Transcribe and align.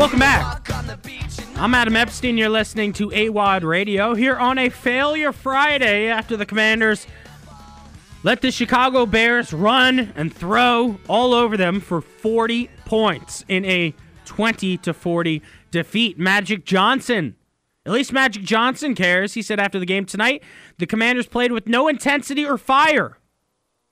Welcome 0.00 0.20
back. 0.20 0.66
I'm 1.56 1.74
Adam 1.74 1.94
Epstein. 1.94 2.38
You're 2.38 2.48
listening 2.48 2.94
to 2.94 3.10
AWadd 3.10 3.64
Radio 3.64 4.14
here 4.14 4.34
on 4.34 4.56
a 4.56 4.70
failure 4.70 5.30
Friday 5.30 6.06
after 6.06 6.38
the 6.38 6.46
Commanders 6.46 7.06
let 8.22 8.40
the 8.40 8.50
Chicago 8.50 9.04
Bears 9.04 9.52
run 9.52 10.10
and 10.16 10.34
throw 10.34 10.98
all 11.06 11.34
over 11.34 11.58
them 11.58 11.80
for 11.80 12.00
40 12.00 12.70
points 12.86 13.44
in 13.46 13.66
a 13.66 13.94
20 14.24 14.78
to 14.78 14.94
40 14.94 15.42
defeat. 15.70 16.18
Magic 16.18 16.64
Johnson. 16.64 17.36
At 17.84 17.92
least 17.92 18.10
Magic 18.10 18.42
Johnson 18.42 18.94
cares. 18.94 19.34
He 19.34 19.42
said 19.42 19.60
after 19.60 19.78
the 19.78 19.84
game 19.84 20.06
tonight, 20.06 20.42
the 20.78 20.86
Commanders 20.86 21.26
played 21.26 21.52
with 21.52 21.66
no 21.66 21.88
intensity 21.88 22.46
or 22.46 22.56
fire. 22.56 23.18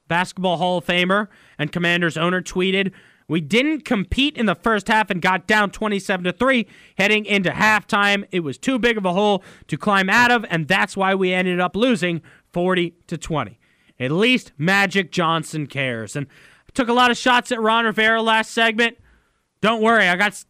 Basketball 0.06 0.56
Hall 0.56 0.78
of 0.78 0.86
Famer 0.86 1.28
and 1.58 1.70
Commanders 1.70 2.16
owner 2.16 2.40
tweeted, 2.40 2.92
"We 3.28 3.40
didn't 3.40 3.84
compete 3.84 4.36
in 4.36 4.46
the 4.46 4.54
first 4.54 4.88
half 4.88 5.10
and 5.10 5.22
got 5.22 5.46
down 5.46 5.70
27 5.70 6.24
to 6.24 6.32
3 6.32 6.66
heading 6.96 7.26
into 7.26 7.50
halftime. 7.50 8.24
It 8.32 8.40
was 8.40 8.58
too 8.58 8.78
big 8.78 8.96
of 8.96 9.04
a 9.04 9.12
hole 9.12 9.44
to 9.68 9.76
climb 9.76 10.08
out 10.08 10.30
of 10.30 10.44
and 10.48 10.66
that's 10.66 10.96
why 10.96 11.14
we 11.14 11.32
ended 11.32 11.60
up 11.60 11.76
losing 11.76 12.22
40 12.52 12.94
to 13.06 13.16
20." 13.16 13.58
At 14.00 14.12
least 14.12 14.52
Magic 14.56 15.10
Johnson 15.10 15.66
cares. 15.66 16.14
And 16.14 16.26
I 16.68 16.70
took 16.72 16.88
a 16.88 16.92
lot 16.92 17.10
of 17.10 17.16
shots 17.16 17.50
at 17.50 17.60
Ron 17.60 17.84
Rivera 17.84 18.22
last 18.22 18.52
segment. 18.52 18.96
Don't 19.60 19.82
worry, 19.82 20.08
I 20.08 20.16
got 20.16 20.44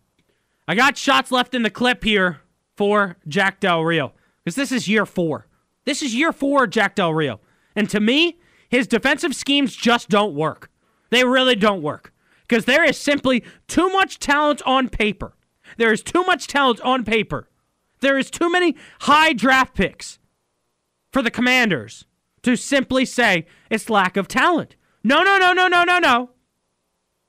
I 0.67 0.75
got 0.75 0.99
shots 0.99 1.33
left 1.33 1.55
in 1.55 1.63
the 1.63 1.71
clip 1.71 2.05
here 2.05 2.41
for 2.77 3.17
Jack 3.27 3.61
Del 3.61 3.83
Rio 3.83 4.13
because 4.45 4.55
this 4.55 4.71
is 4.71 4.87
year 4.87 5.07
four. 5.07 5.47
This 5.85 6.03
is 6.03 6.15
year 6.15 6.33
four, 6.33 6.67
Jack 6.67 6.95
Del 6.95 7.15
Rio. 7.15 7.41
And 7.75 7.89
to 7.89 8.01
me, 8.01 8.39
his 8.69 8.87
defensive 8.87 9.35
schemes 9.35 9.75
just 9.75 10.11
don't 10.11 10.35
work. 10.35 10.71
They 11.11 11.25
really 11.25 11.57
don't 11.57 11.81
work 11.81 12.13
because 12.49 12.65
there 12.65 12.85
is 12.85 12.97
simply 12.97 13.45
too 13.67 13.89
much 13.91 14.19
talent 14.19 14.63
on 14.65 14.89
paper. 14.89 15.35
There 15.77 15.93
is 15.93 16.03
too 16.03 16.25
much 16.25 16.47
talent 16.47 16.81
on 16.81 17.05
paper. 17.05 17.49
There 18.01 18.19
is 18.19 18.31
too 18.31 18.51
many 18.51 18.75
high 19.01 19.33
draft 19.33 19.75
picks 19.75 20.19
for 21.13 21.21
the 21.23 21.31
Commanders 21.31 22.07
to 22.43 22.57
simply 22.57 23.05
say 23.05 23.47
it's 23.71 23.91
lack 23.91 24.17
of 24.17 24.29
talent. 24.29 24.77
No, 25.05 25.23
no, 25.23 25.37
no, 25.37 25.53
no, 25.53 25.69
no, 25.69 25.85
no, 25.85 25.99
no. 25.99 26.31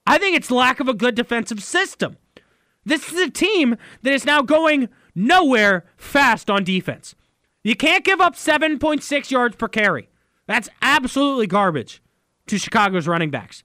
I 0.05 0.17
think 0.17 0.35
it's 0.35 0.51
lack 0.51 0.79
of 0.79 0.87
a 0.87 0.93
good 0.93 1.15
defensive 1.15 1.61
system. 1.61 2.17
This 2.85 3.11
is 3.11 3.19
a 3.19 3.29
team 3.29 3.75
that 4.01 4.13
is 4.13 4.25
now 4.25 4.41
going 4.41 4.89
nowhere 5.13 5.85
fast 5.97 6.49
on 6.49 6.63
defense. 6.63 7.13
You 7.63 7.75
can't 7.75 8.05
give 8.05 8.21
up 8.21 8.35
7.6 8.35 9.31
yards 9.31 9.55
per 9.55 9.67
carry. 9.67 10.09
That's 10.47 10.69
absolutely 10.81 11.45
garbage 11.45 12.01
to 12.47 12.57
Chicago's 12.57 13.07
running 13.07 13.29
backs. 13.29 13.63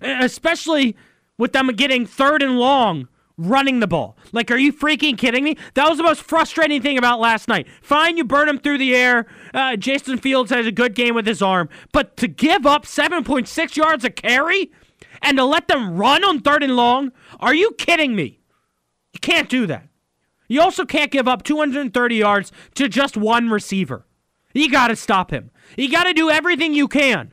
Especially 0.00 0.96
with 1.36 1.52
them 1.52 1.68
getting 1.68 2.06
third 2.06 2.42
and 2.42 2.58
long 2.58 3.08
running 3.38 3.78
the 3.78 3.86
ball. 3.86 4.16
Like, 4.32 4.50
are 4.50 4.58
you 4.58 4.72
freaking 4.72 5.16
kidding 5.16 5.44
me? 5.44 5.56
That 5.74 5.88
was 5.88 5.96
the 5.96 6.02
most 6.02 6.22
frustrating 6.22 6.82
thing 6.82 6.98
about 6.98 7.20
last 7.20 7.48
night. 7.48 7.68
Fine, 7.80 8.16
you 8.16 8.24
burn 8.24 8.48
him 8.48 8.58
through 8.58 8.78
the 8.78 8.94
air. 8.94 9.26
Uh, 9.54 9.76
Justin 9.76 10.18
Fields 10.18 10.50
has 10.50 10.66
a 10.66 10.72
good 10.72 10.94
game 10.94 11.14
with 11.14 11.26
his 11.26 11.40
arm. 11.40 11.68
But 11.92 12.16
to 12.18 12.28
give 12.28 12.66
up 12.66 12.84
7.6 12.84 13.76
yards 13.76 14.04
a 14.04 14.10
carry 14.10 14.72
and 15.22 15.38
to 15.38 15.44
let 15.44 15.68
them 15.68 15.96
run 15.96 16.24
on 16.24 16.40
third 16.40 16.62
and 16.62 16.76
long, 16.76 17.12
are 17.38 17.54
you 17.54 17.72
kidding 17.78 18.16
me? 18.16 18.40
You 19.12 19.20
can't 19.20 19.48
do 19.48 19.66
that. 19.66 19.88
You 20.48 20.60
also 20.60 20.84
can't 20.84 21.10
give 21.10 21.28
up 21.28 21.44
230 21.44 22.16
yards 22.16 22.52
to 22.74 22.88
just 22.88 23.16
one 23.16 23.50
receiver. 23.50 24.06
You 24.54 24.70
got 24.70 24.88
to 24.88 24.96
stop 24.96 25.30
him. 25.30 25.50
You 25.76 25.90
got 25.90 26.04
to 26.04 26.14
do 26.14 26.30
everything 26.30 26.74
you 26.74 26.88
can. 26.88 27.32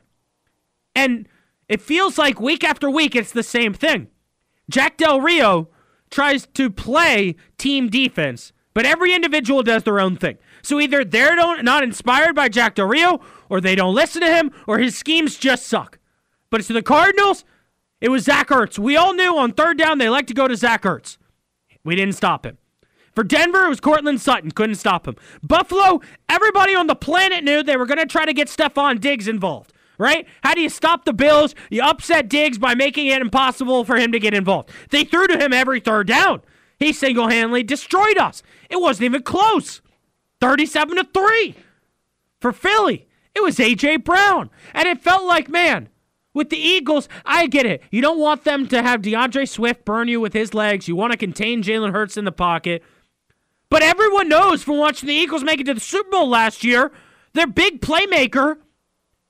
And 0.94 1.26
it 1.68 1.80
feels 1.80 2.18
like 2.18 2.40
week 2.40 2.64
after 2.64 2.88
week 2.88 3.16
it's 3.16 3.32
the 3.32 3.42
same 3.42 3.74
thing. 3.74 4.08
Jack 4.70 4.96
Del 4.96 5.20
Rio 5.20 5.68
tries 6.10 6.46
to 6.54 6.70
play 6.70 7.36
team 7.58 7.88
defense, 7.88 8.52
but 8.74 8.86
every 8.86 9.14
individual 9.14 9.62
does 9.62 9.84
their 9.84 10.00
own 10.00 10.16
thing. 10.16 10.38
So 10.62 10.80
either 10.80 11.04
they're 11.04 11.36
not 11.62 11.82
inspired 11.82 12.34
by 12.34 12.48
Jack 12.48 12.74
Del 12.74 12.86
Rio, 12.86 13.20
or 13.48 13.60
they 13.60 13.74
don't 13.74 13.94
listen 13.94 14.20
to 14.22 14.34
him, 14.34 14.50
or 14.66 14.78
his 14.78 14.96
schemes 14.96 15.36
just 15.36 15.66
suck. 15.66 15.98
But 16.50 16.62
to 16.64 16.72
the 16.72 16.82
Cardinals, 16.82 17.44
it 18.00 18.08
was 18.08 18.24
Zach 18.24 18.48
Ertz. 18.48 18.78
We 18.78 18.96
all 18.96 19.14
knew 19.14 19.38
on 19.38 19.52
third 19.52 19.78
down 19.78 19.98
they 19.98 20.08
like 20.08 20.26
to 20.28 20.34
go 20.34 20.48
to 20.48 20.56
Zach 20.56 20.82
Ertz. 20.82 21.18
We 21.84 21.96
didn't 21.96 22.16
stop 22.16 22.44
him. 22.44 22.58
For 23.14 23.24
Denver, 23.24 23.64
it 23.64 23.68
was 23.68 23.80
Courtland 23.80 24.20
Sutton. 24.20 24.50
Couldn't 24.50 24.74
stop 24.74 25.08
him. 25.08 25.16
Buffalo, 25.42 26.00
everybody 26.28 26.74
on 26.74 26.86
the 26.86 26.94
planet 26.94 27.44
knew 27.44 27.62
they 27.62 27.76
were 27.76 27.86
going 27.86 27.98
to 27.98 28.06
try 28.06 28.26
to 28.26 28.34
get 28.34 28.48
Stefon 28.48 29.00
Diggs 29.00 29.28
involved 29.28 29.72
right? 29.98 30.26
How 30.42 30.54
do 30.54 30.60
you 30.60 30.68
stop 30.68 31.04
the 31.04 31.12
Bills? 31.12 31.54
You 31.70 31.82
upset 31.82 32.28
Diggs 32.28 32.58
by 32.58 32.74
making 32.74 33.06
it 33.06 33.20
impossible 33.20 33.84
for 33.84 33.96
him 33.96 34.12
to 34.12 34.18
get 34.18 34.34
involved. 34.34 34.70
They 34.90 35.04
threw 35.04 35.26
to 35.26 35.38
him 35.38 35.52
every 35.52 35.80
third 35.80 36.06
down. 36.06 36.42
He 36.78 36.92
single 36.92 37.28
handedly 37.28 37.62
destroyed 37.62 38.18
us. 38.18 38.42
It 38.68 38.80
wasn't 38.80 39.06
even 39.06 39.22
close. 39.22 39.80
37 40.40 40.96
to 40.96 41.04
3 41.04 41.54
for 42.40 42.52
Philly. 42.52 43.06
It 43.34 43.42
was 43.42 43.58
A.J. 43.58 43.98
Brown. 43.98 44.50
And 44.74 44.86
it 44.86 45.02
felt 45.02 45.24
like, 45.24 45.48
man, 45.48 45.88
with 46.34 46.50
the 46.50 46.58
Eagles, 46.58 47.08
I 47.24 47.46
get 47.46 47.66
it. 47.66 47.82
You 47.90 48.02
don't 48.02 48.18
want 48.18 48.44
them 48.44 48.66
to 48.68 48.82
have 48.82 49.02
D'Andre 49.02 49.46
Swift 49.46 49.84
burn 49.84 50.08
you 50.08 50.20
with 50.20 50.34
his 50.34 50.52
legs. 50.54 50.88
You 50.88 50.96
want 50.96 51.12
to 51.12 51.18
contain 51.18 51.62
Jalen 51.62 51.92
Hurts 51.92 52.16
in 52.16 52.24
the 52.24 52.32
pocket. 52.32 52.82
But 53.68 53.82
everyone 53.82 54.28
knows 54.28 54.62
from 54.62 54.76
watching 54.76 55.06
the 55.06 55.14
Eagles 55.14 55.42
make 55.42 55.60
it 55.60 55.64
to 55.64 55.74
the 55.74 55.80
Super 55.80 56.10
Bowl 56.10 56.28
last 56.28 56.62
year, 56.62 56.92
their 57.32 57.46
big 57.46 57.80
playmaker 57.80 58.58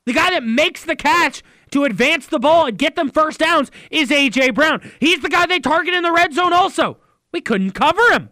the 0.07 0.13
guy 0.13 0.31
that 0.31 0.45
makes 0.45 0.85
the 0.85 0.97
catch 0.97 1.43
to 1.73 1.85
advance 1.85 2.27
the 2.27 2.39
ball 2.39 2.67
and 2.67 2.79
get 2.79 2.97
them 2.97 3.11
first 3.11 3.41
downs 3.41 3.71
is 3.91 4.11
A.J. 4.11 4.51
Brown. 4.51 4.81
He's 5.01 5.21
the 5.21 5.29
guy 5.29 5.47
they 5.47 5.61
target 5.61 5.95
in 5.95 6.03
the 6.03 6.13
red 6.13 6.33
zone 6.33 6.53
also. 6.53 6.99
We 7.33 7.41
couldn't 7.41 7.73
cover 7.73 8.13
him. 8.13 8.31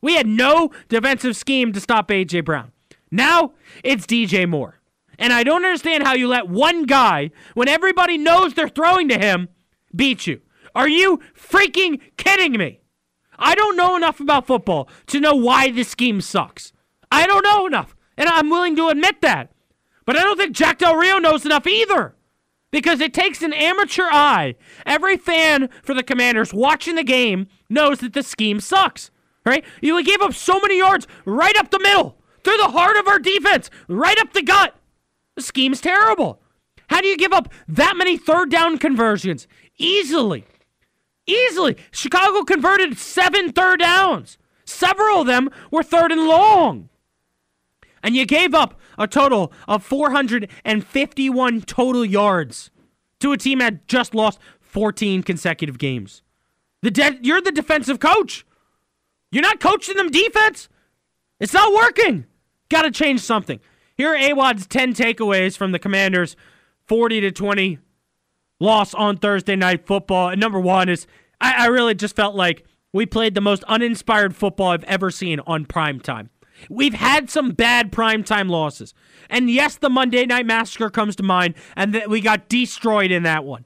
We 0.00 0.14
had 0.14 0.26
no 0.26 0.70
defensive 0.88 1.36
scheme 1.36 1.72
to 1.72 1.80
stop 1.80 2.10
A.J. 2.10 2.40
Brown. 2.42 2.72
Now 3.10 3.52
it's 3.82 4.06
DJ 4.06 4.48
Moore. 4.48 4.80
And 5.18 5.32
I 5.32 5.42
don't 5.42 5.64
understand 5.64 6.04
how 6.04 6.14
you 6.14 6.28
let 6.28 6.48
one 6.48 6.84
guy, 6.84 7.32
when 7.54 7.66
everybody 7.66 8.16
knows 8.16 8.54
they're 8.54 8.68
throwing 8.68 9.08
to 9.08 9.18
him, 9.18 9.48
beat 9.94 10.28
you. 10.28 10.40
Are 10.76 10.88
you 10.88 11.20
freaking 11.36 12.00
kidding 12.16 12.52
me? 12.52 12.80
I 13.36 13.56
don't 13.56 13.76
know 13.76 13.96
enough 13.96 14.20
about 14.20 14.46
football 14.46 14.88
to 15.08 15.18
know 15.18 15.34
why 15.34 15.72
this 15.72 15.88
scheme 15.88 16.20
sucks. 16.20 16.72
I 17.10 17.26
don't 17.26 17.42
know 17.42 17.66
enough. 17.66 17.96
And 18.16 18.28
I'm 18.28 18.50
willing 18.50 18.76
to 18.76 18.88
admit 18.88 19.20
that. 19.22 19.52
But 20.08 20.16
I 20.16 20.22
don't 20.22 20.38
think 20.38 20.56
Jack 20.56 20.78
Del 20.78 20.96
Rio 20.96 21.18
knows 21.18 21.44
enough 21.44 21.66
either. 21.66 22.14
Because 22.70 22.98
it 23.00 23.12
takes 23.12 23.42
an 23.42 23.52
amateur 23.52 24.08
eye. 24.10 24.54
Every 24.86 25.18
fan 25.18 25.68
for 25.82 25.92
the 25.92 26.02
Commanders 26.02 26.54
watching 26.54 26.94
the 26.94 27.04
game 27.04 27.46
knows 27.68 27.98
that 27.98 28.14
the 28.14 28.22
scheme 28.22 28.58
sucks. 28.58 29.10
Right? 29.44 29.66
You 29.82 30.02
gave 30.02 30.22
up 30.22 30.32
so 30.32 30.58
many 30.60 30.78
yards 30.78 31.06
right 31.26 31.54
up 31.58 31.70
the 31.70 31.78
middle, 31.78 32.16
through 32.42 32.56
the 32.56 32.70
heart 32.70 32.96
of 32.96 33.06
our 33.06 33.18
defense, 33.18 33.68
right 33.86 34.18
up 34.18 34.32
the 34.32 34.40
gut. 34.40 34.74
The 35.36 35.42
scheme's 35.42 35.82
terrible. 35.82 36.40
How 36.88 37.02
do 37.02 37.08
you 37.08 37.18
give 37.18 37.34
up 37.34 37.52
that 37.68 37.94
many 37.94 38.16
third 38.16 38.50
down 38.50 38.78
conversions? 38.78 39.46
Easily. 39.76 40.46
Easily. 41.26 41.76
Chicago 41.90 42.44
converted 42.44 42.96
seven 42.96 43.52
third 43.52 43.80
downs. 43.80 44.38
Several 44.64 45.20
of 45.20 45.26
them 45.26 45.50
were 45.70 45.82
third 45.82 46.12
and 46.12 46.26
long. 46.26 46.88
And 48.08 48.16
you 48.16 48.24
gave 48.24 48.54
up 48.54 48.80
a 48.96 49.06
total 49.06 49.52
of 49.68 49.84
451 49.84 51.60
total 51.60 52.06
yards 52.06 52.70
to 53.20 53.32
a 53.32 53.36
team 53.36 53.58
that 53.58 53.86
just 53.86 54.14
lost 54.14 54.38
14 54.60 55.22
consecutive 55.22 55.76
games. 55.76 56.22
The 56.80 56.90
de- 56.90 57.18
you're 57.20 57.42
the 57.42 57.52
defensive 57.52 58.00
coach. 58.00 58.46
You're 59.30 59.42
not 59.42 59.60
coaching 59.60 59.96
them 59.96 60.10
defense. 60.10 60.70
It's 61.38 61.52
not 61.52 61.74
working. 61.74 62.24
Got 62.70 62.84
to 62.84 62.90
change 62.90 63.20
something. 63.20 63.60
Here 63.94 64.14
are 64.14 64.16
AWadd's 64.16 64.66
10 64.66 64.94
takeaways 64.94 65.54
from 65.54 65.72
the 65.72 65.78
Commanders' 65.78 66.34
40 66.86 67.20
to 67.20 67.30
20 67.30 67.78
loss 68.58 68.94
on 68.94 69.18
Thursday 69.18 69.54
night 69.54 69.86
football. 69.86 70.30
And 70.30 70.40
number 70.40 70.58
one 70.58 70.88
is 70.88 71.06
I, 71.42 71.64
I 71.64 71.66
really 71.66 71.94
just 71.94 72.16
felt 72.16 72.34
like 72.34 72.64
we 72.90 73.04
played 73.04 73.34
the 73.34 73.42
most 73.42 73.64
uninspired 73.64 74.34
football 74.34 74.68
I've 74.68 74.84
ever 74.84 75.10
seen 75.10 75.40
on 75.40 75.66
prime 75.66 76.00
time. 76.00 76.30
We've 76.68 76.94
had 76.94 77.30
some 77.30 77.50
bad 77.50 77.92
primetime 77.92 78.48
losses. 78.48 78.94
And 79.30 79.50
yes, 79.50 79.76
the 79.76 79.90
Monday 79.90 80.26
Night 80.26 80.46
Massacre 80.46 80.90
comes 80.90 81.16
to 81.16 81.22
mind, 81.22 81.54
and 81.76 81.94
that 81.94 82.10
we 82.10 82.20
got 82.20 82.48
destroyed 82.48 83.10
in 83.10 83.22
that 83.24 83.44
one. 83.44 83.64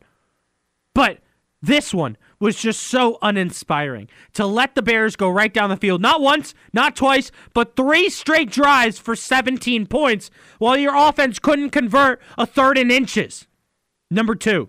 But 0.94 1.18
this 1.60 1.94
one 1.94 2.16
was 2.40 2.60
just 2.60 2.82
so 2.82 3.18
uninspiring. 3.22 4.08
To 4.34 4.44
let 4.44 4.74
the 4.74 4.82
Bears 4.82 5.14
go 5.14 5.28
right 5.28 5.54
down 5.54 5.70
the 5.70 5.76
field, 5.76 6.02
not 6.02 6.20
once, 6.20 6.54
not 6.72 6.96
twice, 6.96 7.30
but 7.54 7.76
three 7.76 8.10
straight 8.10 8.50
drives 8.50 8.98
for 8.98 9.14
17 9.14 9.86
points, 9.86 10.30
while 10.58 10.76
your 10.76 10.96
offense 10.96 11.38
couldn't 11.38 11.70
convert 11.70 12.20
a 12.36 12.44
third 12.44 12.76
in 12.78 12.90
inches. 12.90 13.46
Number 14.10 14.34
two, 14.34 14.68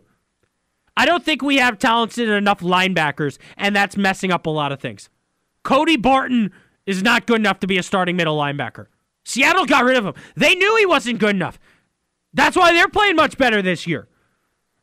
I 0.96 1.06
don't 1.06 1.26
think 1.26 1.42
we 1.42 1.58
have 1.58 1.80
talented 1.80 2.30
enough 2.30 2.60
linebackers, 2.60 3.40
and 3.58 3.76
that's 3.76 3.98
messing 3.98 4.32
up 4.32 4.46
a 4.46 4.52
lot 4.52 4.72
of 4.72 4.80
things. 4.80 5.10
Cody 5.64 5.98
Barton 5.98 6.52
is 6.86 7.04
not 7.04 7.26
good 7.26 7.40
enough 7.40 7.60
to 7.60 7.68
be 7.68 7.78
a 7.78 7.84
starting 7.84 8.16
middle 8.16 8.38
linebacker. 8.38 8.88
Seattle 9.26 9.66
got 9.66 9.86
rid 9.86 9.98
of 9.98 10.06
him. 10.06 10.14
They 10.36 10.56
knew 10.56 10.76
he 10.78 10.86
wasn't 10.86 11.20
good 11.20 11.36
enough. 11.36 11.60
That's 12.34 12.58
why 12.58 12.74
they're 12.74 12.90
playing 12.90 13.16
much 13.16 13.38
better 13.38 13.62
this 13.62 13.88
year. 13.88 14.08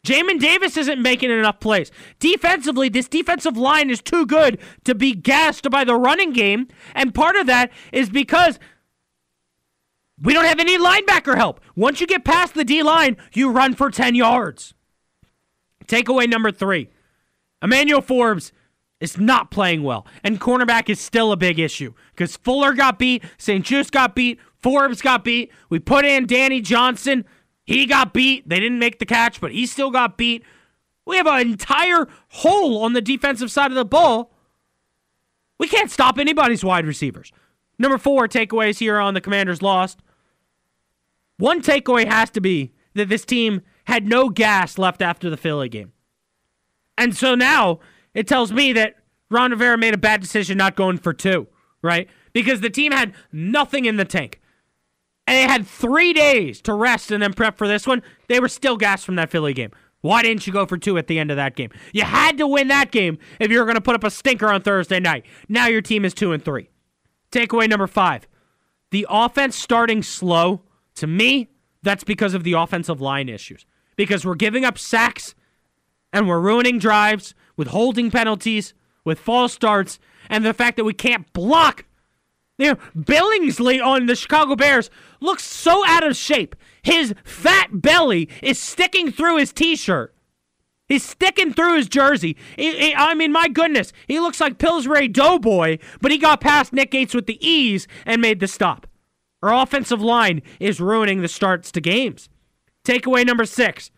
Jamin 0.05 0.41
Davis 0.41 0.77
isn't 0.79 1.03
making 1.03 1.31
enough 1.31 1.61
plays. 1.61 1.91
Defensively, 2.19 2.89
this 2.89 3.09
defensive 3.09 3.57
line 3.57 3.91
is 3.91 4.01
too 4.01 4.25
good 4.25 4.59
to 4.85 4.95
be 4.95 5.13
gassed 5.13 5.69
by 5.71 5.85
the 5.85 5.95
running 5.95 6.33
game. 6.33 6.69
And 6.95 7.15
part 7.15 7.37
of 7.37 7.47
that 7.49 7.71
is 7.93 8.09
because 8.09 8.59
we 10.23 10.33
don't 10.33 10.47
have 10.47 10.61
any 10.61 10.79
linebacker 10.79 11.37
help. 11.37 11.61
Once 11.77 12.01
you 12.01 12.07
get 12.07 12.25
past 12.25 12.55
the 12.55 12.65
D 12.65 12.83
line, 12.83 13.19
you 13.35 13.51
run 13.51 13.75
for 13.75 13.91
10 13.91 14.15
yards. 14.15 14.75
Takeaway 15.87 16.29
number 16.29 16.53
three 16.53 16.89
Emmanuel 17.63 18.01
Forbes 18.01 18.53
is 19.01 19.19
not 19.19 19.51
playing 19.51 19.83
well, 19.83 20.07
and 20.23 20.41
cornerback 20.41 20.89
is 20.89 21.01
still 21.01 21.33
a 21.33 21.37
big 21.37 21.59
issue 21.59 21.93
because 22.15 22.37
Fuller 22.37 22.75
got 22.75 22.99
beat, 22.99 23.25
St. 23.39 23.65
Juste 23.65 23.91
got 23.91 24.15
beat, 24.15 24.39
Forbes 24.61 25.01
got 25.01 25.25
beat. 25.25 25.51
We 25.69 25.79
put 25.79 26.05
in 26.05 26.27
Danny 26.27 26.61
Johnson. 26.61 27.25
He 27.65 27.87
got 27.87 28.13
beat. 28.13 28.49
They 28.49 28.61
didn't 28.61 28.79
make 28.79 28.99
the 28.99 29.07
catch, 29.07 29.41
but 29.41 29.53
he 29.53 29.67
still 29.67 29.91
got 29.91 30.19
beat. 30.19 30.45
We 31.07 31.17
have 31.17 31.27
an 31.27 31.41
entire 31.41 32.07
hole 32.29 32.83
on 32.85 32.93
the 32.93 33.01
defensive 33.01 33.51
side 33.51 33.71
of 33.71 33.77
the 33.77 33.85
ball. 33.85 34.33
We 35.59 35.67
can't 35.67 35.91
stop 35.91 36.19
anybody's 36.19 36.65
wide 36.65 36.87
receivers. 36.87 37.33
Number 37.79 37.99
four 37.99 38.29
takeaways 38.29 38.79
here 38.79 38.99
on 38.99 39.15
the 39.15 39.21
Commanders 39.21 39.63
lost. 39.63 40.01
One 41.39 41.63
takeaway 41.63 42.07
has 42.07 42.31
to 42.31 42.41
be 42.41 42.73
that 42.95 43.09
this 43.09 43.25
team 43.25 43.63
had 43.85 44.07
no 44.07 44.29
gas 44.29 44.77
left 44.77 45.01
after 45.01 45.31
the 45.31 45.37
Philly 45.37 45.69
game. 45.69 45.93
And 46.99 47.17
so 47.17 47.35
now 47.35 47.81
it 48.15 48.27
tells 48.27 48.53
me 48.53 48.73
that 48.73 48.97
Ron 49.31 49.53
Rivera 49.53 49.79
made 49.79 49.95
a 49.95 49.99
bad 49.99 50.21
decision 50.21 50.59
not 50.59 50.77
going 50.77 50.99
for 50.99 51.13
two, 51.13 51.47
right? 51.83 52.09
Because 52.33 52.61
the 52.61 52.71
team 52.71 52.93
had 52.93 53.15
nothing 53.33 53.85
in 53.85 53.97
the 53.97 54.05
tank. 54.05 54.41
And 55.27 55.37
they 55.37 55.53
had 55.53 55.67
three 55.67 56.13
days 56.13 56.61
to 56.63 56.75
rest 56.75 57.11
and 57.13 57.23
then 57.23 57.33
prep 57.33 57.57
for 57.57 57.69
this 57.69 57.87
one. 57.87 58.03
They 58.29 58.41
were 58.41 58.49
still 58.49 58.77
gassed 58.77 59.05
from 59.05 59.15
that 59.17 59.31
Philly 59.31 59.55
game. 59.55 59.71
Why 60.01 60.23
didn't 60.23 60.47
you 60.47 60.53
go 60.53 60.67
for 60.67 60.79
two 60.79 60.99
at 60.99 61.07
the 61.07 61.19
end 61.19 61.31
of 61.31 61.37
that 61.37 61.55
game? 61.55 61.71
You 61.93 62.03
had 62.03 62.39
to 62.39 62.47
win 62.47 62.69
that 62.69 62.91
game 62.91 63.19
if 63.39 63.51
you 63.51 63.59
were 63.59 63.65
going 63.65 63.77
to 63.77 63.83
put 63.83 63.95
up 63.95 64.03
a 64.03 64.11
stinker 64.11 64.49
on 64.49 64.63
Thursday 64.63 64.99
night. 64.99 65.25
Now 65.49 65.67
your 65.67 65.83
team 65.83 66.05
is 66.05 66.15
two 66.15 66.33
and 66.33 66.45
three. 66.45 66.71
Takeaway 67.31 67.69
number 67.69 67.87
five 67.87 68.27
the 68.91 69.07
offense 69.09 69.57
starting 69.57 70.03
slow, 70.03 70.63
to 70.97 71.07
me, 71.07 71.49
that's 71.83 72.03
because 72.03 72.35
of 72.35 72.43
the 72.43 72.55
offensive 72.55 73.01
line 73.01 73.29
issues. 73.29 73.65
Because 73.97 74.25
we're 74.25 74.35
giving 74.35 74.65
up 74.65 74.79
sacks 74.79 75.35
and 76.13 76.27
we're 76.27 76.41
ruining 76.41 76.79
drives 76.79 77.35
with 77.61 77.69
holding 77.69 78.11
penalties, 78.11 78.73
with 79.05 79.19
false 79.19 79.53
starts, 79.53 79.99
and 80.31 80.47
the 80.47 80.55
fact 80.55 80.79
that 80.79 80.85
we 80.85 80.95
can't 80.95 81.31
block. 81.35 81.85
You 82.57 82.69
know, 82.69 82.79
Billingsley 82.97 83.85
on 83.85 84.07
the 84.07 84.17
Chicago 84.17 84.57
Bears 84.57 84.89
looks 85.21 85.45
so 85.45 85.87
out 85.87 86.03
of 86.03 86.17
shape. 86.17 86.57
His 86.81 87.15
fat 87.23 87.69
belly 87.71 88.31
is 88.43 88.59
sticking 88.59 89.13
through 89.13 89.37
his 89.37 89.53
t-shirt. 89.53 90.15
He's 90.89 91.05
sticking 91.05 91.53
through 91.53 91.77
his 91.77 91.87
jersey. 91.87 92.35
He, 92.57 92.73
he, 92.79 92.95
I 92.95 93.13
mean, 93.13 93.31
my 93.31 93.49
goodness, 93.49 93.93
he 94.09 94.19
looks 94.21 94.41
like 94.41 94.57
Pillsbury 94.57 95.09
Doughboy, 95.09 95.77
but 96.01 96.11
he 96.11 96.17
got 96.17 96.41
past 96.41 96.73
Nick 96.73 96.93
Gates 96.93 97.13
with 97.13 97.27
the 97.27 97.47
ease 97.47 97.87
and 98.07 98.23
made 98.23 98.41
the 98.41 98.49
stop. 98.49 98.87
Our 99.43 99.53
offensive 99.53 100.01
line 100.01 100.41
is 100.59 100.81
ruining 100.81 101.21
the 101.21 101.29
starts 101.29 101.71
to 101.73 101.83
games. 101.83 102.31
Takeaway 102.87 103.27
number 103.27 103.45
six 103.45 103.91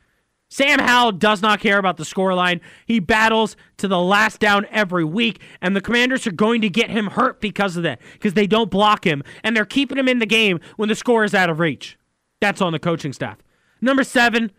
Sam 0.52 0.80
Howell 0.80 1.12
does 1.12 1.40
not 1.40 1.60
care 1.60 1.78
about 1.78 1.96
the 1.96 2.04
scoreline. 2.04 2.60
He 2.84 3.00
battles 3.00 3.56
to 3.78 3.88
the 3.88 3.98
last 3.98 4.38
down 4.38 4.66
every 4.70 5.02
week, 5.02 5.40
and 5.62 5.74
the 5.74 5.80
commanders 5.80 6.26
are 6.26 6.32
going 6.32 6.60
to 6.60 6.68
get 6.68 6.90
him 6.90 7.06
hurt 7.06 7.40
because 7.40 7.78
of 7.78 7.84
that, 7.84 8.02
because 8.12 8.34
they 8.34 8.46
don't 8.46 8.70
block 8.70 9.06
him, 9.06 9.22
and 9.42 9.56
they're 9.56 9.64
keeping 9.64 9.96
him 9.96 10.08
in 10.08 10.18
the 10.18 10.26
game 10.26 10.60
when 10.76 10.90
the 10.90 10.94
score 10.94 11.24
is 11.24 11.34
out 11.34 11.48
of 11.48 11.58
reach. 11.58 11.96
That's 12.42 12.60
on 12.60 12.74
the 12.74 12.78
coaching 12.78 13.14
staff. 13.14 13.38
Number 13.80 14.04
seven, 14.04 14.52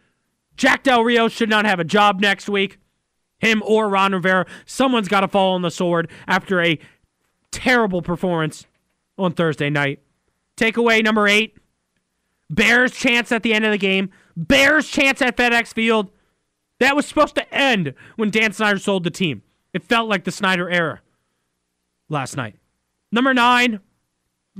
Jack 0.58 0.82
Del 0.82 1.04
Rio 1.04 1.28
should 1.28 1.50
not 1.50 1.66
have 1.66 1.80
a 1.80 1.84
job 1.84 2.20
next 2.20 2.50
week. 2.50 2.80
Him 3.38 3.62
or 3.64 3.88
Ron 3.88 4.14
Rivera. 4.14 4.48
Someone's 4.66 5.08
got 5.08 5.22
to 5.22 5.28
fall 5.28 5.54
on 5.54 5.62
the 5.62 5.70
sword 5.70 6.10
after 6.28 6.60
a 6.60 6.80
terrible 7.52 8.02
performance 8.02 8.66
on 9.20 9.34
Thursday 9.34 9.70
night. 9.70 10.00
Takeaway 10.58 11.04
number 11.04 11.28
eight 11.28 11.56
Bears 12.50 12.92
chance 12.94 13.32
at 13.32 13.42
the 13.44 13.54
end 13.54 13.66
of 13.66 13.72
the 13.72 13.78
game. 13.78 14.10
Bears 14.36 14.90
chance 14.90 15.22
at 15.22 15.38
FedEx 15.38 15.74
Field. 15.74 16.10
That 16.80 16.96
was 16.96 17.06
supposed 17.06 17.36
to 17.36 17.54
end 17.54 17.94
when 18.16 18.32
Dan 18.32 18.52
Snyder 18.52 18.80
sold 18.80 19.04
the 19.04 19.12
team. 19.12 19.44
It 19.74 19.84
felt 19.84 20.10
like 20.10 20.24
the 20.24 20.32
Snyder 20.32 20.68
era 20.70 21.02
last 22.10 22.36
night. 22.36 22.56
Number 23.12 23.34
nine, 23.34 23.80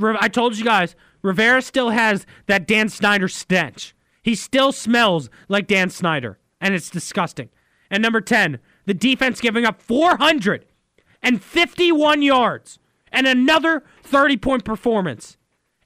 I 0.02 0.28
told 0.28 0.58
you 0.58 0.64
guys, 0.64 0.96
Rivera 1.22 1.62
still 1.62 1.90
has 1.90 2.26
that 2.48 2.68
Dan 2.68 2.90
Snyder 2.90 3.28
stench. 3.28 3.94
He 4.22 4.36
still 4.36 4.72
smells 4.72 5.30
like 5.50 5.68
Dan 5.68 5.90
Snyder, 5.90 6.40
and 6.62 6.74
it's 6.74 6.90
disgusting. 6.90 7.50
And 7.90 8.02
number 8.02 8.22
10, 8.22 8.60
the 8.86 8.94
defense 8.94 9.42
giving 9.42 9.66
up 9.66 9.82
451 9.82 12.22
yards 12.22 12.80
and 13.12 13.28
another 13.28 13.84
30 14.04 14.38
point 14.38 14.64
performance. 14.66 15.38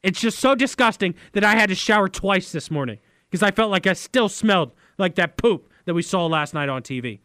It's 0.04 0.22
just 0.22 0.40
so 0.40 0.56
disgusting 0.56 1.16
that 1.34 1.44
I 1.44 1.56
had 1.56 1.70
to 1.70 1.76
shower 1.76 2.08
twice 2.08 2.52
this 2.52 2.72
morning 2.72 3.00
because 3.30 3.44
I 3.44 3.52
felt 3.52 3.72
like 3.72 3.88
I 3.88 3.94
still 3.94 4.30
smelled 4.30 4.72
like 4.98 5.16
that 5.16 5.38
poop 5.38 5.72
that 5.86 5.94
we 5.94 6.02
saw 6.02 6.26
last 6.26 6.54
night 6.54 6.70
on 6.70 6.82
TV. 6.82 7.20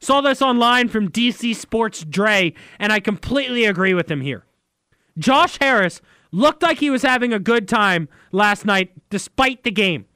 Saw 0.00 0.20
this 0.20 0.40
online 0.40 0.88
from 0.88 1.10
DC 1.10 1.56
Sports 1.56 2.04
Dre, 2.04 2.54
and 2.78 2.92
I 2.92 3.00
completely 3.00 3.64
agree 3.64 3.94
with 3.94 4.10
him 4.10 4.20
here. 4.20 4.44
Josh 5.18 5.58
Harris 5.60 6.00
looked 6.30 6.62
like 6.62 6.78
he 6.78 6.90
was 6.90 7.02
having 7.02 7.32
a 7.32 7.38
good 7.38 7.66
time 7.66 8.08
last 8.30 8.64
night 8.64 8.92
despite 9.10 9.64
the 9.64 9.70
game. 9.70 10.06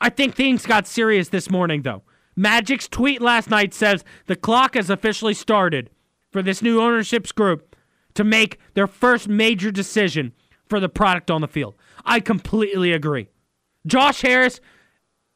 I 0.00 0.10
think 0.10 0.34
things 0.34 0.66
got 0.66 0.86
serious 0.88 1.28
this 1.28 1.50
morning, 1.50 1.82
though. 1.82 2.02
Magic's 2.34 2.88
tweet 2.88 3.20
last 3.20 3.50
night 3.50 3.72
says 3.74 4.04
the 4.26 4.34
clock 4.34 4.74
has 4.74 4.90
officially 4.90 5.34
started 5.34 5.90
for 6.32 6.42
this 6.42 6.62
new 6.62 6.80
ownership's 6.80 7.30
group 7.30 7.76
to 8.14 8.24
make 8.24 8.58
their 8.74 8.86
first 8.86 9.28
major 9.28 9.70
decision 9.70 10.32
for 10.68 10.80
the 10.80 10.88
product 10.88 11.30
on 11.30 11.40
the 11.40 11.48
field. 11.48 11.74
I 12.04 12.20
completely 12.20 12.92
agree. 12.92 13.28
Josh 13.86 14.22
Harris, 14.22 14.60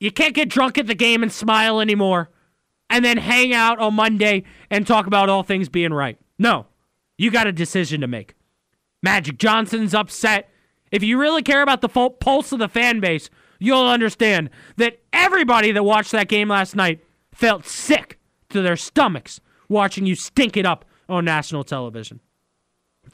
you 0.00 0.10
can't 0.10 0.34
get 0.34 0.48
drunk 0.48 0.78
at 0.78 0.86
the 0.86 0.94
game 0.94 1.22
and 1.22 1.32
smile 1.32 1.80
anymore 1.80 2.30
and 2.90 3.04
then 3.04 3.16
hang 3.16 3.52
out 3.52 3.78
on 3.78 3.94
Monday 3.94 4.44
and 4.70 4.86
talk 4.86 5.06
about 5.06 5.28
all 5.28 5.42
things 5.42 5.68
being 5.68 5.92
right. 5.92 6.18
No, 6.38 6.66
you 7.18 7.30
got 7.30 7.46
a 7.46 7.52
decision 7.52 8.00
to 8.02 8.06
make. 8.06 8.34
Magic 9.02 9.38
Johnson's 9.38 9.94
upset. 9.94 10.48
If 10.92 11.02
you 11.02 11.18
really 11.18 11.42
care 11.42 11.62
about 11.62 11.80
the 11.80 11.88
pulse 11.88 12.52
of 12.52 12.58
the 12.58 12.68
fan 12.68 13.00
base, 13.00 13.28
you'll 13.58 13.86
understand 13.86 14.50
that 14.76 15.00
everybody 15.12 15.72
that 15.72 15.82
watched 15.82 16.12
that 16.12 16.28
game 16.28 16.48
last 16.48 16.76
night 16.76 17.04
felt 17.32 17.66
sick 17.66 18.18
to 18.50 18.62
their 18.62 18.76
stomachs 18.76 19.40
watching 19.68 20.06
you 20.06 20.14
stink 20.14 20.56
it 20.56 20.66
up 20.66 20.84
on 21.08 21.24
national 21.24 21.64
television. 21.64 22.20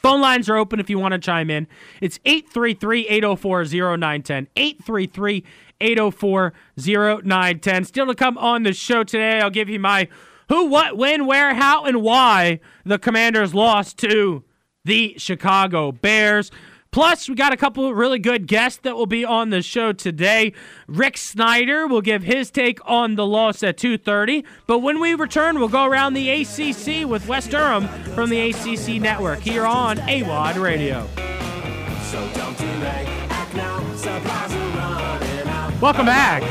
Phone 0.02 0.20
lines 0.20 0.48
are 0.48 0.56
open 0.56 0.80
if 0.80 0.90
you 0.90 0.98
want 0.98 1.12
to 1.12 1.18
chime 1.18 1.48
in. 1.48 1.68
It's 2.00 2.18
833 2.24 3.06
804 3.08 3.64
0910. 3.64 4.48
833 4.56 5.44
804 5.80 6.52
0910. 6.76 7.84
Still 7.84 8.06
to 8.06 8.14
come 8.14 8.36
on 8.36 8.64
the 8.64 8.72
show 8.72 9.04
today, 9.04 9.40
I'll 9.40 9.50
give 9.50 9.68
you 9.68 9.78
my 9.78 10.08
who, 10.48 10.66
what, 10.66 10.96
when, 10.96 11.26
where, 11.26 11.54
how, 11.54 11.84
and 11.84 12.02
why 12.02 12.60
the 12.84 12.98
Commanders 12.98 13.54
lost 13.54 13.96
to 13.98 14.44
the 14.84 15.14
Chicago 15.16 15.92
Bears. 15.92 16.50
Plus, 16.92 17.26
we 17.26 17.34
got 17.34 17.54
a 17.54 17.56
couple 17.56 17.86
of 17.86 17.96
really 17.96 18.18
good 18.18 18.46
guests 18.46 18.78
that 18.82 18.94
will 18.94 19.06
be 19.06 19.24
on 19.24 19.48
the 19.48 19.62
show 19.62 19.94
today. 19.94 20.52
Rick 20.86 21.16
Snider 21.16 21.86
will 21.86 22.02
give 22.02 22.22
his 22.22 22.50
take 22.50 22.78
on 22.84 23.14
the 23.14 23.26
loss 23.26 23.62
at 23.62 23.78
2:30. 23.78 24.44
But 24.66 24.80
when 24.80 25.00
we 25.00 25.14
return, 25.14 25.58
we'll 25.58 25.68
go 25.68 25.86
around 25.86 26.12
the 26.12 26.28
ACC 26.28 27.08
with 27.08 27.26
Wes 27.26 27.46
Durham 27.46 27.88
from 28.14 28.28
the 28.28 28.50
ACC 28.50 29.00
Network 29.00 29.40
here 29.40 29.64
on 29.64 29.96
AWadd 30.00 30.60
Radio. 30.60 31.08
Welcome 35.80 36.04
back. 36.06 36.42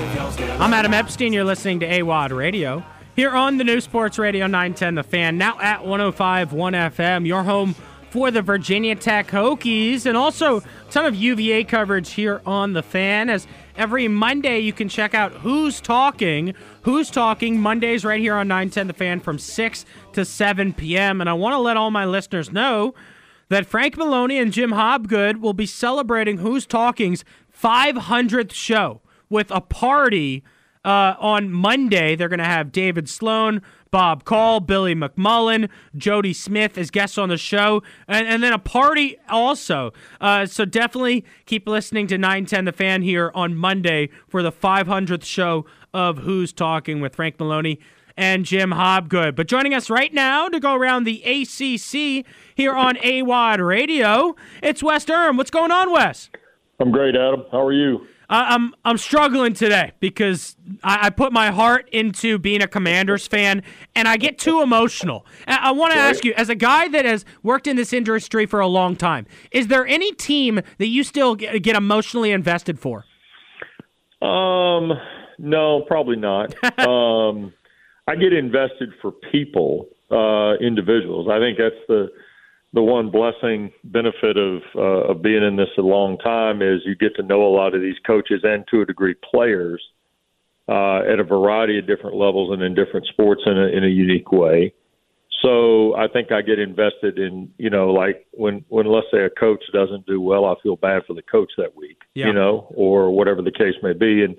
I'm 0.60 0.74
Adam 0.74 0.95
Epstein. 0.95 1.33
You're 1.33 1.43
listening 1.43 1.79
to 1.81 1.88
AWadd 1.88 2.36
Radio 2.36 2.83
here 3.15 3.29
on 3.29 3.57
the 3.57 3.63
new 3.63 3.79
Sports 3.79 4.17
Radio 4.17 4.48
910 4.48 4.95
The 4.95 5.03
Fan, 5.03 5.38
now 5.38 5.60
at 5.62 5.81
105.1 5.81 6.74
FM, 6.74 7.27
your 7.27 7.43
home 7.43 7.75
for 8.12 8.30
the 8.30 8.41
Virginia 8.41 8.94
Tech 8.94 9.30
Hokies, 9.30 10.06
and 10.06 10.18
also 10.18 10.58
a 10.58 10.63
ton 10.91 11.06
of 11.06 11.15
UVA 11.15 11.63
coverage 11.63 12.12
here 12.12 12.41
on 12.46 12.74
The 12.74 12.84
Fan. 12.84 13.30
As 13.30 13.48
every 13.77 14.10
Monday, 14.10 14.60
you 14.60 14.74
can 14.74 14.89
check 14.89 15.13
out 15.13 15.32
Who's 15.32 15.80
Talking. 15.80 16.53
Who's 16.82 17.10
Talking 17.10 17.62
Mondays 17.62 18.03
right 18.03 18.20
here 18.20 18.36
on 18.36 18.50
910 18.50 18.88
The 18.88 18.94
Fan 18.94 19.20
from 19.22 19.39
6 19.39 19.86
to 20.12 20.25
7 20.25 20.74
p.m. 20.74 21.22
And 21.22 21.30
I 21.30 21.34
want 21.34 21.53
to 21.53 21.60
let 21.60 21.77
all 21.77 21.89
my 21.89 22.03
listeners 22.03 22.51
know 22.51 22.94
that 23.48 23.65
Frank 23.65 23.96
Maloney 23.96 24.38
and 24.39 24.51
Jim 24.51 24.72
Hobgood 24.72 25.39
will 25.39 25.53
be 25.53 25.65
celebrating 25.65 26.39
Who's 26.39 26.65
Talking's 26.65 27.24
500th 27.58 28.51
show 28.51 29.01
with 29.30 29.50
a 29.51 29.62
party 29.62 30.44
uh, 30.84 31.15
on 31.18 31.50
Monday. 31.50 32.15
They're 32.15 32.30
going 32.30 32.39
to 32.39 32.46
have 32.46 32.74
David 32.74 33.08
Sloan, 33.08 33.62
Bob 33.91 34.24
Call, 34.24 34.62
Billy 34.62 34.95
McMullen, 34.95 35.69
Jody 35.95 36.33
Smith 36.33 36.77
as 36.77 36.89
guests 36.89 37.17
on 37.17 37.29
the 37.29 37.38
show, 37.38 37.83
and, 38.07 38.25
and 38.25 38.41
then 38.41 38.53
a 38.53 38.60
party 38.60 39.17
also. 39.29 39.91
Uh, 40.21 40.45
so 40.45 40.63
definitely 40.63 41.25
keep 41.45 41.67
listening 41.67 42.07
to 42.07 42.17
910 42.17 42.65
The 42.65 42.71
Fan 42.71 43.01
here 43.01 43.31
on 43.36 43.55
Monday 43.55 44.10
for 44.29 44.41
the 44.41 44.51
500th 44.51 45.25
show 45.25 45.65
of 45.93 46.19
Who's 46.19 46.53
Talking 46.53 47.01
with 47.01 47.15
Frank 47.15 47.38
Maloney 47.38 47.79
and 48.15 48.45
Jim 48.45 48.71
Hobgood. 48.71 49.36
But 49.36 49.48
joining 49.48 49.74
us 49.74 49.89
right 49.89 50.13
now 50.13 50.48
to 50.48 50.60
go 50.60 50.74
around 50.74 51.03
the 51.03 51.21
ACC 51.24 52.25
here 52.55 52.74
on 52.74 52.95
AWadd 52.95 53.65
Radio, 53.65 54.36
it's 54.63 54.81
Wes 54.81 55.03
Durham. 55.05 55.38
What's 55.38 55.51
going 55.51 55.71
on, 55.71 55.91
Wes? 55.91 56.29
I'm 56.79 56.91
great, 56.91 57.15
Adam. 57.15 57.43
How 57.51 57.62
are 57.62 57.74
you? 57.74 58.07
I'm 58.32 58.74
I'm 58.86 58.98
struggling 58.98 59.54
today 59.54 59.92
because 60.00 60.56
I, 60.84 61.08
I, 61.08 61.10
put 61.10 61.34
my 61.34 61.52
heart 61.52 61.90
into 61.92 62.40
being 62.40 62.62
a 62.62 62.68
Commanders 62.68 63.28
fan, 63.28 63.62
and 63.94 64.08
I 64.08 64.16
get 64.16 64.40
too 64.40 64.62
emotional. 64.62 65.26
I, 65.48 65.70
I 65.70 65.72
want 65.72 65.94
to 65.94 66.00
ask 66.00 66.24
you, 66.24 66.34
as 66.34 66.48
a 66.48 66.56
guy 66.56 66.88
that 66.88 67.04
has 67.04 67.26
worked 67.44 67.68
in 67.68 67.76
this 67.76 67.92
industry 67.92 68.46
for 68.46 68.62
a 68.62 68.68
long 68.68 68.96
time, 68.96 69.28
is 69.52 69.68
there 69.68 69.86
any 69.86 70.14
team 70.14 70.62
that 70.78 70.88
you 70.88 71.04
still 71.04 71.36
get, 71.36 71.62
get 71.62 71.76
emotionally 71.76 72.32
invested 72.32 72.80
for? 72.80 73.04
Um, 74.22 74.94
no, 75.38 75.82
probably 75.82 76.16
not. 76.16 76.56
um, 76.80 77.52
I 78.08 78.16
get 78.16 78.32
invested 78.32 78.94
for 79.02 79.12
people, 79.12 79.90
uh, 80.10 80.54
individuals. 80.66 81.28
I 81.30 81.40
think 81.40 81.58
that's 81.58 81.76
the 81.90 82.10
the 82.74 82.82
one 82.82 83.12
blessing 83.12 83.72
benefit 83.84 84.38
of 84.38 84.62
uh, 84.75 85.12
of 85.12 85.22
being 85.22 85.44
in 85.44 85.56
this 85.58 85.70
a 85.78 85.82
long 85.82 86.18
time 86.18 86.62
is 86.62 86.82
you 86.86 86.96
get 86.96 87.16
to 87.16 87.24
know 87.24 87.44
a 87.44 87.54
lot 87.54 87.75
of 87.75 87.82
these 87.82 87.98
coaches 88.06 88.42
and 88.44 88.66
to 88.72 88.82
a 88.82 88.86
degree 88.86 89.16
players 89.30 89.84
uh, 90.70 91.00
at 91.00 91.20
a 91.20 91.24
variety 91.24 91.78
of 91.78 91.88
different 91.88 92.16
levels 92.16 92.54
and 92.54 92.62
in 92.62 92.74
different 92.74 93.06
sports 93.08 93.42
in 93.46 93.58
a, 93.58 93.68
in 93.68 93.84
a 93.84 93.88
unique 93.88 94.32
way. 94.32 94.74
So 95.42 95.96
I 95.96 96.08
think 96.08 96.32
I 96.32 96.42
get 96.42 96.60
invested 96.60 97.18
in 97.18 97.51
you 97.58 97.70
know 97.70 97.92
like 97.92 98.25
when 98.32 98.63
when 98.70 98.86
let's 98.86 99.08
say 99.12 99.24
a 99.24 99.30
coach 99.30 99.63
doesn't 99.74 100.06
do 100.06 100.22
well, 100.22 100.46
I 100.46 100.54
feel 100.63 100.78
bad 100.78 101.01
for 101.06 101.13
the 101.13 101.24
coach 101.24 101.51
that 101.58 101.75
week, 101.75 101.98
yeah. 102.13 102.28
you 102.28 102.34
know, 102.34 102.68
or 102.75 103.12
whatever 103.12 103.42
the 103.42 103.51
case 103.51 103.75
may 103.84 103.94
be, 103.94 104.24
and 104.24 104.38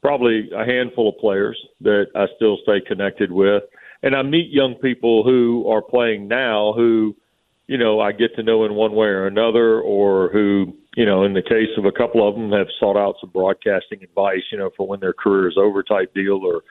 probably 0.00 0.50
a 0.56 0.64
handful 0.64 1.10
of 1.10 1.18
players 1.18 1.58
that 1.80 2.06
I 2.14 2.26
still 2.36 2.58
stay 2.62 2.80
connected 2.86 3.32
with, 3.32 3.64
and 4.02 4.14
I 4.14 4.22
meet 4.22 4.50
young 4.50 4.74
people 4.76 5.22
who 5.22 5.68
are 5.68 5.82
playing 5.82 6.28
now 6.28 6.72
who 6.74 7.16
you 7.66 7.78
know, 7.78 8.00
I 8.00 8.12
get 8.12 8.34
to 8.36 8.42
know 8.42 8.64
in 8.64 8.74
one 8.74 8.94
way 8.94 9.06
or 9.06 9.26
another, 9.26 9.80
or 9.80 10.28
who, 10.30 10.74
you 10.96 11.06
know, 11.06 11.24
in 11.24 11.32
the 11.32 11.42
case 11.42 11.70
of 11.78 11.86
a 11.86 11.92
couple 11.92 12.26
of 12.26 12.34
them, 12.34 12.52
have 12.52 12.66
sought 12.78 12.96
out 12.96 13.16
some 13.20 13.30
broadcasting 13.30 14.02
advice, 14.02 14.42
you 14.52 14.58
know, 14.58 14.70
for 14.76 14.86
when 14.86 15.00
their 15.00 15.14
career 15.14 15.48
is 15.48 15.56
over 15.56 15.82
type 15.82 16.12
deal, 16.14 16.40
or, 16.44 16.62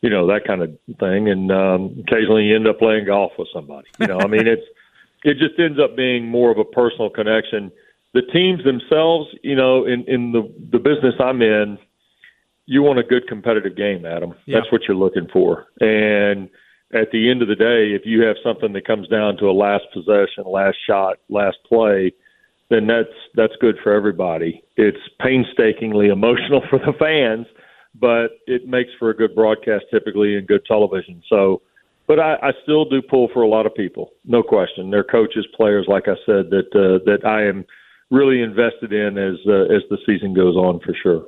you 0.00 0.10
know, 0.10 0.26
that 0.26 0.44
kind 0.44 0.62
of 0.62 0.70
thing. 0.98 1.28
And 1.28 1.52
um, 1.52 2.04
occasionally 2.06 2.44
you 2.44 2.56
end 2.56 2.66
up 2.66 2.80
playing 2.80 3.06
golf 3.06 3.32
with 3.38 3.48
somebody. 3.54 3.88
You 4.00 4.08
know, 4.08 4.18
I 4.18 4.26
mean, 4.26 4.46
it's 4.48 4.66
it 5.24 5.38
just 5.38 5.58
ends 5.58 5.78
up 5.78 5.96
being 5.96 6.26
more 6.26 6.50
of 6.50 6.58
a 6.58 6.64
personal 6.64 7.08
connection. 7.08 7.70
The 8.14 8.22
teams 8.32 8.64
themselves, 8.64 9.28
you 9.42 9.54
know, 9.54 9.86
in 9.86 10.04
in 10.08 10.32
the 10.32 10.52
the 10.72 10.78
business 10.78 11.14
I'm 11.20 11.40
in, 11.40 11.78
you 12.66 12.82
want 12.82 12.98
a 12.98 13.04
good 13.04 13.28
competitive 13.28 13.76
game, 13.76 14.04
Adam. 14.04 14.34
Yeah. 14.46 14.58
That's 14.58 14.72
what 14.72 14.82
you're 14.88 14.96
looking 14.96 15.28
for, 15.32 15.68
and 15.80 16.50
at 16.92 17.10
the 17.10 17.30
end 17.30 17.42
of 17.42 17.48
the 17.48 17.56
day, 17.56 17.92
if 17.94 18.02
you 18.04 18.22
have 18.22 18.36
something 18.42 18.72
that 18.74 18.86
comes 18.86 19.08
down 19.08 19.36
to 19.38 19.46
a 19.46 19.52
last 19.52 19.84
possession, 19.92 20.44
last 20.46 20.76
shot, 20.86 21.18
last 21.28 21.56
play, 21.66 22.12
then 22.70 22.86
that's 22.86 23.14
that's 23.34 23.54
good 23.60 23.76
for 23.82 23.92
everybody. 23.92 24.62
It's 24.76 24.98
painstakingly 25.20 26.08
emotional 26.08 26.62
for 26.70 26.78
the 26.78 26.92
fans, 26.98 27.46
but 27.94 28.38
it 28.46 28.66
makes 28.66 28.90
for 28.98 29.10
a 29.10 29.16
good 29.16 29.34
broadcast 29.34 29.84
typically 29.90 30.36
and 30.36 30.46
good 30.46 30.64
television. 30.66 31.22
So, 31.28 31.62
but 32.06 32.18
I, 32.18 32.34
I 32.42 32.52
still 32.62 32.84
do 32.84 33.00
pull 33.02 33.28
for 33.32 33.42
a 33.42 33.48
lot 33.48 33.66
of 33.66 33.74
people, 33.74 34.10
no 34.24 34.42
question. 34.42 34.90
They're 34.90 35.04
coaches, 35.04 35.46
players, 35.54 35.86
like 35.88 36.08
I 36.08 36.16
said, 36.26 36.50
that 36.50 36.68
uh, 36.74 37.04
that 37.04 37.26
I 37.26 37.44
am 37.44 37.64
really 38.10 38.42
invested 38.42 38.92
in 38.92 39.16
as 39.16 39.36
uh, 39.46 39.74
as 39.74 39.82
the 39.88 39.98
season 40.06 40.34
goes 40.34 40.56
on 40.56 40.80
for 40.80 40.94
sure. 41.02 41.26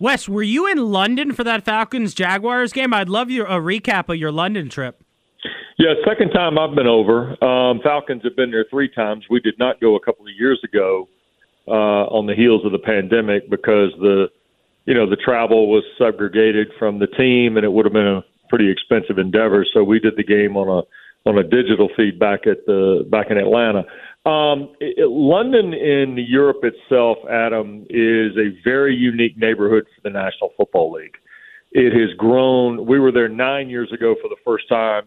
Wes, 0.00 0.28
were 0.28 0.44
you 0.44 0.70
in 0.70 0.78
London 0.78 1.32
for 1.32 1.42
that 1.42 1.64
Falcons 1.64 2.14
Jaguars 2.14 2.72
game? 2.72 2.94
I'd 2.94 3.08
love 3.08 3.30
your 3.30 3.46
a 3.46 3.58
recap 3.58 4.08
of 4.08 4.16
your 4.16 4.30
London 4.30 4.68
trip. 4.68 5.02
Yeah, 5.76 5.94
second 6.06 6.30
time 6.30 6.56
I've 6.56 6.76
been 6.76 6.86
over. 6.86 7.32
Um, 7.42 7.80
Falcons 7.82 8.22
have 8.22 8.36
been 8.36 8.52
there 8.52 8.64
three 8.70 8.88
times. 8.88 9.24
We 9.28 9.40
did 9.40 9.58
not 9.58 9.80
go 9.80 9.96
a 9.96 10.00
couple 10.00 10.24
of 10.24 10.32
years 10.38 10.60
ago 10.62 11.08
uh, 11.66 12.06
on 12.14 12.26
the 12.26 12.34
heels 12.34 12.64
of 12.64 12.70
the 12.70 12.78
pandemic 12.78 13.50
because 13.50 13.90
the 13.98 14.26
you 14.86 14.94
know 14.94 15.10
the 15.10 15.16
travel 15.16 15.68
was 15.68 15.82
segregated 15.98 16.68
from 16.78 17.00
the 17.00 17.08
team 17.08 17.56
and 17.56 17.64
it 17.64 17.72
would 17.72 17.84
have 17.84 17.92
been 17.92 18.06
a 18.06 18.24
pretty 18.48 18.70
expensive 18.70 19.18
endeavor. 19.18 19.66
So 19.74 19.82
we 19.82 19.98
did 19.98 20.14
the 20.16 20.22
game 20.22 20.56
on 20.56 20.68
a 20.68 21.28
on 21.28 21.38
a 21.38 21.42
digital 21.42 21.88
feed 21.96 22.20
back 22.20 22.46
at 22.46 22.64
the 22.66 23.04
back 23.10 23.30
in 23.30 23.36
Atlanta. 23.36 23.84
Um, 24.26 24.74
it, 24.80 25.08
London 25.08 25.72
in 25.72 26.18
Europe 26.18 26.62
itself, 26.62 27.18
Adam, 27.30 27.86
is 27.88 28.36
a 28.36 28.58
very 28.62 28.94
unique 28.94 29.36
neighborhood 29.38 29.84
for 29.94 30.00
the 30.02 30.10
National 30.10 30.52
Football 30.56 30.92
League. 30.92 31.16
It 31.72 31.92
has 31.92 32.14
grown. 32.16 32.86
We 32.86 32.98
were 32.98 33.12
there 33.12 33.28
nine 33.28 33.68
years 33.68 33.92
ago 33.92 34.16
for 34.20 34.28
the 34.28 34.36
first 34.44 34.68
time, 34.68 35.04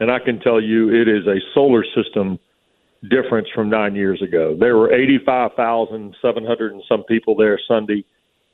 and 0.00 0.10
I 0.10 0.18
can 0.18 0.40
tell 0.40 0.60
you 0.60 0.90
it 0.90 1.08
is 1.08 1.26
a 1.26 1.38
solar 1.54 1.84
system 1.94 2.38
difference 3.10 3.48
from 3.54 3.70
nine 3.70 3.94
years 3.94 4.20
ago. 4.22 4.56
There 4.58 4.76
were 4.76 4.92
85,700 4.92 6.72
and 6.72 6.82
some 6.88 7.04
people 7.04 7.36
there 7.36 7.58
Sunday 7.68 8.04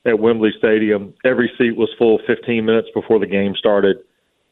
at 0.05 0.19
Wembley 0.19 0.53
Stadium. 0.59 1.15
Every 1.25 1.51
seat 1.57 1.77
was 1.77 1.89
full 1.99 2.21
15 2.27 2.65
minutes 2.65 2.89
before 2.95 3.19
the 3.19 3.27
game 3.27 3.55
started. 3.59 3.97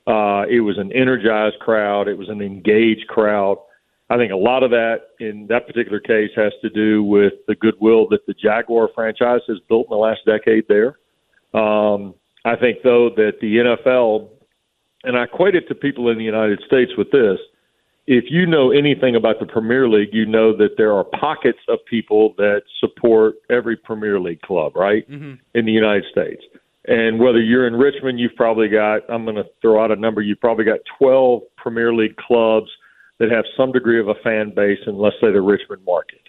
Uh, 0.07 0.45
it 0.49 0.61
was 0.61 0.79
an 0.79 0.93
energized 0.93 1.59
crowd. 1.61 2.09
It 2.09 2.17
was 2.17 2.29
an 2.29 2.41
engaged 2.41 3.07
crowd. 3.09 3.59
I 4.13 4.17
think 4.17 4.33
a 4.33 4.37
lot 4.37 4.63
of 4.63 4.71
that 4.71 4.97
in 5.21 5.47
that 5.49 5.67
particular 5.67 6.01
case 6.01 6.31
has 6.37 6.53
to 6.61 6.69
do 6.71 7.03
with 7.03 7.33
the 7.49 7.55
goodwill 7.55 8.07
that 8.11 8.27
the 8.27 8.35
Jaguar 8.35 8.91
franchise 8.95 9.41
has 9.49 9.59
built 9.69 9.87
in 9.87 9.91
the 9.91 9.97
last 9.97 10.21
decade 10.27 10.65
there. 10.69 10.99
Um, 11.59 12.15
I 12.45 12.57
think, 12.57 12.79
though, 12.85 13.09
that 13.17 13.35
the 13.41 13.57
NFL, 13.57 14.29
and 15.05 15.17
I 15.17 15.25
equate 15.25 15.55
it 15.55 15.67
to 15.69 15.75
people 15.75 16.11
in 16.11 16.19
the 16.19 16.25
United 16.25 16.61
States 16.67 16.93
with 16.99 17.11
this 17.11 17.39
if 18.07 18.25
you 18.29 18.47
know 18.47 18.73
anything 18.73 19.15
about 19.15 19.39
the 19.39 19.47
Premier 19.47 19.89
League, 19.89 20.09
you 20.13 20.27
know 20.27 20.57
that 20.57 20.77
there 20.77 20.93
are 20.93 21.05
pockets 21.05 21.61
of 21.69 21.79
people 21.89 22.35
that 22.37 22.63
support 22.81 23.37
every 23.49 23.77
Premier 23.77 24.19
League 24.19 24.41
club, 24.41 24.75
right, 24.75 25.09
mm-hmm. 25.09 25.35
in 25.55 25.65
the 25.65 25.73
United 25.73 26.05
States. 26.11 26.43
And 26.87 27.21
whether 27.21 27.41
you're 27.41 27.69
in 27.69 27.77
Richmond, 27.77 28.19
you've 28.19 28.35
probably 28.35 28.69
got, 28.69 29.03
I'm 29.09 29.25
going 29.25 29.37
to 29.37 29.47
throw 29.61 29.83
out 29.83 29.93
a 29.93 29.97
number, 29.97 30.21
you've 30.21 30.41
probably 30.41 30.65
got 30.65 30.81
12 30.99 31.43
Premier 31.57 31.95
League 31.95 32.17
clubs 32.17 32.69
that 33.23 33.31
have 33.31 33.45
some 33.57 33.71
degree 33.71 34.01
of 34.01 34.09
a 34.09 34.15
fan 34.25 34.53
base 34.55 34.81
in, 34.87 34.99
let's 34.99 35.15
say, 35.21 35.31
the 35.31 35.41
Richmond 35.41 35.83
market. 35.87 36.21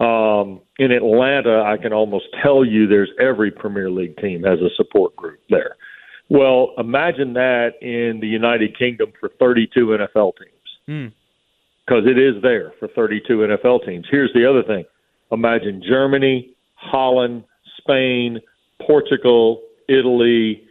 Um, 0.00 0.62
in 0.78 0.90
Atlanta, 0.90 1.62
I 1.62 1.76
can 1.76 1.92
almost 1.92 2.24
tell 2.42 2.64
you 2.64 2.86
there's 2.86 3.10
every 3.20 3.50
Premier 3.50 3.90
League 3.90 4.16
team 4.16 4.42
has 4.44 4.58
a 4.60 4.70
support 4.76 5.14
group 5.14 5.40
there. 5.50 5.76
Well, 6.30 6.72
imagine 6.78 7.34
that 7.34 7.72
in 7.82 8.20
the 8.20 8.26
United 8.26 8.78
Kingdom 8.78 9.12
for 9.20 9.28
32 9.38 9.86
NFL 9.86 10.32
teams. 10.38 11.12
Because 11.86 12.04
mm. 12.04 12.10
it 12.10 12.18
is 12.18 12.42
there 12.42 12.72
for 12.78 12.88
32 12.88 13.36
NFL 13.36 13.84
teams. 13.84 14.06
Here's 14.10 14.32
the 14.32 14.48
other 14.48 14.62
thing 14.62 14.86
imagine 15.30 15.82
Germany, 15.86 16.54
Holland, 16.74 17.44
Spain, 17.76 18.40
Portugal, 18.86 19.60
Italy, 19.88 20.62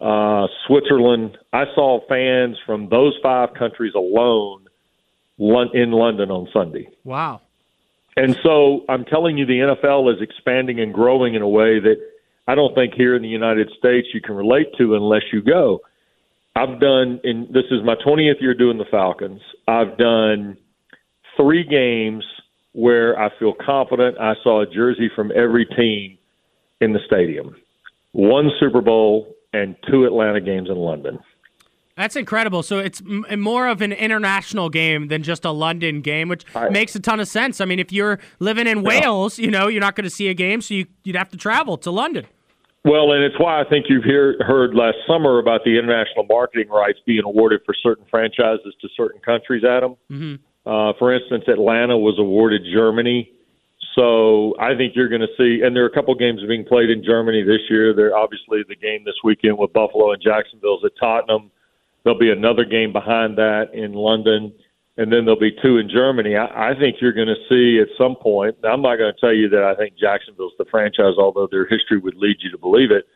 uh, 0.00 0.46
Switzerland. 0.66 1.36
I 1.52 1.64
saw 1.74 2.00
fans 2.08 2.56
from 2.64 2.88
those 2.88 3.14
five 3.22 3.50
countries 3.58 3.92
alone 3.94 4.67
in 5.38 5.90
London 5.92 6.30
on 6.30 6.48
Sunday. 6.52 6.88
Wow. 7.04 7.40
And 8.16 8.36
so 8.42 8.84
I'm 8.88 9.04
telling 9.04 9.38
you, 9.38 9.46
the 9.46 9.76
NFL 9.76 10.12
is 10.12 10.20
expanding 10.20 10.80
and 10.80 10.92
growing 10.92 11.34
in 11.34 11.42
a 11.42 11.48
way 11.48 11.78
that 11.78 11.96
I 12.48 12.54
don't 12.54 12.74
think 12.74 12.94
here 12.94 13.14
in 13.14 13.22
the 13.22 13.28
United 13.28 13.70
States 13.78 14.08
you 14.12 14.20
can 14.20 14.34
relate 14.34 14.68
to 14.78 14.94
unless 14.94 15.22
you 15.32 15.42
go. 15.42 15.80
I've 16.56 16.80
done, 16.80 17.20
and 17.22 17.48
this 17.48 17.66
is 17.70 17.84
my 17.84 17.94
20th 17.94 18.40
year 18.40 18.54
doing 18.54 18.78
the 18.78 18.86
Falcons. 18.90 19.40
I've 19.68 19.96
done 19.96 20.56
three 21.36 21.62
games 21.62 22.24
where 22.72 23.18
I 23.18 23.30
feel 23.38 23.54
confident 23.54 24.18
I 24.18 24.34
saw 24.42 24.62
a 24.62 24.66
jersey 24.66 25.10
from 25.14 25.30
every 25.36 25.66
team 25.66 26.18
in 26.80 26.92
the 26.92 27.00
stadium. 27.06 27.54
One 28.12 28.50
Super 28.58 28.80
Bowl 28.80 29.34
and 29.52 29.76
two 29.88 30.04
Atlanta 30.04 30.40
games 30.40 30.68
in 30.68 30.76
London. 30.76 31.20
That's 31.98 32.14
incredible. 32.14 32.62
So 32.62 32.78
it's 32.78 33.02
m- 33.02 33.40
more 33.40 33.66
of 33.66 33.82
an 33.82 33.92
international 33.92 34.70
game 34.70 35.08
than 35.08 35.24
just 35.24 35.44
a 35.44 35.50
London 35.50 36.00
game, 36.00 36.28
which 36.28 36.44
makes 36.70 36.94
a 36.94 37.00
ton 37.00 37.18
of 37.18 37.26
sense. 37.26 37.60
I 37.60 37.64
mean, 37.64 37.80
if 37.80 37.90
you're 37.90 38.20
living 38.38 38.68
in 38.68 38.78
yeah. 38.78 39.00
Wales, 39.00 39.36
you 39.36 39.50
know, 39.50 39.66
you're 39.66 39.80
not 39.80 39.96
going 39.96 40.04
to 40.04 40.10
see 40.10 40.28
a 40.28 40.34
game, 40.34 40.62
so 40.62 40.74
you, 40.74 40.86
would 41.04 41.16
have 41.16 41.28
to 41.30 41.36
travel 41.36 41.76
to 41.78 41.90
London. 41.90 42.24
Well, 42.84 43.10
and 43.12 43.24
it's 43.24 43.34
why 43.40 43.60
I 43.60 43.64
think 43.68 43.86
you've 43.88 44.04
hear, 44.04 44.36
heard 44.44 44.76
last 44.76 44.98
summer 45.08 45.40
about 45.40 45.64
the 45.64 45.76
international 45.76 46.24
marketing 46.28 46.68
rights 46.68 47.00
being 47.04 47.24
awarded 47.24 47.62
for 47.66 47.74
certain 47.82 48.04
franchises 48.08 48.76
to 48.80 48.88
certain 48.96 49.20
countries, 49.20 49.64
Adam. 49.64 49.96
Mm-hmm. 50.08 50.36
Uh, 50.70 50.92
for 51.00 51.12
instance, 51.12 51.44
Atlanta 51.48 51.98
was 51.98 52.14
awarded 52.20 52.62
Germany. 52.72 53.32
So 53.96 54.54
I 54.60 54.76
think 54.76 54.94
you're 54.94 55.08
going 55.08 55.22
to 55.22 55.34
see, 55.36 55.62
and 55.64 55.74
there 55.74 55.82
are 55.82 55.88
a 55.88 55.92
couple 55.92 56.14
games 56.14 56.42
being 56.46 56.64
played 56.64 56.90
in 56.90 57.02
Germany 57.02 57.42
this 57.42 57.68
year. 57.68 57.92
There 57.92 58.16
obviously 58.16 58.62
the 58.68 58.76
game 58.76 59.02
this 59.04 59.16
weekend 59.24 59.58
with 59.58 59.72
Buffalo 59.72 60.12
and 60.12 60.22
Jacksonville's 60.22 60.84
at 60.84 60.92
Tottenham. 61.00 61.50
There'll 62.04 62.18
be 62.18 62.30
another 62.30 62.64
game 62.64 62.92
behind 62.92 63.36
that 63.38 63.74
in 63.74 63.92
London, 63.92 64.52
and 64.96 65.12
then 65.12 65.24
there'll 65.24 65.38
be 65.38 65.56
two 65.62 65.78
in 65.78 65.88
Germany. 65.88 66.36
I, 66.36 66.70
I 66.70 66.78
think 66.78 66.96
you're 67.00 67.12
going 67.12 67.28
to 67.28 67.48
see 67.48 67.80
at 67.80 67.88
some 67.98 68.16
point. 68.16 68.56
I'm 68.64 68.82
not 68.82 68.96
going 68.96 69.12
to 69.12 69.20
tell 69.20 69.34
you 69.34 69.48
that 69.50 69.62
I 69.62 69.74
think 69.74 69.98
Jacksonville's 69.98 70.54
the 70.58 70.64
franchise, 70.70 71.14
although 71.18 71.48
their 71.50 71.66
history 71.66 71.98
would 71.98 72.16
lead 72.16 72.36
you 72.40 72.50
to 72.50 72.58
believe 72.58 72.90
it. 72.90 73.06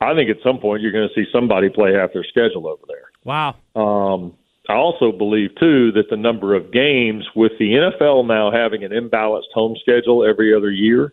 I 0.00 0.14
think 0.14 0.30
at 0.30 0.42
some 0.42 0.58
point 0.58 0.82
you're 0.82 0.92
going 0.92 1.08
to 1.08 1.14
see 1.14 1.30
somebody 1.32 1.68
play 1.68 1.92
half 1.94 2.12
their 2.12 2.24
schedule 2.24 2.66
over 2.66 2.82
there. 2.88 3.10
Wow. 3.24 3.56
Um, 3.76 4.34
I 4.68 4.74
also 4.74 5.12
believe 5.12 5.50
too 5.58 5.92
that 5.92 6.08
the 6.10 6.16
number 6.16 6.54
of 6.54 6.72
games 6.72 7.24
with 7.34 7.52
the 7.58 7.72
NFL 7.72 8.26
now 8.26 8.50
having 8.50 8.84
an 8.84 8.92
imbalanced 8.92 9.52
home 9.54 9.76
schedule 9.80 10.24
every 10.24 10.54
other 10.54 10.70
year, 10.70 11.12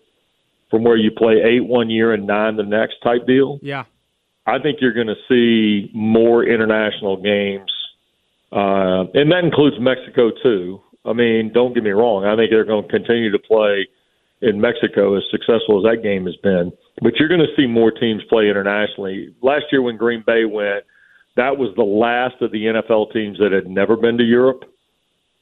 from 0.70 0.84
where 0.84 0.98
you 0.98 1.12
play 1.12 1.42
eight 1.44 1.66
one 1.66 1.90
year 1.90 2.14
and 2.14 2.28
nine 2.28 2.56
the 2.56 2.64
next 2.64 3.02
type 3.04 3.26
deal. 3.26 3.60
Yeah. 3.62 3.86
I 4.50 4.62
think 4.62 4.80
you're 4.82 4.94
going 4.94 5.08
to 5.08 5.16
see 5.28 5.92
more 5.94 6.44
international 6.44 7.18
games, 7.18 7.72
uh, 8.52 9.06
and 9.14 9.32
that 9.32 9.44
includes 9.44 9.78
Mexico 9.80 10.32
too. 10.44 10.82
I 11.06 11.14
mean, 11.14 11.52
don't 11.54 11.74
get 11.74 11.84
me 11.84 11.92
wrong. 11.92 12.26
I 12.26 12.36
think 12.36 12.52
they're 12.52 12.66
going 12.66 12.84
to 12.84 12.90
continue 12.90 13.32
to 13.32 13.40
play 13.40 13.88
in 14.42 14.60
Mexico 14.60 15.16
as 15.18 15.24
successful 15.32 15.78
as 15.80 15.84
that 15.90 16.04
game 16.04 16.26
has 16.26 16.36
been. 16.38 16.72
But 17.02 17.16
you're 17.16 17.30
going 17.30 17.42
to 17.42 17.56
see 17.56 17.68
more 17.68 17.92
teams 17.92 18.22
play 18.30 18.50
internationally. 18.50 19.36
Last 19.42 19.66
year 19.72 19.82
when 19.82 19.98
Green 19.98 20.24
Bay 20.26 20.46
went, 20.46 20.84
that 21.36 21.58
was 21.58 21.74
the 21.76 21.84
last 21.84 22.42
of 22.42 22.52
the 22.52 22.66
NFL 22.66 23.14
teams 23.14 23.38
that 23.40 23.52
had 23.52 23.68
never 23.68 23.96
been 23.96 24.18
to 24.18 24.24
Europe. 24.24 24.64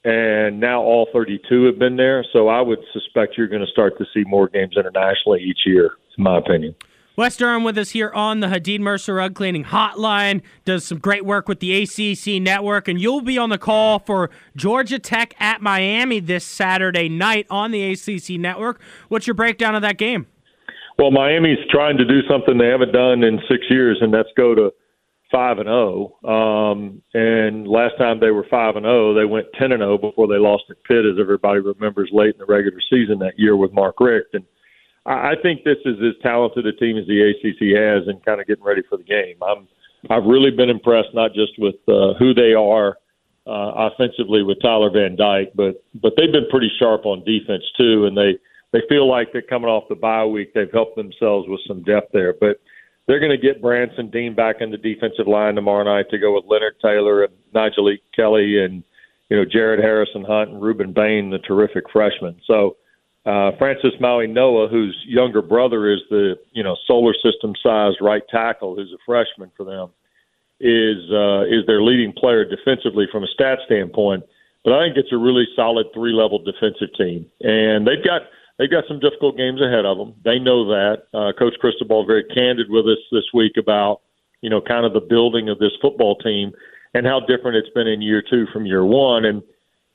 And 0.04 0.60
now 0.60 0.80
all 0.80 1.08
32 1.12 1.64
have 1.64 1.78
been 1.78 1.96
there. 1.96 2.24
So 2.32 2.48
I 2.48 2.60
would 2.60 2.78
suspect 2.92 3.36
you're 3.36 3.48
going 3.48 3.64
to 3.64 3.70
start 3.70 3.98
to 3.98 4.04
see 4.14 4.22
more 4.26 4.48
games 4.48 4.76
internationally 4.76 5.40
each 5.42 5.60
year, 5.66 5.90
in 6.16 6.24
my 6.24 6.38
opinion. 6.38 6.74
Wes 7.18 7.36
Durham 7.36 7.64
with 7.64 7.76
us 7.76 7.90
here 7.90 8.12
on 8.12 8.38
the 8.38 8.46
Hadeed 8.46 8.78
Mercer 8.78 9.14
Rug 9.14 9.34
Cleaning 9.34 9.64
Hotline. 9.64 10.40
Does 10.64 10.84
some 10.84 11.00
great 11.00 11.24
work 11.24 11.48
with 11.48 11.58
the 11.58 11.82
ACC 11.82 12.40
network, 12.40 12.86
and 12.86 13.00
you'll 13.00 13.22
be 13.22 13.36
on 13.36 13.50
the 13.50 13.58
call 13.58 13.98
for 13.98 14.30
Georgia 14.54 15.00
Tech 15.00 15.34
at 15.40 15.60
Miami 15.60 16.20
this 16.20 16.44
Saturday 16.44 17.08
night 17.08 17.44
on 17.50 17.72
the 17.72 17.90
ACC 17.90 18.38
network. 18.38 18.80
What's 19.08 19.26
your 19.26 19.34
breakdown 19.34 19.74
of 19.74 19.82
that 19.82 19.98
game? 19.98 20.28
Well, 20.96 21.10
Miami's 21.10 21.58
trying 21.72 21.96
to 21.96 22.04
do 22.04 22.20
something 22.30 22.56
they 22.56 22.68
haven't 22.68 22.92
done 22.92 23.24
in 23.24 23.40
six 23.50 23.64
years, 23.68 23.98
and 24.00 24.14
that's 24.14 24.28
go 24.36 24.54
to 24.54 24.72
five 25.32 25.58
and 25.58 25.66
zero. 25.66 26.14
Oh. 26.22 26.30
Um, 26.30 27.02
and 27.14 27.66
last 27.66 27.98
time 27.98 28.20
they 28.20 28.30
were 28.30 28.46
five 28.48 28.76
and 28.76 28.84
zero, 28.84 29.12
they 29.12 29.24
went 29.24 29.48
ten 29.58 29.72
and 29.72 29.80
zero 29.80 29.98
before 29.98 30.28
they 30.28 30.38
lost 30.38 30.66
at 30.70 30.76
Pitt, 30.84 31.04
as 31.04 31.18
everybody 31.20 31.58
remembers, 31.58 32.10
late 32.12 32.34
in 32.34 32.38
the 32.38 32.46
regular 32.46 32.78
season 32.88 33.18
that 33.18 33.36
year 33.36 33.56
with 33.56 33.72
Mark 33.72 33.98
Richt. 33.98 34.34
And 34.34 34.44
I 35.08 35.34
think 35.42 35.64
this 35.64 35.78
is 35.84 35.96
as 36.00 36.20
talented 36.22 36.66
a 36.66 36.72
team 36.72 36.98
as 36.98 37.06
the 37.06 37.22
ACC 37.22 37.74
has, 37.76 38.06
and 38.08 38.22
kind 38.24 38.40
of 38.40 38.46
getting 38.46 38.64
ready 38.64 38.82
for 38.88 38.98
the 38.98 39.04
game. 39.04 39.36
I'm 39.42 39.66
I've 40.10 40.24
really 40.24 40.50
been 40.50 40.70
impressed 40.70 41.14
not 41.14 41.32
just 41.34 41.52
with 41.58 41.76
uh, 41.88 42.14
who 42.18 42.34
they 42.34 42.52
are 42.54 42.98
uh, 43.46 43.88
offensively 43.90 44.42
with 44.42 44.60
Tyler 44.60 44.90
Van 44.90 45.16
Dyke, 45.16 45.52
but 45.54 45.82
but 45.94 46.12
they've 46.16 46.32
been 46.32 46.48
pretty 46.50 46.70
sharp 46.78 47.06
on 47.06 47.24
defense 47.24 47.64
too, 47.76 48.04
and 48.06 48.16
they 48.16 48.38
they 48.72 48.82
feel 48.88 49.08
like 49.08 49.32
they're 49.32 49.42
coming 49.42 49.70
off 49.70 49.88
the 49.88 49.94
bye 49.94 50.24
week. 50.24 50.52
They've 50.54 50.70
helped 50.72 50.96
themselves 50.96 51.48
with 51.48 51.60
some 51.66 51.82
depth 51.82 52.12
there, 52.12 52.34
but 52.38 52.60
they're 53.06 53.20
going 53.20 53.32
to 53.32 53.38
get 53.38 53.62
Branson 53.62 54.10
Deen 54.10 54.34
back 54.34 54.56
in 54.60 54.70
the 54.70 54.76
defensive 54.76 55.26
line 55.26 55.54
tomorrow 55.54 55.84
night 55.84 56.10
to 56.10 56.18
go 56.18 56.34
with 56.34 56.44
Leonard 56.46 56.76
Taylor 56.82 57.24
and 57.24 57.32
Nigel 57.54 57.90
e. 57.90 58.02
Kelly 58.14 58.62
and 58.62 58.84
you 59.30 59.36
know 59.38 59.44
Jared 59.50 59.80
Harrison 59.80 60.24
Hunt 60.24 60.50
and 60.50 60.62
Rueben 60.62 60.94
Bain, 60.94 61.30
the 61.30 61.38
terrific 61.38 61.84
freshman. 61.90 62.38
So 62.46 62.76
uh, 63.28 63.52
Francis 63.58 63.92
Mauigoa, 64.00 64.70
whose 64.70 64.96
younger 65.06 65.42
brother 65.42 65.92
is 65.92 66.00
the 66.08 66.36
you 66.52 66.62
know 66.62 66.76
solar 66.86 67.12
system 67.12 67.52
sized 67.62 67.98
right 68.00 68.22
tackle, 68.30 68.74
who's 68.74 68.92
a 68.92 68.98
freshman 69.04 69.50
for 69.54 69.64
them, 69.64 69.90
is 70.60 71.04
uh, 71.12 71.42
is 71.44 71.66
their 71.66 71.82
leading 71.82 72.14
player 72.14 72.46
defensively 72.46 73.06
from 73.12 73.24
a 73.24 73.26
stat 73.26 73.58
standpoint. 73.66 74.24
But 74.64 74.72
I 74.72 74.86
think 74.86 74.96
it's 74.96 75.12
a 75.12 75.18
really 75.18 75.44
solid 75.54 75.88
three 75.92 76.12
level 76.12 76.38
defensive 76.38 76.88
team, 76.96 77.26
and 77.42 77.86
they've 77.86 78.02
got 78.02 78.22
they've 78.56 78.70
got 78.70 78.84
some 78.88 78.98
difficult 78.98 79.36
games 79.36 79.60
ahead 79.60 79.84
of 79.84 79.98
them. 79.98 80.14
They 80.24 80.38
know 80.38 80.64
that. 80.68 81.02
Uh, 81.12 81.32
Coach 81.38 81.54
Cristobal 81.60 82.06
very 82.06 82.24
candid 82.24 82.70
with 82.70 82.86
us 82.86 82.98
this 83.12 83.28
week 83.34 83.58
about 83.58 84.00
you 84.40 84.48
know 84.48 84.62
kind 84.62 84.86
of 84.86 84.94
the 84.94 85.04
building 85.04 85.50
of 85.50 85.58
this 85.58 85.72
football 85.82 86.16
team 86.16 86.52
and 86.94 87.04
how 87.04 87.20
different 87.20 87.58
it's 87.58 87.74
been 87.74 87.86
in 87.86 88.00
year 88.00 88.22
two 88.22 88.46
from 88.54 88.64
year 88.64 88.86
one, 88.86 89.26
and 89.26 89.42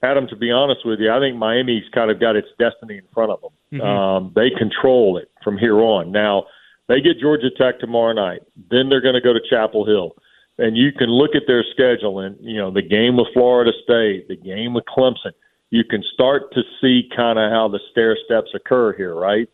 Adam, 0.04 0.28
to 0.28 0.36
be 0.36 0.52
honest 0.52 0.82
with 0.86 1.00
you, 1.00 1.12
I 1.12 1.20
think 1.20 1.38
Miami's 1.38 1.86
kind 1.94 2.12
of 2.12 2.20
got 2.20 2.36
its 2.36 2.50
destiny 2.60 2.98
in 2.98 3.06
front 3.14 3.32
of 3.32 3.42
them. 3.42 3.52
Mm-hmm. 3.74 3.82
Um, 3.82 4.32
they 4.36 4.50
control 4.50 5.18
it 5.18 5.32
from 5.44 5.58
here 5.58 5.80
on. 5.80 6.12
Now, 6.12 6.46
they 6.88 7.00
get 7.00 7.20
Georgia 7.22 7.50
Tech 7.58 7.80
tomorrow 7.80 8.14
night. 8.14 8.42
Then 8.70 8.90
they're 8.90 9.02
going 9.02 9.16
to 9.16 9.22
go 9.22 9.34
to 9.34 9.40
Chapel 9.50 9.86
Hill. 9.86 10.12
And 10.58 10.78
you 10.78 10.92
can 10.92 11.08
look 11.08 11.32
at 11.36 11.44
their 11.48 11.64
schedule 11.72 12.20
and, 12.20 12.38
you 12.42 12.58
know, 12.58 12.70
the 12.70 12.82
game 12.82 13.18
with 13.18 13.28
Florida 13.34 13.72
State, 13.84 14.28
the 14.28 14.36
game 14.36 14.74
with 14.74 14.84
Clemson. 14.86 15.32
You 15.72 15.84
can 15.84 16.04
start 16.14 16.54
to 16.54 16.62
see 16.80 17.10
kind 17.16 17.40
of 17.40 17.50
how 17.50 17.70
the 17.70 17.80
stair 17.90 18.16
steps 18.26 18.52
occur 18.54 18.94
here, 18.94 19.16
right? 19.16 19.50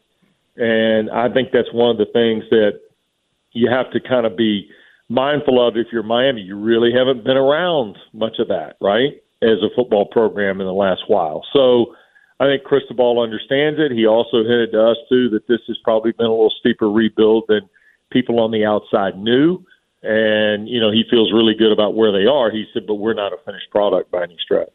And 0.57 1.09
I 1.09 1.31
think 1.31 1.49
that's 1.53 1.71
one 1.71 1.91
of 1.91 1.97
the 1.97 2.11
things 2.11 2.43
that 2.49 2.81
you 3.53 3.69
have 3.71 3.91
to 3.91 3.99
kind 4.01 4.25
of 4.25 4.35
be 4.35 4.69
mindful 5.07 5.65
of 5.65 5.77
if 5.77 5.87
you're 5.93 6.03
Miami. 6.03 6.41
You 6.41 6.57
really 6.57 6.91
haven't 6.91 7.23
been 7.23 7.37
around 7.37 7.97
much 8.11 8.39
of 8.39 8.49
that, 8.49 8.75
right? 8.81 9.21
As 9.41 9.63
a 9.63 9.73
football 9.73 10.05
program 10.05 10.59
in 10.59 10.67
the 10.67 10.73
last 10.73 11.03
while. 11.07 11.45
So 11.53 11.95
I 12.41 12.45
think 12.45 12.63
Cristobal 12.63 13.21
understands 13.21 13.79
it. 13.79 13.91
He 13.91 14.05
also 14.05 14.43
hinted 14.43 14.73
to 14.73 14.87
us 14.87 14.97
too 15.07 15.29
that 15.29 15.47
this 15.47 15.61
has 15.67 15.77
probably 15.81 16.11
been 16.11 16.25
a 16.25 16.29
little 16.29 16.53
steeper 16.59 16.91
rebuild 16.91 17.45
than 17.47 17.61
people 18.11 18.41
on 18.41 18.51
the 18.51 18.65
outside 18.65 19.17
knew. 19.17 19.63
And, 20.03 20.67
you 20.67 20.81
know, 20.81 20.91
he 20.91 21.03
feels 21.09 21.31
really 21.31 21.53
good 21.53 21.71
about 21.71 21.95
where 21.95 22.11
they 22.11 22.25
are. 22.25 22.51
He 22.51 22.65
said, 22.73 22.85
but 22.85 22.95
we're 22.95 23.13
not 23.13 23.31
a 23.31 23.37
finished 23.45 23.69
product 23.71 24.11
by 24.11 24.23
any 24.23 24.37
stretch. 24.43 24.67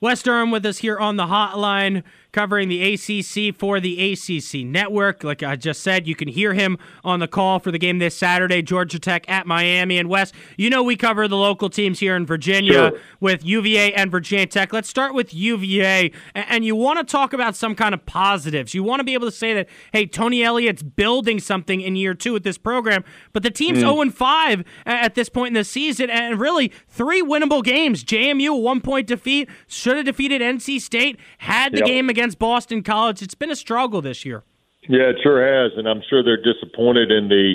Wes 0.00 0.22
Durham 0.22 0.52
with 0.52 0.64
us 0.64 0.78
here 0.78 0.98
on 0.98 1.16
the 1.16 1.26
hotline 1.26 2.04
covering 2.38 2.68
the 2.68 2.94
ACC 2.94 3.52
for 3.52 3.80
the 3.80 4.12
ACC 4.12 4.64
network. 4.64 5.24
Like 5.24 5.42
I 5.42 5.56
just 5.56 5.82
said, 5.82 6.06
you 6.06 6.14
can 6.14 6.28
hear 6.28 6.54
him 6.54 6.78
on 7.02 7.18
the 7.18 7.26
call 7.26 7.58
for 7.58 7.72
the 7.72 7.80
game 7.80 7.98
this 7.98 8.16
Saturday, 8.16 8.62
Georgia 8.62 9.00
Tech 9.00 9.28
at 9.28 9.44
Miami. 9.44 9.98
And 9.98 10.08
Wes, 10.08 10.32
you 10.56 10.70
know 10.70 10.84
we 10.84 10.94
cover 10.94 11.26
the 11.26 11.36
local 11.36 11.68
teams 11.68 11.98
here 11.98 12.14
in 12.14 12.26
Virginia 12.26 12.72
sure. 12.72 12.92
with 13.18 13.44
UVA 13.44 13.92
and 13.92 14.12
Virginia 14.12 14.46
Tech. 14.46 14.72
Let's 14.72 14.88
start 14.88 15.14
with 15.14 15.34
UVA. 15.34 16.12
And 16.36 16.64
you 16.64 16.76
want 16.76 17.00
to 17.00 17.04
talk 17.04 17.32
about 17.32 17.56
some 17.56 17.74
kind 17.74 17.92
of 17.92 18.06
positives. 18.06 18.72
You 18.72 18.84
want 18.84 19.00
to 19.00 19.04
be 19.04 19.14
able 19.14 19.26
to 19.26 19.36
say 19.36 19.54
that, 19.54 19.68
hey, 19.92 20.06
Tony 20.06 20.44
Elliott's 20.44 20.84
building 20.84 21.40
something 21.40 21.80
in 21.80 21.96
year 21.96 22.14
two 22.14 22.34
with 22.34 22.44
this 22.44 22.56
program. 22.56 23.02
But 23.32 23.42
the 23.42 23.50
team's 23.50 23.78
mm. 23.78 24.04
0 24.04 24.10
5 24.12 24.64
at 24.86 25.16
this 25.16 25.28
point 25.28 25.48
in 25.48 25.54
the 25.54 25.64
season, 25.64 26.08
and 26.08 26.38
really 26.38 26.70
three 26.86 27.20
winnable 27.20 27.64
games. 27.64 28.04
JMU, 28.04 28.50
a 28.50 28.56
one 28.56 28.80
point 28.80 29.08
defeat, 29.08 29.48
should 29.66 29.96
have 29.96 30.06
defeated 30.06 30.40
NC 30.40 30.80
State, 30.80 31.18
had 31.38 31.72
the 31.72 31.78
yep. 31.78 31.86
game 31.86 32.08
against 32.08 32.27
against 32.28 32.38
Boston 32.38 32.82
College. 32.82 33.22
It's 33.22 33.34
been 33.34 33.50
a 33.50 33.56
struggle 33.56 34.02
this 34.02 34.24
year. 34.24 34.42
Yeah, 34.86 35.10
it 35.10 35.16
sure 35.22 35.40
has, 35.40 35.72
and 35.78 35.88
I'm 35.88 36.02
sure 36.10 36.22
they're 36.22 36.42
disappointed 36.42 37.10
in 37.10 37.28
the 37.28 37.54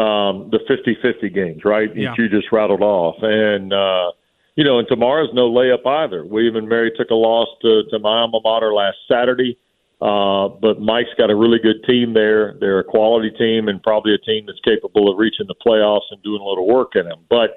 um, 0.00 0.50
the 0.50 0.60
50-50 0.68 1.34
games, 1.34 1.64
right? 1.64 1.88
Yeah. 1.96 2.10
That 2.10 2.18
you 2.18 2.28
just 2.28 2.52
rattled 2.52 2.82
off, 2.82 3.16
and 3.22 3.72
uh, 3.72 4.12
you 4.54 4.62
know, 4.62 4.78
and 4.78 4.86
tomorrow's 4.86 5.30
no 5.32 5.50
layup 5.50 5.86
either. 5.86 6.24
William 6.24 6.56
and 6.56 6.68
Mary 6.68 6.92
took 6.96 7.10
a 7.10 7.14
loss 7.14 7.48
to, 7.62 7.82
to 7.90 7.98
my 7.98 8.20
alma 8.20 8.38
mater 8.44 8.72
last 8.72 8.98
Saturday, 9.10 9.58
uh, 10.00 10.48
but 10.48 10.80
Mike's 10.80 11.14
got 11.16 11.30
a 11.30 11.34
really 11.34 11.58
good 11.58 11.82
team 11.86 12.14
there. 12.14 12.56
They're 12.60 12.80
a 12.80 12.84
quality 12.84 13.30
team 13.30 13.68
and 13.68 13.82
probably 13.82 14.14
a 14.14 14.18
team 14.18 14.44
that's 14.46 14.60
capable 14.64 15.10
of 15.10 15.18
reaching 15.18 15.46
the 15.46 15.56
playoffs 15.66 16.08
and 16.10 16.22
doing 16.22 16.42
a 16.42 16.44
little 16.44 16.66
work 16.66 16.92
in 16.94 17.06
them. 17.06 17.24
But 17.30 17.56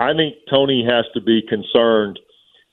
I 0.00 0.14
think 0.14 0.36
Tony 0.50 0.86
has 0.88 1.04
to 1.14 1.20
be 1.20 1.42
concerned 1.46 2.18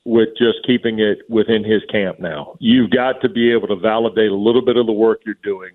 with 0.04 0.30
just 0.36 0.58
keeping 0.66 0.98
it 0.98 1.18
within 1.28 1.64
his 1.64 1.82
camp 1.90 2.18
now. 2.18 2.56
You've 2.58 2.90
got 2.90 3.20
to 3.22 3.28
be 3.28 3.52
able 3.52 3.68
to 3.68 3.76
validate 3.76 4.30
a 4.30 4.36
little 4.36 4.64
bit 4.64 4.76
of 4.76 4.86
the 4.86 4.92
work 4.92 5.20
you're 5.24 5.36
doing. 5.42 5.70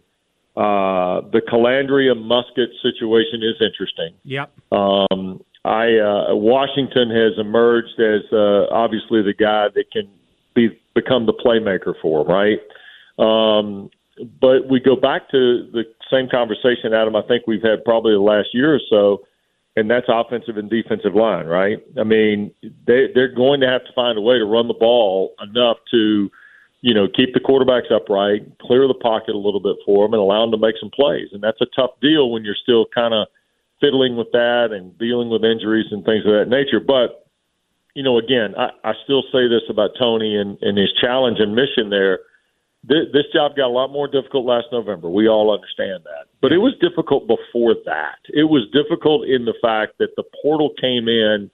Uh, 0.56 1.22
the 1.32 1.42
Colandrea 1.48 2.13
Muskett 2.16 2.74
situation 2.82 3.42
is 3.44 3.56
interesting. 3.62 4.16
Yep. 4.24 4.52
Um, 4.72 5.44
I 5.63 5.98
uh, 5.98 6.36
Washington 6.36 7.10
has 7.12 7.34
emerged 7.38 8.00
as 8.00 8.22
uh, 8.34 8.68
obviously 8.72 9.22
the 9.22 9.36
guy 9.38 9.68
that 9.76 9.92
can 9.92 10.10
be 10.56 10.70
become 10.96 11.26
the 11.26 11.34
playmaker 11.34 11.94
for 12.02 12.22
him, 12.22 12.28
right? 12.28 12.60
Um, 13.20 13.92
but 14.42 14.68
we 14.68 14.80
go 14.80 14.96
back 14.96 15.30
to 15.30 15.70
the 15.72 15.84
same 16.12 16.28
conversation, 16.30 16.94
Adam. 16.94 17.16
I 17.16 17.22
think 17.22 17.46
we've 17.46 17.62
had 17.62 17.84
probably 17.86 18.13
the 18.13 18.20
last 18.20 18.50
year 18.54 18.74
or 18.74 18.82
so 18.90 19.27
and 19.78 19.92
that's 19.92 20.08
offensive 20.10 20.58
and 20.58 20.72
defensive 20.72 21.13
line, 21.13 21.46
right? 21.46 21.78
I 22.00 22.04
mean, 22.04 22.52
they 22.63 23.13
they're 23.13 23.34
going 23.34 23.62
to 23.62 23.68
have 23.68 23.86
to 23.86 23.94
find 23.94 24.18
a 24.18 24.22
way 24.22 24.40
to 24.40 24.46
run 24.46 24.68
the 24.68 24.74
ball 24.74 25.36
enough 25.40 25.78
to, 25.92 26.32
you 26.82 26.94
know, 26.96 27.08
keep 27.16 27.36
the 27.36 27.40
quarterbacks 27.40 27.94
upright, 27.94 28.42
clear 28.60 28.88
the 28.88 28.96
pocket 28.96 29.36
a 29.36 29.38
little 29.38 29.60
bit 29.60 29.78
for 29.86 30.04
them, 30.04 30.13
and 30.16 30.20
allow 30.20 30.42
them 30.42 30.52
to 30.52 30.58
make 30.58 30.76
some 30.80 30.90
plays. 30.90 31.30
And 31.32 31.44
that's 31.44 31.62
a 31.62 31.68
tough 31.76 31.92
deal 32.02 32.32
when 32.32 32.44
you're 32.44 32.58
still 32.60 32.88
kind 32.94 33.13
of 33.13 33.28
fiddling 33.80 34.18
with 34.18 34.32
that 34.32 34.70
and 34.72 34.98
dealing 34.98 35.30
with 35.30 35.46
injuries 35.46 35.86
and 35.92 36.04
things 36.04 36.26
of 36.26 36.34
that 36.34 36.50
nature. 36.50 36.80
But 36.80 37.30
you 37.94 38.02
know, 38.02 38.18
again, 38.18 38.56
I, 38.58 38.70
I 38.84 38.94
still 39.04 39.22
say 39.32 39.48
this 39.48 39.70
about 39.70 39.92
Tony 40.00 40.36
and, 40.38 40.58
and 40.62 40.76
his 40.76 40.90
challenge 41.00 41.38
and 41.40 41.54
mission 41.54 41.92
there 41.92 42.20
this, 42.88 43.08
this 43.12 43.26
job 43.34 43.56
got 43.56 43.67
a 43.67 43.76
lot 43.76 43.91
more 43.91 44.08
difficult 44.08 44.45
last 44.45 44.67
November. 44.71 45.10
We 45.10 45.28
all 45.28 45.54
understand 45.54 46.04
that. 46.06 46.28
But 46.41 46.54
it 46.54 46.60
was 46.60 46.73
difficult 46.80 47.28
before 47.28 47.76
that. 47.86 48.19
It 48.30 48.45
was 48.45 48.63
difficult 48.71 49.28
in 49.28 49.45
the 49.45 49.54
fact 49.62 49.97
that 50.00 50.15
the 50.15 50.23
portal 50.41 50.71
came 50.80 51.08
in 51.08 51.52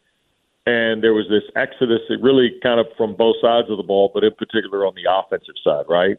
and 0.65 1.03
there 1.03 1.13
was 1.13 1.25
this 1.29 1.43
exodus, 1.55 1.99
it 2.09 2.21
really 2.21 2.53
kind 2.61 2.79
of 2.79 2.87
from 2.95 3.15
both 3.15 3.35
sides 3.41 3.69
of 3.69 3.77
the 3.77 3.83
ball, 3.83 4.11
but 4.13 4.23
in 4.23 4.31
particular 4.35 4.85
on 4.85 4.93
the 4.95 5.09
offensive 5.09 5.55
side, 5.63 5.85
right? 5.89 6.17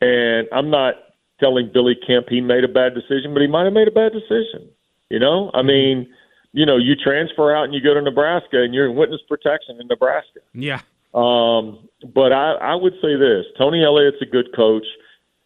And 0.00 0.46
I'm 0.52 0.70
not 0.70 0.94
telling 1.40 1.70
Billy 1.72 1.96
Kemp 2.06 2.28
he 2.28 2.40
made 2.40 2.62
a 2.64 2.68
bad 2.68 2.94
decision, 2.94 3.32
but 3.32 3.40
he 3.40 3.48
might 3.48 3.64
have 3.64 3.72
made 3.72 3.88
a 3.88 3.92
bad 3.92 4.12
decision. 4.12 4.68
You 5.10 5.18
know, 5.18 5.50
I 5.54 5.58
mm-hmm. 5.58 5.66
mean, 5.66 6.14
you 6.52 6.66
know, 6.66 6.76
you 6.76 6.94
transfer 6.94 7.54
out 7.54 7.64
and 7.64 7.74
you 7.74 7.80
go 7.80 7.94
to 7.94 8.02
Nebraska 8.02 8.62
and 8.62 8.74
you're 8.74 8.86
in 8.86 8.96
witness 8.96 9.20
protection 9.28 9.80
in 9.80 9.88
Nebraska. 9.88 10.40
Yeah. 10.52 10.80
Um, 11.14 11.88
but 12.12 12.32
I, 12.32 12.54
I 12.60 12.74
would 12.74 12.94
say 13.00 13.16
this: 13.16 13.46
Tony 13.56 13.84
Elliott's 13.84 14.18
a 14.20 14.26
good 14.26 14.54
coach. 14.54 14.86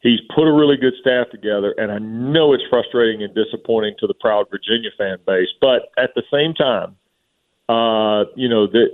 He's 0.00 0.20
put 0.34 0.46
a 0.46 0.52
really 0.52 0.76
good 0.76 0.94
staff 1.00 1.26
together, 1.30 1.74
and 1.76 1.90
I 1.90 1.98
know 1.98 2.52
it's 2.52 2.62
frustrating 2.70 3.22
and 3.22 3.34
disappointing 3.34 3.96
to 3.98 4.06
the 4.06 4.14
proud 4.14 4.46
Virginia 4.50 4.90
fan 4.96 5.18
base. 5.26 5.48
But 5.60 5.90
at 5.98 6.10
the 6.14 6.22
same 6.32 6.54
time, 6.54 6.96
uh, 7.68 8.30
you 8.36 8.48
know, 8.48 8.66
the, 8.66 8.86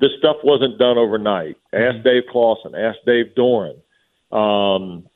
this 0.00 0.10
stuff 0.18 0.36
wasn't 0.42 0.78
done 0.78 0.98
overnight. 0.98 1.56
Ask 1.72 1.96
mm-hmm. 1.96 2.02
Dave 2.02 2.22
Clawson, 2.30 2.74
ask 2.74 2.98
Dave 3.06 3.26
Doeren. 3.36 3.78
Um, 4.32 5.06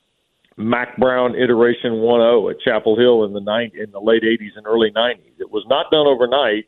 Mack 0.55 0.97
Brown 0.97 1.35
iteration 1.35 1.91
1.0 1.91 2.51
at 2.51 2.59
Chapel 2.61 2.97
Hill 2.97 3.25
in 3.25 3.33
the 3.33 3.41
90, 3.41 3.79
in 3.79 3.91
the 3.91 3.99
late 3.99 4.23
80s 4.23 4.55
and 4.55 4.65
early 4.65 4.91
90s. 4.91 5.39
It 5.39 5.51
was 5.51 5.63
not 5.69 5.91
done 5.91 6.07
overnight, 6.07 6.67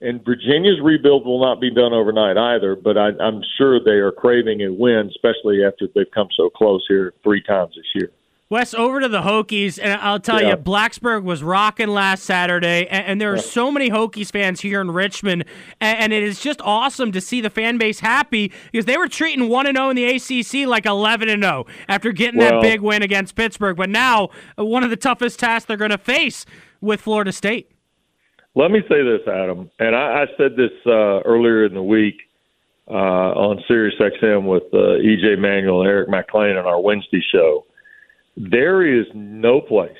and 0.00 0.24
Virginia's 0.24 0.80
rebuild 0.82 1.26
will 1.26 1.40
not 1.40 1.60
be 1.60 1.70
done 1.70 1.92
overnight 1.92 2.36
either. 2.36 2.74
But 2.74 2.96
I, 2.96 3.10
I'm 3.20 3.42
sure 3.58 3.82
they 3.82 3.98
are 3.98 4.12
craving 4.12 4.62
a 4.62 4.72
win, 4.72 5.08
especially 5.08 5.64
after 5.64 5.86
they've 5.94 6.10
come 6.14 6.28
so 6.36 6.50
close 6.50 6.84
here 6.88 7.14
three 7.22 7.42
times 7.42 7.74
this 7.76 7.86
year. 7.94 8.10
Wes, 8.50 8.74
over 8.74 8.98
to 8.98 9.06
the 9.06 9.20
Hokies, 9.22 9.78
and 9.80 10.00
I'll 10.00 10.18
tell 10.18 10.42
yeah. 10.42 10.48
you, 10.48 10.56
Blacksburg 10.56 11.22
was 11.22 11.40
rocking 11.40 11.86
last 11.86 12.24
Saturday, 12.24 12.84
and, 12.88 13.06
and 13.06 13.20
there 13.20 13.32
are 13.32 13.36
yeah. 13.36 13.42
so 13.42 13.70
many 13.70 13.90
Hokies 13.90 14.32
fans 14.32 14.60
here 14.60 14.80
in 14.80 14.90
Richmond, 14.90 15.44
and, 15.80 15.98
and, 16.00 16.12
it 16.12 16.24
is 16.24 16.40
just 16.40 16.60
awesome 16.62 17.12
to 17.12 17.20
see 17.20 17.40
the 17.40 17.48
fan 17.48 17.78
base 17.78 18.00
happy 18.00 18.50
because 18.72 18.86
they 18.86 18.96
were 18.96 19.06
treating 19.06 19.48
one 19.48 19.68
and 19.68 19.76
zero 19.76 19.86
oh 19.86 19.90
in 19.90 19.96
the 19.96 20.04
ACC 20.04 20.66
like 20.66 20.84
eleven 20.84 21.28
and 21.28 21.44
zero 21.44 21.64
oh 21.68 21.72
after 21.88 22.10
getting 22.10 22.40
well, 22.40 22.60
that 22.60 22.62
big 22.62 22.80
win 22.80 23.04
against 23.04 23.36
Pittsburgh. 23.36 23.76
But 23.76 23.88
now, 23.88 24.30
uh, 24.58 24.64
one 24.64 24.82
of 24.82 24.90
the 24.90 24.96
toughest 24.96 25.38
tasks 25.38 25.66
they're 25.66 25.76
going 25.76 25.92
to 25.92 25.98
face 25.98 26.44
with 26.80 27.00
Florida 27.00 27.30
State. 27.30 27.70
Let 28.54 28.70
me 28.70 28.80
say 28.88 29.02
this, 29.02 29.20
Adam, 29.28 29.70
and 29.78 29.94
I, 29.94 30.22
I 30.22 30.26
said 30.36 30.56
this 30.56 30.72
uh, 30.86 31.20
earlier 31.22 31.64
in 31.64 31.74
the 31.74 31.82
week 31.82 32.16
uh, 32.88 32.92
on 32.92 33.62
Sirius 33.68 33.94
XM 34.00 34.46
with 34.46 34.64
uh, 34.72 34.98
EJ 34.98 35.38
Manuel 35.38 35.82
and 35.82 35.88
Eric 35.88 36.08
McLean 36.08 36.56
on 36.56 36.66
our 36.66 36.80
Wednesday 36.80 37.22
show 37.32 37.64
there 38.36 38.82
is 38.82 39.06
no 39.14 39.60
place. 39.60 39.92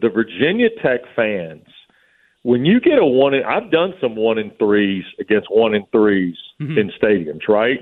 The 0.00 0.08
Virginia 0.08 0.68
Tech 0.82 1.00
fans, 1.16 1.66
when 2.42 2.64
you 2.64 2.80
get 2.80 2.98
a 2.98 3.04
one, 3.04 3.34
in, 3.34 3.44
I've 3.44 3.70
done 3.70 3.94
some 4.00 4.16
one 4.16 4.38
in 4.38 4.50
threes 4.58 5.04
against 5.20 5.48
one 5.50 5.74
in 5.74 5.84
3s 5.86 6.34
mm-hmm. 6.60 6.78
in 6.78 6.92
stadiums, 7.00 7.48
right? 7.48 7.80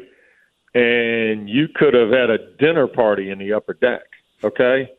And 0.75 1.49
you 1.49 1.69
could 1.75 1.95
have 1.95 2.11
had 2.11 2.31
a 2.31 2.39
dinner 2.59 2.87
party 2.87 3.31
in 3.31 3.39
the 3.39 3.53
upper 3.53 3.75
deck, 3.75 4.03
okay? 4.45 4.91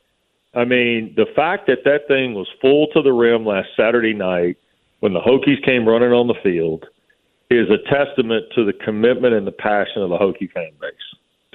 I 0.55 0.65
mean, 0.65 1.13
the 1.15 1.25
fact 1.35 1.67
that 1.67 1.79
that 1.85 2.07
thing 2.07 2.33
was 2.33 2.47
full 2.61 2.87
to 2.93 3.01
the 3.01 3.11
rim 3.11 3.45
last 3.45 3.69
Saturday 3.75 4.13
night 4.13 4.57
when 4.99 5.13
the 5.13 5.19
Hokies 5.19 5.63
came 5.65 5.87
running 5.87 6.11
on 6.11 6.27
the 6.27 6.35
field 6.43 6.85
is 7.49 7.67
a 7.69 7.77
testament 7.89 8.45
to 8.55 8.65
the 8.65 8.73
commitment 8.73 9.33
and 9.33 9.45
the 9.45 9.51
passion 9.51 10.01
of 10.01 10.09
the 10.09 10.17
Hokie 10.17 10.51
fan 10.51 10.71
base. 10.79 10.91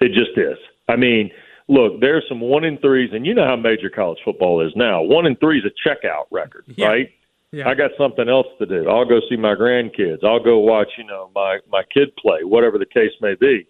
It 0.00 0.08
just 0.08 0.36
is. 0.36 0.58
I 0.88 0.96
mean, 0.96 1.30
look, 1.68 2.00
there's 2.00 2.24
some 2.28 2.40
one 2.40 2.64
in 2.64 2.78
threes, 2.78 3.10
and 3.12 3.26
you 3.26 3.34
know 3.34 3.44
how 3.44 3.56
major 3.56 3.90
college 3.90 4.18
football 4.24 4.66
is 4.66 4.72
now. 4.74 5.02
One 5.02 5.26
in 5.26 5.36
three 5.36 5.58
is 5.58 5.64
a 5.64 5.88
checkout 5.88 6.26
record, 6.30 6.64
yeah. 6.66 6.86
right? 6.86 7.10
Yeah. 7.50 7.68
I 7.68 7.74
got 7.74 7.92
something 7.96 8.28
else 8.28 8.46
to 8.58 8.66
do. 8.66 8.88
I'll 8.88 9.06
go 9.08 9.20
see 9.28 9.36
my 9.36 9.54
grandkids. 9.54 10.22
I'll 10.22 10.42
go 10.42 10.58
watch, 10.58 10.88
you 10.98 11.04
know, 11.04 11.30
my 11.34 11.58
my 11.70 11.82
kid 11.94 12.14
play, 12.16 12.44
whatever 12.44 12.78
the 12.78 12.86
case 12.86 13.12
may 13.22 13.34
be. 13.34 13.66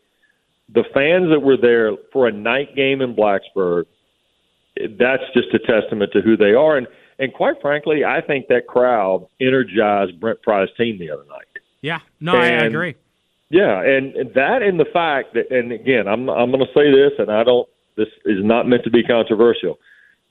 The 0.74 0.84
fans 0.92 1.30
that 1.30 1.40
were 1.40 1.56
there 1.56 1.92
for 2.12 2.26
a 2.26 2.32
night 2.32 2.74
game 2.74 3.00
in 3.00 3.14
Blacksburg, 3.14 3.84
that's 4.98 5.22
just 5.34 5.48
a 5.54 5.58
testament 5.58 6.12
to 6.12 6.20
who 6.20 6.36
they 6.36 6.54
are. 6.54 6.76
And 6.76 6.86
and 7.18 7.32
quite 7.32 7.60
frankly, 7.60 8.04
I 8.04 8.20
think 8.20 8.46
that 8.48 8.66
crowd 8.66 9.26
energized 9.40 10.20
Brent 10.20 10.40
Pry's 10.42 10.68
team 10.76 10.98
the 10.98 11.10
other 11.10 11.24
night. 11.28 11.46
Yeah, 11.80 12.00
no, 12.20 12.36
and, 12.36 12.62
I 12.62 12.66
agree. 12.66 12.94
Yeah, 13.50 13.82
and, 13.82 14.34
that 14.34 14.62
and 14.62 14.78
the 14.78 14.84
fact 14.92 15.34
that, 15.34 15.50
and 15.50 15.72
again, 15.72 16.06
I'm 16.06 16.28
I'm 16.28 16.50
going 16.50 16.64
to 16.64 16.72
say 16.74 16.90
this, 16.90 17.12
and 17.18 17.30
I 17.30 17.44
don't 17.44 17.68
this 17.96 18.08
is 18.24 18.38
not 18.44 18.68
meant 18.68 18.84
to 18.84 18.90
be 18.90 19.02
controversial. 19.02 19.78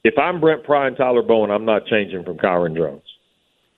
If 0.04 0.18
I'm 0.18 0.40
Brent 0.40 0.64
Pry 0.64 0.88
and 0.88 0.96
Tyler 0.96 1.22
Bowen, 1.22 1.52
I'm 1.52 1.66
not 1.66 1.86
changing 1.88 2.24
from 2.24 2.38
Kyron 2.38 2.76
Drones. 2.76 3.02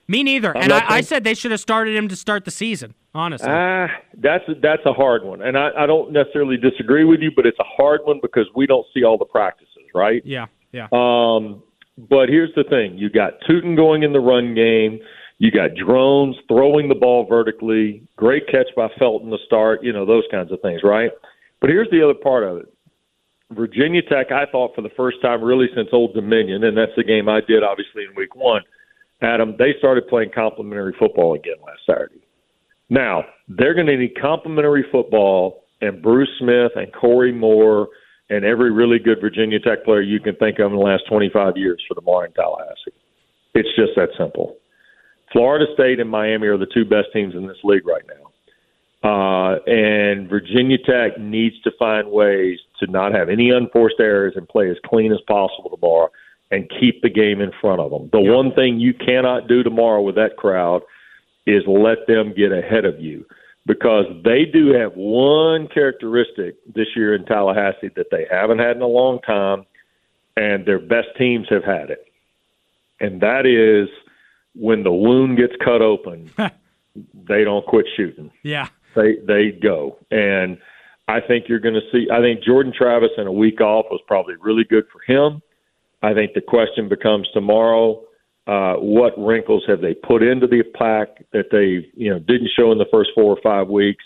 Me 0.07 0.23
neither. 0.23 0.55
I'm 0.55 0.63
and 0.63 0.73
I, 0.73 0.95
I, 0.95 1.01
said 1.01 1.23
they 1.23 1.35
should 1.35 1.51
have 1.51 1.59
started 1.59 1.95
him 1.95 2.07
to 2.07 2.15
start 2.15 2.43
the 2.43 2.51
season. 2.51 2.95
Honestly, 3.13 3.47
ah, 3.49 3.87
that's 4.17 4.43
that's 4.61 4.85
a 4.85 4.93
hard 4.93 5.23
one, 5.23 5.41
and 5.41 5.57
I, 5.57 5.69
I 5.77 5.85
don't 5.85 6.11
necessarily 6.11 6.57
disagree 6.57 7.03
with 7.03 7.21
you, 7.21 7.31
but 7.35 7.45
it's 7.45 7.57
a 7.59 7.63
hard 7.63 8.01
one 8.03 8.19
because 8.21 8.45
we 8.55 8.67
don't 8.67 8.85
see 8.93 9.03
all 9.03 9.17
the 9.17 9.25
practices, 9.25 9.83
right? 9.95 10.21
Yeah, 10.25 10.45
yeah. 10.71 10.87
Um, 10.91 11.63
but 11.97 12.29
here's 12.29 12.53
the 12.55 12.63
thing: 12.69 12.97
you 12.97 13.09
got 13.09 13.33
Tuten 13.49 13.75
going 13.75 14.03
in 14.03 14.13
the 14.13 14.19
run 14.19 14.53
game. 14.55 14.99
You 15.37 15.51
got 15.51 15.71
Drones 15.75 16.35
throwing 16.47 16.89
the 16.89 16.95
ball 16.95 17.25
vertically. 17.27 18.03
Great 18.17 18.45
catch 18.47 18.67
by 18.75 18.87
Felton 18.99 19.29
to 19.31 19.37
start. 19.45 19.83
You 19.83 19.93
know 19.93 20.05
those 20.05 20.25
kinds 20.31 20.51
of 20.51 20.61
things, 20.61 20.81
right? 20.83 21.11
But 21.61 21.69
here's 21.69 21.89
the 21.91 22.03
other 22.03 22.13
part 22.13 22.43
of 22.43 22.57
it. 22.57 22.73
Virginia 23.51 24.01
Tech, 24.03 24.31
I 24.31 24.45
thought 24.51 24.75
for 24.75 24.81
the 24.81 24.91
first 24.95 25.21
time 25.21 25.43
really 25.43 25.67
since 25.75 25.89
Old 25.91 26.13
Dominion, 26.13 26.63
and 26.63 26.77
that's 26.77 26.91
the 26.95 27.03
game 27.03 27.27
I 27.27 27.41
did 27.41 27.63
obviously 27.63 28.03
in 28.03 28.15
week 28.15 28.35
one. 28.35 28.61
Adam, 29.21 29.55
they 29.57 29.73
started 29.79 30.07
playing 30.07 30.29
complementary 30.33 30.93
football 30.97 31.33
again 31.33 31.55
last 31.65 31.81
Saturday. 31.85 32.21
Now, 32.89 33.23
they're 33.47 33.73
going 33.73 33.87
to 33.87 33.97
need 33.97 34.19
complementary 34.19 34.85
football, 34.91 35.63
and 35.81 36.01
Bruce 36.01 36.29
Smith 36.39 36.71
and 36.75 36.93
Corey 36.93 37.31
Moore 37.31 37.89
and 38.29 38.45
every 38.45 38.71
really 38.71 38.99
good 38.99 39.19
Virginia 39.21 39.59
Tech 39.59 39.83
player 39.83 40.01
you 40.01 40.19
can 40.19 40.35
think 40.35 40.59
of 40.59 40.71
in 40.71 40.77
the 40.77 40.83
last 40.83 41.03
25 41.09 41.57
years 41.57 41.83
for 41.87 41.95
tomorrow 41.95 42.25
in 42.25 42.33
Tallahassee. 42.33 42.93
It's 43.55 43.69
just 43.75 43.91
that 43.95 44.09
simple. 44.17 44.57
Florida 45.31 45.65
State 45.73 45.99
and 45.99 46.09
Miami 46.09 46.47
are 46.47 46.57
the 46.57 46.67
two 46.73 46.85
best 46.85 47.07
teams 47.13 47.35
in 47.35 47.47
this 47.47 47.57
league 47.63 47.87
right 47.87 48.03
now. 48.07 48.29
Uh, 49.01 49.59
and 49.65 50.29
Virginia 50.29 50.77
Tech 50.77 51.19
needs 51.19 51.59
to 51.61 51.71
find 51.79 52.11
ways 52.11 52.59
to 52.79 52.87
not 52.91 53.13
have 53.13 53.29
any 53.29 53.49
unforced 53.49 53.99
errors 53.99 54.33
and 54.35 54.47
play 54.47 54.69
as 54.69 54.77
clean 54.85 55.11
as 55.11 55.19
possible 55.27 55.69
tomorrow 55.69 56.09
and 56.51 56.69
keep 56.79 57.01
the 57.01 57.09
game 57.09 57.41
in 57.41 57.51
front 57.61 57.79
of 57.79 57.91
them. 57.91 58.09
The 58.11 58.19
yep. 58.19 58.33
one 58.33 58.53
thing 58.53 58.79
you 58.79 58.93
cannot 58.93 59.47
do 59.47 59.63
tomorrow 59.63 60.01
with 60.01 60.15
that 60.15 60.35
crowd 60.35 60.81
is 61.47 61.63
let 61.65 62.07
them 62.07 62.33
get 62.35 62.51
ahead 62.51 62.85
of 62.85 62.99
you 62.99 63.25
because 63.69 64.05
they 64.25 64.43
do 64.43 64.73
have 64.73 64.91
one 64.95 65.69
characteristic 65.69 66.55
this 66.73 66.87
year 66.95 67.15
in 67.15 67.23
Tallahassee 67.23 67.91
that 67.95 68.07
they 68.11 68.25
haven't 68.29 68.59
had 68.59 68.75
in 68.75 68.81
a 68.81 68.87
long 68.87 69.19
time, 69.21 69.65
and 70.35 70.65
their 70.65 70.79
best 70.79 71.07
teams 71.17 71.47
have 71.49 71.63
had 71.63 71.89
it. 71.89 72.03
And 72.99 73.21
that 73.21 73.45
is 73.45 73.87
when 74.55 74.83
the 74.83 74.91
wound 74.91 75.37
gets 75.37 75.53
cut 75.63 75.81
open, 75.81 76.29
they 77.13 77.45
don't 77.45 77.65
quit 77.65 77.85
shooting. 77.95 78.31
Yeah 78.43 78.67
they 78.95 79.15
they 79.25 79.51
go. 79.51 79.97
And 80.11 80.57
I 81.07 81.19
think 81.21 81.45
you're 81.47 81.59
going 81.59 81.75
to 81.75 81.91
see. 81.91 82.07
I 82.11 82.19
think 82.21 82.43
Jordan 82.43 82.73
Travis 82.75 83.11
in 83.17 83.27
a 83.27 83.31
week 83.31 83.61
off 83.61 83.85
was 83.89 84.01
probably 84.07 84.35
really 84.39 84.63
good 84.63 84.85
for 84.91 85.01
him. 85.11 85.41
I 86.01 86.13
think 86.13 86.33
the 86.33 86.41
question 86.41 86.89
becomes 86.89 87.27
tomorrow: 87.33 88.03
uh, 88.49 88.73
what 88.77 89.13
wrinkles 89.15 89.63
have 89.67 89.79
they 89.79 89.93
put 89.93 90.23
into 90.23 90.47
the 90.47 90.63
pack 90.73 91.23
that 91.33 91.51
they 91.51 91.87
you 91.93 92.09
know 92.09 92.17
didn't 92.17 92.49
show 92.57 92.71
in 92.71 92.79
the 92.79 92.87
first 92.91 93.11
four 93.13 93.25
or 93.25 93.37
five 93.43 93.67
weeks, 93.67 94.03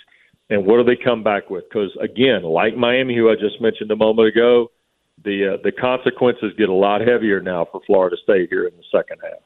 and 0.50 0.66
what 0.66 0.76
do 0.78 0.84
they 0.84 1.02
come 1.02 1.24
back 1.24 1.50
with? 1.50 1.64
Because 1.70 1.96
again, 2.02 2.44
like 2.44 2.76
Miami, 2.76 3.16
who 3.16 3.30
I 3.30 3.36
just 3.36 3.62
mentioned 3.62 3.90
a 3.92 3.96
moment 3.96 4.28
ago, 4.28 4.70
the 5.24 5.54
uh, 5.54 5.58
the 5.64 5.72
consequences 5.72 6.52
get 6.58 6.68
a 6.68 6.74
lot 6.74 7.00
heavier 7.00 7.40
now 7.40 7.66
for 7.72 7.80
Florida 7.88 8.18
State 8.22 8.50
here 8.50 8.68
in 8.68 8.74
the 8.76 8.84
second 8.92 9.22
half. 9.24 9.40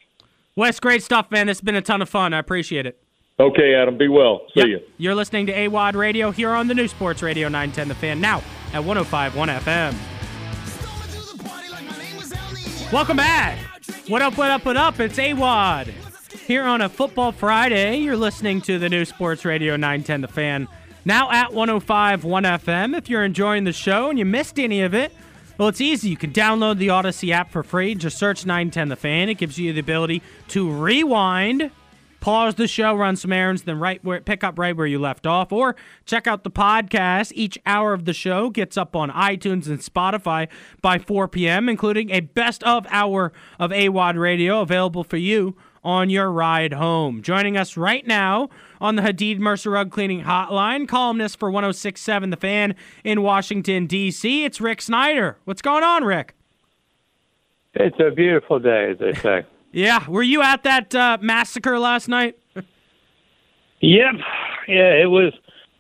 Wes, 0.56 0.80
great 0.80 1.04
stuff, 1.04 1.30
man. 1.30 1.48
It's 1.48 1.62
been 1.62 1.76
a 1.76 1.82
ton 1.82 2.02
of 2.02 2.10
fun. 2.10 2.34
I 2.34 2.40
appreciate 2.40 2.88
it. 2.88 3.00
Okay, 3.40 3.76
Adam. 3.76 4.00
Be 4.00 4.08
well. 4.08 4.48
See 4.56 4.62
yep. 4.62 4.68
you. 4.68 4.80
You're 4.98 5.14
listening 5.14 5.46
to 5.46 5.54
AWadd 5.54 5.94
Radio 5.94 6.32
here 6.32 6.50
on 6.50 6.68
the 6.68 6.74
new 6.74 6.88
Sports 6.88 7.22
Radio 7.22 7.50
910 7.50 7.90
The 7.90 7.94
Fan, 7.94 8.20
now 8.20 8.38
at 8.74 8.82
105.1 8.82 9.60
FM. 9.60 9.94
Welcome 12.92 13.18
back. 13.18 13.77
What 14.08 14.22
up, 14.22 14.38
what 14.38 14.52
up, 14.52 14.66
what 14.66 14.78
up? 14.78 15.00
It's 15.00 15.18
AWadd. 15.18 15.88
Here 16.46 16.64
on 16.64 16.82
a 16.82 16.90
Football 16.90 17.32
Friday, 17.32 17.98
you're 17.98 18.18
listening 18.18 18.62
to 18.62 18.80
the 18.80 18.90
new 18.90 19.06
Sports 19.06 19.46
Radio 19.46 19.76
910 19.76 20.22
The 20.22 20.28
Fan, 20.28 20.68
now 21.06 21.32
at 21.32 21.52
105.1 21.52 22.22
FM. 22.22 22.98
If 22.98 23.10
you're 23.10 23.24
enjoying 23.24 23.64
the 23.64 23.72
show 23.72 24.10
and 24.10 24.20
you 24.20 24.26
missed 24.26 24.60
any 24.60 24.82
of 24.82 24.94
it, 24.94 25.14
well, 25.58 25.70
it's 25.70 25.82
easy. 25.82 26.10
You 26.10 26.18
can 26.18 26.32
download 26.32 26.78
the 26.78 26.90
Audacy 26.90 27.32
app 27.32 27.52
for 27.52 27.64
free. 27.64 27.96
Just 27.96 28.18
search 28.18 28.46
910 28.46 28.90
The 28.90 28.96
Fan. 28.96 29.30
It 29.30 29.38
gives 29.38 29.58
you 29.58 29.74
the 29.74 29.80
ability 29.80 30.22
to 30.50 30.70
rewind– 30.70 31.72
pause 32.20 32.56
the 32.56 32.68
show, 32.68 32.96
run 32.96 33.16
some 33.16 33.32
errands, 33.32 33.64
then 33.64 33.80
right 33.80 34.04
where 34.04 34.22
pick 34.22 34.44
up 34.44 34.58
right 34.60 34.76
where 34.76 34.88
you 34.88 35.00
left 35.00 35.26
off, 35.26 35.52
or 35.52 35.76
check 36.06 36.28
out 36.28 36.44
the 36.44 36.52
podcast. 36.52 37.32
Each 37.36 37.58
hour 37.66 37.94
of 37.94 38.06
the 38.06 38.14
show 38.14 38.50
gets 38.50 38.78
up 38.78 38.96
on 38.96 39.10
iTunes 39.12 39.68
and 39.68 39.80
Spotify 39.80 40.48
by 40.82 41.00
4 41.00 41.28
p.m., 41.28 41.70
including 41.70 42.10
a 42.12 42.22
best 42.22 42.64
of 42.64 42.86
hour 42.90 43.32
of 43.60 43.72
AWadd 43.72 44.20
radio 44.20 44.62
available 44.62 45.04
for 45.04 45.18
you 45.18 45.56
on 45.84 46.10
your 46.10 46.30
ride 46.30 46.74
home. 46.74 47.22
Joining 47.22 47.56
us 47.56 47.78
right 47.78 48.06
now 48.06 48.50
on 48.82 48.96
the 48.96 49.02
Hadeed 49.02 49.40
Mercer 49.40 49.72
Rug 49.72 49.90
Cleaning 49.90 50.24
Hotline, 50.24 50.88
columnist 50.88 51.40
for 51.40 51.50
1067 51.50 52.30
The 52.30 52.38
Fan 52.38 52.76
in 53.04 53.22
Washington, 53.22 53.88
D.C., 53.88 54.44
it's 54.44 54.60
Rick 54.60 54.82
Snider. 54.82 55.38
What's 55.46 55.62
going 55.62 55.84
on, 55.84 56.04
Rick? 56.04 56.34
It's 57.74 58.00
a 58.00 58.12
beautiful 58.12 58.60
day, 58.60 58.92
as 58.92 58.98
they 58.98 59.14
say. 59.14 59.46
Yeah, 59.78 60.10
were 60.10 60.24
you 60.24 60.42
at 60.42 60.64
that 60.64 60.96
uh, 60.96 61.20
massacre 61.22 61.78
last 61.78 62.08
night? 62.08 62.36
yep. 63.80 64.16
Yeah, 64.68 65.04
it 65.04 65.12
was. 65.12 65.34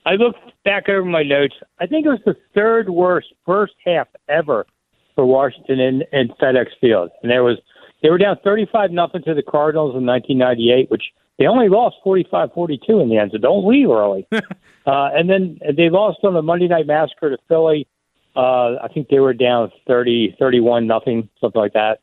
I 0.06 0.12
looked 0.12 0.38
back 0.64 0.88
over 0.88 1.04
my 1.04 1.24
notes. 1.24 1.56
I 1.80 1.88
think 1.88 2.06
it 2.06 2.10
was 2.10 2.20
the 2.24 2.36
third 2.54 2.92
worst 2.92 3.34
first 3.44 3.74
half 3.84 4.08
ever 4.30 4.68
for 5.16 5.26
Washington 5.26 5.80
in, 5.80 6.04
in 6.12 6.28
FedEx 6.40 6.68
Field, 6.80 7.10
and 7.24 7.32
there 7.32 7.44
was 7.44 7.58
they 8.04 8.12
were 8.12 8.20
down 8.20 8.38
thirty-five 8.44 8.92
nothing 8.92 9.24
to 9.24 9.34
the 9.34 9.42
Cardinals 9.42 9.96
in 9.96 10.06
1998, 10.06 10.92
which 10.92 11.06
they 11.40 11.48
only 11.48 11.68
lost 11.68 11.96
45-42 12.06 13.02
in 13.02 13.10
the 13.10 13.18
end. 13.18 13.32
So 13.32 13.40
don't 13.40 13.68
leave 13.68 13.90
early. 13.90 14.28
uh, 14.32 14.42
and 14.86 15.28
then 15.28 15.60
they 15.76 15.90
lost 15.90 16.20
on 16.24 16.36
the 16.36 16.44
Monday 16.44 16.68
Night 16.68 16.86
Massacre 16.86 17.32
to 17.32 17.38
Philly. 17.48 17.88
Uh, 18.36 18.76
I 18.76 18.90
think 18.94 19.10
they 19.10 19.20
were 19.20 19.34
down 19.34 19.72
30, 19.88 20.36
31 20.38 20.86
nothing, 20.86 21.30
something 21.40 21.60
like 21.60 21.74
that, 21.74 22.00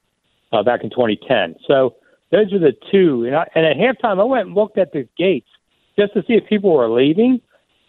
uh, 0.55 0.63
back 0.63 0.85
in 0.85 0.91
2010. 0.91 1.57
So 1.67 1.97
those 2.31 2.53
are 2.53 2.59
the 2.59 2.73
two. 2.91 3.25
And, 3.25 3.37
I, 3.37 3.47
and 3.55 3.67
at 3.67 3.77
halftime, 3.77 4.21
I 4.21 4.25
went 4.25 4.47
and 4.47 4.55
looked 4.55 4.79
at 4.79 4.93
the 4.93 5.09
gates 5.19 5.49
just 5.99 6.15
to 6.15 6.23
see 6.23 6.35
if 6.35 6.49
people 6.49 6.73
were 6.73 6.89
leaving. 6.89 7.41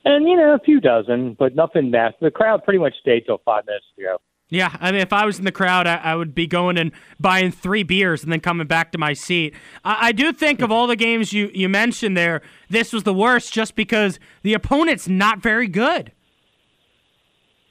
And, 0.04 0.28
you 0.28 0.36
know, 0.36 0.54
a 0.54 0.60
few 0.60 0.80
dozen, 0.80 1.36
but 1.38 1.56
nothing 1.56 1.90
massive. 1.90 2.20
The 2.22 2.32
crowd 2.32 2.64
pretty 2.64 2.80
much 2.80 2.94
stayed 3.02 3.26
till 3.26 3.42
five 3.44 3.66
minutes 3.66 3.86
ago. 3.98 4.18
Yeah, 4.50 4.76
I 4.80 4.92
mean, 4.92 5.02
if 5.02 5.12
I 5.12 5.26
was 5.26 5.40
in 5.40 5.46
the 5.46 5.52
crowd, 5.52 5.88
I, 5.88 5.96
I, 5.96 6.16
would 6.16 6.36
be 6.36 6.46
going 6.46 6.78
and 6.78 6.92
buying 7.20 7.50
three 7.50 7.82
beers 7.82 8.22
and 8.22 8.32
then 8.32 8.42
coming 8.42 8.68
back 8.68 8.92
to 8.92 9.00
my 9.00 9.14
seat. 9.14 9.56
I, 9.84 10.10
I, 10.10 10.12
do 10.12 10.32
think 10.32 10.62
of 10.62 10.72
all 10.72 10.86
the 10.86 10.96
games 10.96 11.34
you, 11.34 11.50
you 11.52 11.68
mentioned 11.68 12.16
there, 12.16 12.44
this 12.70 12.94
was 12.94 13.02
the 13.02 13.14
worst 13.14 13.52
just 13.52 13.76
because 13.76 14.20
the 14.44 14.54
opponent's 14.54 15.08
not 15.08 15.40
very 15.42 15.68
good. 15.68 16.12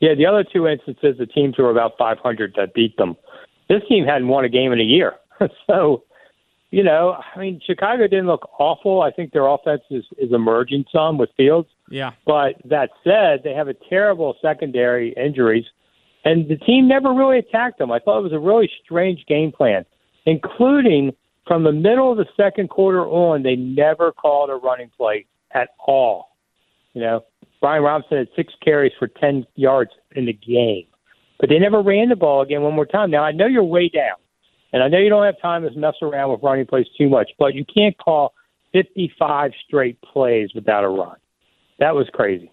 Yeah, 0.01 0.15
the 0.17 0.27
other 0.27 0.45
two 0.45 0.67
instances, 0.67 1.17
the 1.17 1.27
teams 1.27 1.57
were 1.59 1.71
about 1.71 1.93
500 1.97 2.55
that 2.57 2.75
beat 2.75 2.97
them. 2.97 3.15
This 3.69 3.83
team 3.89 4.05
hadn't 4.05 4.29
won 4.29 4.45
a 4.45 4.49
game 4.49 4.73
in 4.73 4.81
a 4.81 4.85
year. 4.85 5.15
so, 5.67 6.05
you 6.71 6.83
know, 6.83 7.17
I 7.35 7.39
mean, 7.39 7.61
Chicago 7.65 8.07
didn't 8.07 8.27
look 8.27 8.49
awful. 8.59 9.03
I 9.03 9.11
think 9.11 9.33
their 9.33 9.47
offense 9.47 9.83
is, 9.91 10.05
is 10.19 10.33
emerging 10.33 10.85
some 10.93 11.19
with 11.19 11.31
Fields. 11.37 11.69
Yeah. 11.91 12.13
But 12.27 12.57
that 12.65 12.91
said, 13.03 13.43
they 13.45 13.55
have 13.55 13.69
a 13.69 13.75
terrible 13.89 14.37
secondary 14.43 15.13
injuries– 15.17 15.65
and 16.25 16.49
the 16.49 16.57
team 16.57 16.89
never 16.89 17.13
really 17.13 17.39
attacked 17.39 17.79
them. 17.79 17.93
I 17.93 17.99
thought 17.99 18.19
it 18.19 18.23
was 18.23 18.33
a 18.33 18.39
really 18.39 18.71
strange 18.83 19.25
game 19.27 19.53
plan, 19.53 19.85
including 20.27 21.13
from 21.47 21.65
the 21.65 21.73
middle 21.73 22.11
of 22.11 22.17
the 22.17 22.27
second 22.37 22.71
quarter 22.71 23.05
on, 23.05 23.43
they 23.43 23.57
never 23.57 24.11
called 24.13 24.49
a 24.49 24.55
running 24.55 24.91
play 24.97 25.27
at 25.53 25.71
all. 25.87 26.31
You 26.95 27.03
know, 27.03 27.25
Brian 27.61 27.83
Robinson 27.83 28.19
had 28.19 28.29
six 28.35 28.55
carries 28.65 28.93
for 28.99 29.09
10 29.09 29.47
yards 29.55 29.91
in 30.13 30.25
the 30.25 30.33
game, 30.33 30.87
but 31.39 31.49
they 31.49 31.59
never 31.59 31.83
ran 31.83 32.09
the 32.09 32.17
ball 32.17 32.43
again 32.43 32.63
one 32.63 32.75
more 32.75 32.87
time. 32.87 33.11
Now, 33.11 33.25
I 33.25 33.33
know 33.33 33.47
you're 33.47 33.65
way 33.65 33.89
down, 33.89 34.17
and 34.73 34.83
I 34.83 34.89
know 34.89 34.99
you 34.99 35.09
don't 35.09 35.25
have 35.25 35.41
time 35.41 35.63
to 35.63 35.71
mess 35.79 35.95
around 36.03 36.33
with 36.33 36.43
running 36.43 36.67
plays 36.67 36.87
too 36.97 37.09
much, 37.09 37.31
but 37.39 37.55
you 37.55 37.65
can't 37.65 37.97
call 37.99 38.35
55 38.73 39.53
straight 39.67 40.01
plays 40.03 40.51
without 40.55 40.85
a 40.85 40.89
run. 40.89 41.17
That 41.79 41.95
was 41.95 42.09
crazy. 42.13 42.51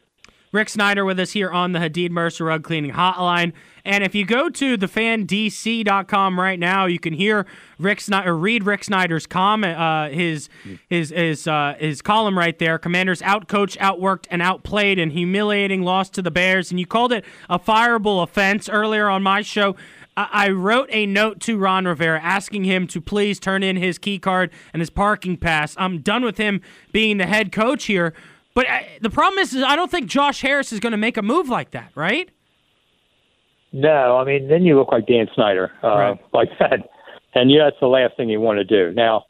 Rick 0.51 0.69
Snider 0.69 1.05
with 1.05 1.19
us 1.19 1.31
here 1.31 1.49
on 1.49 1.71
the 1.71 1.79
Hadeed 1.79 2.11
Mercer 2.11 2.45
Rug 2.45 2.63
Cleaning 2.63 2.91
Hotline. 2.91 3.53
And 3.85 4.03
if 4.03 4.13
you 4.13 4.25
go 4.25 4.49
to 4.49 4.77
thefandc.com 4.77 6.39
right 6.39 6.59
now, 6.59 6.85
you 6.85 6.99
can 6.99 7.13
hear 7.13 7.45
Rick 7.79 8.01
Snider, 8.01 8.35
read 8.37 8.65
Rick 8.65 8.83
Snider's 8.83 9.25
comment, 9.25 9.79
uh, 9.79 10.09
his 10.09 10.49
his 10.89 11.09
his 11.09 11.47
uh, 11.47 11.75
his 11.79 12.01
column 12.01 12.37
right 12.37 12.57
there. 12.59 12.77
Commanders 12.77 13.21
outcoached, 13.21 13.77
outworked, 13.77 14.25
and 14.29 14.41
outplayed, 14.41 14.99
and 14.99 15.11
humiliating 15.11 15.81
loss 15.83 16.09
to 16.11 16.21
the 16.21 16.31
Bears. 16.31 16.69
And 16.69 16.79
you 16.79 16.85
called 16.85 17.11
it 17.11 17.25
a 17.49 17.57
fireable 17.57 18.21
offense 18.21 18.69
earlier 18.69 19.09
on 19.09 19.23
my 19.23 19.41
show. 19.41 19.75
I 20.17 20.49
wrote 20.49 20.89
a 20.91 21.05
note 21.05 21.39
to 21.41 21.57
Ron 21.57 21.85
Rivera 21.85 22.19
asking 22.21 22.65
him 22.65 22.85
to 22.87 22.99
please 22.99 23.39
turn 23.39 23.63
in 23.63 23.77
his 23.77 23.97
key 23.97 24.19
card 24.19 24.51
and 24.73 24.81
his 24.81 24.89
parking 24.89 25.37
pass. 25.37 25.73
I'm 25.77 26.01
done 26.01 26.23
with 26.23 26.37
him 26.37 26.61
being 26.91 27.17
the 27.17 27.25
head 27.25 27.51
coach 27.51 27.85
here. 27.85 28.13
But 28.53 28.69
uh, 28.69 28.79
the 29.01 29.09
problem 29.09 29.39
is, 29.39 29.53
is, 29.53 29.63
I 29.63 29.75
don't 29.75 29.89
think 29.89 30.07
Josh 30.07 30.41
Harris 30.41 30.73
is 30.73 30.79
going 30.79 30.91
to 30.91 30.97
make 30.97 31.17
a 31.17 31.21
move 31.21 31.49
like 31.49 31.71
that, 31.71 31.91
right? 31.95 32.29
No, 33.73 34.17
I 34.17 34.25
mean, 34.25 34.49
then 34.49 34.63
you 34.63 34.77
look 34.77 34.91
like 34.91 35.07
Dan 35.07 35.27
Snyder, 35.33 35.71
uh, 35.83 35.87
right. 35.87 36.19
like 36.33 36.49
that. 36.59 36.89
And 37.33 37.49
yeah, 37.49 37.65
that's 37.65 37.79
the 37.79 37.87
last 37.87 38.17
thing 38.17 38.29
you 38.29 38.41
want 38.41 38.57
to 38.57 38.65
do. 38.65 38.93
Now, 38.93 39.23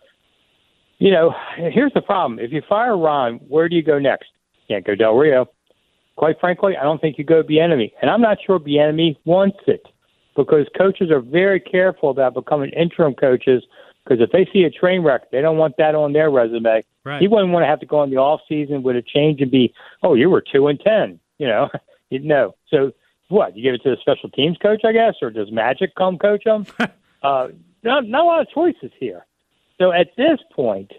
you 0.98 1.12
know, 1.12 1.34
here's 1.56 1.94
the 1.94 2.02
problem. 2.02 2.40
If 2.40 2.52
you 2.52 2.62
fire 2.68 2.98
Ron, 2.98 3.36
where 3.48 3.70
do 3.70 3.76
you 3.76 3.84
go 3.84 4.00
next? 4.00 4.30
You 4.68 4.76
can't 4.76 4.86
go 4.86 4.96
Del 4.96 5.16
Rio. 5.16 5.46
Quite 6.16 6.40
frankly, 6.40 6.76
I 6.76 6.84
don't 6.84 7.00
think 7.00 7.18
you 7.18 7.24
go 7.24 7.44
Bieniemy. 7.44 7.92
And 8.02 8.10
I'm 8.10 8.22
not 8.22 8.38
sure 8.46 8.60
Bieniemy 8.60 9.18
wants 9.26 9.60
it 9.68 9.84
because 10.36 10.66
coaches 10.78 11.12
are 11.12 11.22
very 11.22 11.60
careful 11.60 12.10
about 12.10 12.34
becoming 12.34 12.72
interim 12.72 13.14
coaches 13.14 13.64
because 14.04 14.22
if 14.22 14.32
they 14.32 14.50
see 14.52 14.64
a 14.64 14.70
train 14.70 15.04
wreck, 15.04 15.32
they 15.32 15.42
don't 15.42 15.58
want 15.58 15.78
that 15.78 15.96
on 15.96 16.14
their 16.14 16.30
resume. 16.30 16.84
Right. 17.04 17.22
He 17.22 17.28
wouldn't 17.28 17.52
want 17.52 17.64
to 17.64 17.68
have 17.68 17.80
to 17.80 17.86
go 17.86 18.04
in 18.04 18.10
the 18.10 18.18
off 18.18 18.42
season 18.48 18.84
with 18.84 18.96
a 18.96 19.02
change 19.02 19.42
and 19.42 19.52
be, 19.52 19.74
oh, 20.04 20.14
you 20.14 20.30
were 20.30 20.42
two 20.42 20.68
and 20.68 20.80
ten. 20.80 21.20
You 21.38 21.48
know, 21.48 21.70
no. 22.12 22.56
So 22.70 22.92
what? 23.30 23.56
You 23.56 23.64
give 23.64 23.76
it 23.76 23.84
to 23.84 23.90
the 23.92 23.98
special 24.02 24.30
teams 24.30 24.58
coach, 24.58 24.82
I 24.86 24.92
guess, 24.92 25.16
or 25.22 25.30
does 25.30 25.52
Magic 25.52 25.96
come 25.96 26.18
coach 26.18 26.44
them? 26.44 26.66
uh, 27.24 27.48
not 27.84 28.08
not 28.08 28.24
a 28.24 28.26
lot 28.26 28.42
of 28.42 28.50
choices 28.50 28.92
here. 29.00 29.26
So 29.80 29.92
at 29.92 30.16
this 30.16 30.40
point, 30.54 30.92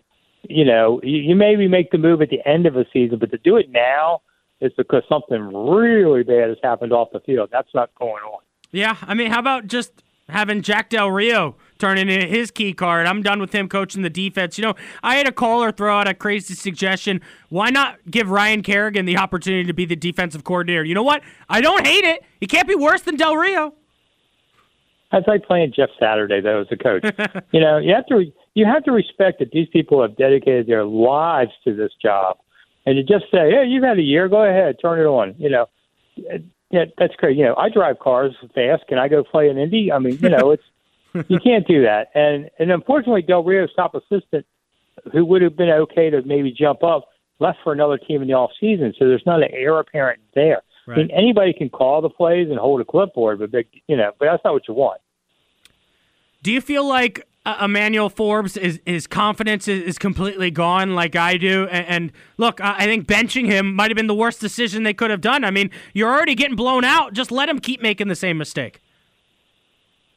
you 0.48 0.64
know, 0.64 1.00
you, 1.02 1.18
you 1.18 1.36
maybe 1.36 1.68
make 1.68 1.90
the 1.90 1.98
move 1.98 2.20
at 2.20 2.30
the 2.30 2.46
end 2.46 2.66
of 2.66 2.76
a 2.76 2.84
season, 2.92 3.18
but 3.18 3.30
to 3.30 3.38
do 3.38 3.56
it 3.56 3.70
now 3.70 4.22
is 4.60 4.72
because 4.76 5.02
something 5.08 5.40
really 5.52 6.22
bad 6.22 6.48
has 6.48 6.58
happened 6.62 6.92
off 6.92 7.08
the 7.12 7.20
field. 7.20 7.50
That's 7.52 7.72
not 7.74 7.94
going 7.96 8.22
on. 8.22 8.40
Yeah, 8.70 8.96
I 9.02 9.14
mean, 9.14 9.30
how 9.30 9.38
about 9.38 9.66
just 9.66 10.02
having 10.28 10.62
Jack 10.62 10.88
Del 10.88 11.10
Rio 11.10 11.56
turning 11.82 12.08
in 12.08 12.28
his 12.28 12.52
key 12.52 12.72
card. 12.72 13.08
I'm 13.08 13.22
done 13.22 13.40
with 13.40 13.52
him 13.52 13.68
coaching 13.68 14.02
the 14.02 14.10
defense. 14.10 14.56
You 14.56 14.62
know, 14.62 14.74
I 15.02 15.16
had 15.16 15.26
a 15.26 15.32
caller 15.32 15.72
throw 15.72 15.98
out 15.98 16.06
a 16.06 16.14
crazy 16.14 16.54
suggestion. 16.54 17.20
Why 17.48 17.70
not 17.70 17.98
give 18.08 18.30
Ryan 18.30 18.62
Kerrigan 18.62 19.04
the 19.04 19.18
opportunity 19.18 19.64
to 19.64 19.74
be 19.74 19.84
the 19.84 19.96
defensive 19.96 20.44
coordinator? 20.44 20.84
You 20.84 20.94
know 20.94 21.02
what? 21.02 21.22
I 21.48 21.60
don't 21.60 21.84
hate 21.84 22.04
it. 22.04 22.22
He 22.38 22.46
can't 22.46 22.68
be 22.68 22.76
worse 22.76 23.02
than 23.02 23.16
Del 23.16 23.36
Rio. 23.36 23.74
That's 25.10 25.26
like 25.26 25.42
playing 25.44 25.72
Jeff 25.74 25.88
Saturday, 25.98 26.40
though, 26.40 26.60
as 26.60 26.68
a 26.70 26.76
coach. 26.76 27.04
you 27.52 27.60
know, 27.60 27.78
you 27.78 27.92
have 27.92 28.06
to 28.06 28.32
you 28.54 28.64
have 28.64 28.84
to 28.84 28.92
respect 28.92 29.40
that 29.40 29.50
these 29.50 29.66
people 29.72 30.00
have 30.02 30.16
dedicated 30.16 30.68
their 30.68 30.84
lives 30.84 31.50
to 31.64 31.74
this 31.74 31.90
job, 32.00 32.38
and 32.86 32.94
to 32.94 33.02
just 33.02 33.28
say, 33.32 33.50
"Hey, 33.50 33.64
you've 33.66 33.82
had 33.82 33.98
a 33.98 34.02
year. 34.02 34.28
Go 34.28 34.44
ahead, 34.44 34.76
turn 34.80 35.00
it 35.00 35.04
on." 35.04 35.34
You 35.36 35.50
know, 35.50 35.66
yeah, 36.70 36.84
that's 36.96 37.14
great. 37.16 37.36
You 37.36 37.44
know, 37.44 37.56
I 37.56 37.68
drive 37.70 37.98
cars 37.98 38.34
fast. 38.54 38.86
Can 38.88 38.98
I 38.98 39.08
go 39.08 39.24
play 39.24 39.48
an 39.48 39.58
Indy? 39.58 39.90
I 39.90 39.98
mean, 39.98 40.16
you 40.20 40.30
know, 40.30 40.50
it's 40.52 40.62
you 41.28 41.38
can't 41.40 41.66
do 41.66 41.82
that. 41.82 42.08
And 42.14 42.50
and 42.58 42.70
unfortunately, 42.70 43.22
Del 43.22 43.44
Rio's 43.44 43.72
top 43.74 43.94
assistant, 43.94 44.46
who 45.12 45.24
would 45.26 45.42
have 45.42 45.56
been 45.56 45.70
okay 45.70 46.10
to 46.10 46.22
maybe 46.22 46.52
jump 46.52 46.82
up, 46.82 47.08
left 47.38 47.58
for 47.62 47.72
another 47.72 47.98
team 47.98 48.22
in 48.22 48.28
the 48.28 48.34
off 48.34 48.50
season. 48.58 48.94
So 48.98 49.06
there's 49.06 49.24
not 49.26 49.42
an 49.42 49.48
heir 49.52 49.78
apparent 49.78 50.20
there. 50.34 50.62
Right. 50.86 50.98
I 50.98 51.02
mean, 51.02 51.10
anybody 51.10 51.52
can 51.52 51.68
call 51.68 52.00
the 52.00 52.10
plays 52.10 52.48
and 52.50 52.58
hold 52.58 52.80
a 52.80 52.84
clipboard, 52.84 53.38
but 53.38 53.50
big, 53.50 53.68
you 53.86 53.96
know, 53.96 54.12
but 54.18 54.26
that's 54.26 54.42
not 54.44 54.52
what 54.52 54.66
you 54.66 54.74
want. 54.74 55.00
Do 56.42 56.50
you 56.50 56.60
feel 56.60 56.86
like 56.86 57.26
uh, 57.46 57.58
Emmanuel 57.62 58.08
Forbes 58.08 58.56
is 58.56 58.80
his 58.84 59.06
confidence 59.06 59.68
is, 59.68 59.82
is, 59.82 59.98
completely 59.98 60.50
gone, 60.50 60.94
like 60.94 61.14
I 61.14 61.36
do? 61.36 61.68
And, 61.70 61.86
and 61.86 62.12
look, 62.36 62.60
I, 62.60 62.78
I 62.78 62.84
think 62.86 63.06
benching 63.06 63.46
him 63.46 63.74
might 63.76 63.90
have 63.90 63.96
been 63.96 64.08
the 64.08 64.14
worst 64.14 64.40
decision 64.40 64.82
they 64.82 64.94
could 64.94 65.10
have 65.10 65.20
done. 65.20 65.44
I 65.44 65.52
mean, 65.52 65.70
you're 65.94 66.10
already 66.10 66.34
getting 66.34 66.56
blown 66.56 66.84
out. 66.84 67.12
Just 67.12 67.30
let 67.30 67.48
him 67.48 67.60
keep 67.60 67.80
making 67.80 68.08
the 68.08 68.16
same 68.16 68.38
mistake. 68.38 68.81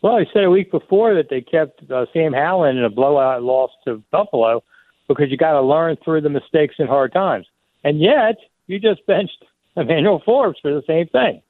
Well, 0.06 0.20
he 0.20 0.26
said 0.32 0.44
a 0.44 0.52
week 0.52 0.70
before 0.70 1.15
that 1.15 1.30
they 1.32 1.41
kept 1.41 1.89
uh, 1.89 2.06
Sam 2.13 2.32
Howell 2.32 2.65
in 2.65 2.84
a 2.84 2.91
blowout 2.91 3.41
loss 3.41 3.72
to 3.86 4.04
Buffalo 4.12 4.63
because 5.08 5.32
you 5.32 5.36
got 5.36 5.54
to 5.54 5.63
learn 5.63 5.98
through 6.06 6.22
the 6.22 6.30
mistakes 6.30 6.76
in 6.78 6.86
hard 6.86 7.12
times. 7.12 7.48
And 7.84 8.00
yet, 8.00 8.36
you 8.68 8.80
just 8.80 9.04
benched 9.08 9.44
Emmanuel 9.76 10.22
Forbes 10.24 10.60
for 10.62 10.72
the 10.72 10.84
same 10.86 11.08
thing. 11.08 11.41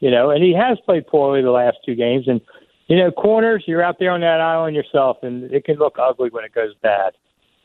You 0.00 0.10
know, 0.10 0.30
and 0.30 0.42
he 0.42 0.54
has 0.54 0.78
played 0.86 1.06
poorly 1.06 1.42
the 1.42 1.50
last 1.50 1.76
two 1.84 1.94
games. 1.94 2.28
And, 2.28 2.40
you 2.86 2.96
know, 2.96 3.10
corners, 3.10 3.64
you're 3.66 3.82
out 3.82 3.98
there 3.98 4.12
on 4.12 4.22
that 4.22 4.40
island 4.40 4.74
yourself, 4.74 5.18
and 5.22 5.44
it 5.52 5.66
can 5.66 5.76
look 5.76 5.98
ugly 6.00 6.30
when 6.30 6.46
it 6.46 6.54
goes 6.54 6.72
bad. 6.82 7.12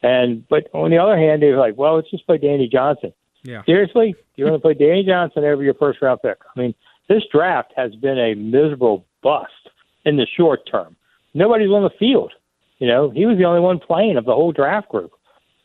And, 0.01 0.45
but 0.49 0.67
on 0.73 0.91
the 0.91 0.97
other 0.97 1.17
hand, 1.17 1.41
they're 1.41 1.57
like, 1.57 1.77
well, 1.77 1.95
let's 1.95 2.11
just 2.11 2.25
play 2.25 2.37
Danny 2.37 2.67
Johnson. 2.67 3.13
Yeah. 3.43 3.63
Seriously? 3.65 4.13
You're 4.35 4.49
going 4.49 4.59
to 4.59 4.61
play 4.61 4.73
Danny 4.73 5.05
Johnson 5.05 5.45
over 5.45 5.63
your 5.63 5.75
first 5.75 6.01
round 6.01 6.19
pick? 6.21 6.39
I 6.53 6.59
mean, 6.59 6.75
this 7.07 7.23
draft 7.31 7.71
has 7.77 7.95
been 7.95 8.19
a 8.19 8.33
miserable 8.33 9.05
bust 9.21 9.69
in 10.05 10.17
the 10.17 10.27
short 10.37 10.61
term. 10.69 10.95
Nobody's 11.33 11.69
on 11.69 11.83
the 11.83 11.89
field. 11.97 12.31
You 12.79 12.87
know, 12.87 13.09
he 13.09 13.25
was 13.25 13.37
the 13.37 13.45
only 13.45 13.61
one 13.61 13.79
playing 13.79 14.17
of 14.17 14.25
the 14.25 14.33
whole 14.33 14.51
draft 14.51 14.89
group. 14.89 15.11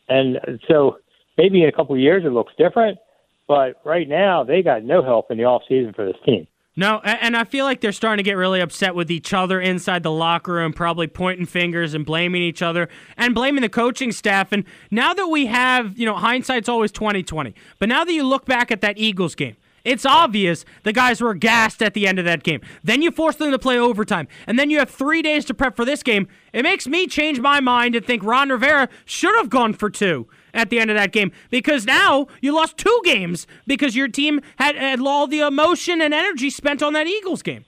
And 0.08 0.38
so 0.68 0.98
maybe 1.36 1.62
in 1.62 1.68
a 1.68 1.72
couple 1.72 1.94
of 1.94 2.00
years 2.00 2.24
it 2.24 2.30
looks 2.30 2.52
different, 2.56 2.98
but 3.46 3.80
right 3.84 4.08
now 4.08 4.44
they 4.44 4.62
got 4.62 4.84
no 4.84 5.02
help 5.02 5.30
in 5.30 5.38
the 5.38 5.44
off 5.44 5.62
season 5.68 5.92
for 5.92 6.06
this 6.06 6.16
team. 6.24 6.46
No, 6.76 7.00
and 7.00 7.36
I 7.36 7.42
feel 7.42 7.64
like 7.64 7.80
they're 7.80 7.90
starting 7.90 8.22
to 8.22 8.30
get 8.30 8.36
really 8.36 8.60
upset 8.60 8.94
with 8.94 9.10
each 9.10 9.34
other 9.34 9.60
inside 9.60 10.04
the 10.04 10.12
locker 10.12 10.52
room, 10.52 10.72
probably 10.72 11.08
pointing 11.08 11.44
fingers 11.44 11.92
and 11.92 12.06
blaming 12.06 12.40
each 12.40 12.62
other 12.62 12.88
and 13.16 13.34
blaming 13.34 13.62
the 13.62 13.68
coaching 13.68 14.12
staff. 14.12 14.52
And 14.52 14.64
now 14.92 15.12
that 15.12 15.26
we 15.26 15.46
have, 15.46 15.98
you 15.98 16.06
know, 16.06 16.14
hindsight's 16.14 16.68
always 16.68 16.92
twenty 16.92 17.24
twenty. 17.24 17.52
But 17.80 17.88
now 17.88 18.04
that 18.04 18.12
you 18.12 18.22
look 18.22 18.46
back 18.46 18.70
at 18.70 18.80
that 18.82 18.96
Eagles 18.96 19.34
game, 19.34 19.56
It's 19.88 20.04
obvious 20.04 20.66
the 20.82 20.92
guys 20.92 21.22
were 21.22 21.32
gassed 21.32 21.82
at 21.82 21.94
the 21.94 22.06
end 22.06 22.18
of 22.18 22.26
that 22.26 22.42
game. 22.42 22.60
Then 22.84 23.00
you 23.00 23.10
force 23.10 23.36
them 23.36 23.50
to 23.52 23.58
play 23.58 23.78
overtime, 23.78 24.28
and 24.46 24.58
then 24.58 24.68
you 24.68 24.78
have 24.80 24.90
three 24.90 25.22
days 25.22 25.46
to 25.46 25.54
prep 25.54 25.76
for 25.76 25.86
this 25.86 26.02
game. 26.02 26.28
It 26.52 26.62
makes 26.62 26.86
me 26.86 27.06
change 27.06 27.40
my 27.40 27.60
mind 27.60 27.94
and 27.94 28.04
think 28.04 28.22
Ron 28.22 28.50
Rivera 28.50 28.90
should 29.06 29.34
have 29.36 29.48
gone 29.48 29.72
for 29.72 29.88
two 29.88 30.28
at 30.52 30.68
the 30.68 30.78
end 30.78 30.90
of 30.90 30.96
that 30.98 31.10
game 31.10 31.32
because 31.48 31.86
now 31.86 32.26
you 32.42 32.54
lost 32.54 32.76
two 32.76 33.00
games 33.02 33.46
because 33.66 33.96
your 33.96 34.08
team 34.08 34.42
had, 34.56 34.76
had 34.76 35.00
all 35.00 35.26
the 35.26 35.40
emotion 35.40 36.02
and 36.02 36.12
energy 36.12 36.50
spent 36.50 36.82
on 36.82 36.92
that 36.92 37.06
Eagles 37.06 37.40
game. 37.40 37.64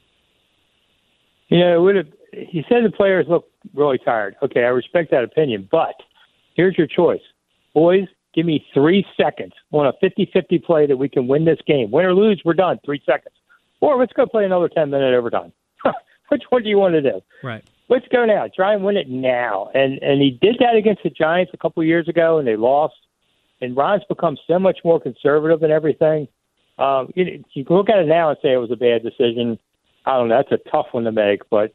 Yeah, 1.49 1.75
it 1.75 1.81
would 1.81 1.97
have. 1.97 2.09
He 2.33 2.67
said 2.69 2.85
the 2.85 2.91
players 2.91 3.25
look 3.31 3.49
really 3.75 3.99
tired. 3.99 4.37
Okay, 4.43 4.61
I 4.61 4.69
respect 4.69 5.11
that 5.11 5.25
opinion, 5.25 5.69
but 5.71 5.95
here's 6.55 6.77
your 6.77 6.87
choice, 6.87 7.23
boys. 7.73 8.09
Give 8.35 8.47
me 8.47 8.65
three 8.73 9.05
seconds 9.17 9.53
on 9.73 9.87
a 9.87 9.93
50-50 10.05 10.63
play 10.63 10.87
that 10.87 10.97
we 10.97 11.09
can 11.09 11.27
win 11.27 11.45
this 11.45 11.59
game. 11.67 11.91
Win 11.91 12.07
or 12.07 12.15
lose, 12.15 12.41
we're 12.45 12.55
done. 12.55 12.79
Three 12.85 13.03
seconds. 13.05 13.35
Or 13.81 13.99
let's 13.99 14.13
go 14.13 14.27
play 14.27 14.45
another 14.45 14.69
10-minute 14.69 15.15
overtime. 15.15 15.53
Which 16.29 16.43
one 16.51 16.63
do 16.63 16.69
you 16.69 16.79
want 16.79 16.95
to 16.95 17.03
do? 17.03 17.21
Right. 17.43 17.65
Let's 17.89 18.07
go 18.13 18.25
now. 18.25 18.47
Try 18.55 18.75
and 18.75 18.85
win 18.85 18.97
it 18.97 19.09
now. 19.09 19.69
And 19.75 20.01
and 20.01 20.23
he 20.23 20.39
did 20.41 20.57
that 20.61 20.77
against 20.77 21.03
the 21.03 21.11
Giants 21.11 21.51
a 21.53 21.57
couple 21.57 21.81
of 21.83 21.89
years 21.89 22.09
ago, 22.09 22.39
and 22.39 22.47
they 22.47 22.55
lost. 22.55 22.95
And 23.61 23.77
Ron's 23.77 24.05
become 24.09 24.39
so 24.47 24.59
much 24.61 24.79
more 24.85 25.01
conservative 25.01 25.63
and 25.65 25.73
everything. 25.73 26.29
Um, 26.79 27.13
you, 27.15 27.45
you 27.53 27.65
can 27.65 27.77
look 27.77 27.91
at 27.91 27.99
it 27.99 28.07
now 28.07 28.31
and 28.31 28.39
say 28.41 28.53
it 28.53 28.59
was 28.59 28.71
a 28.71 28.77
bad 28.77 29.03
decision. 29.03 29.59
I 30.07 30.17
don't 30.17 30.29
know. 30.29 30.37
That's 30.37 30.63
a 30.63 30.71
tough 30.71 30.87
one 30.93 31.05
to 31.05 31.13
make, 31.13 31.43
but 31.51 31.75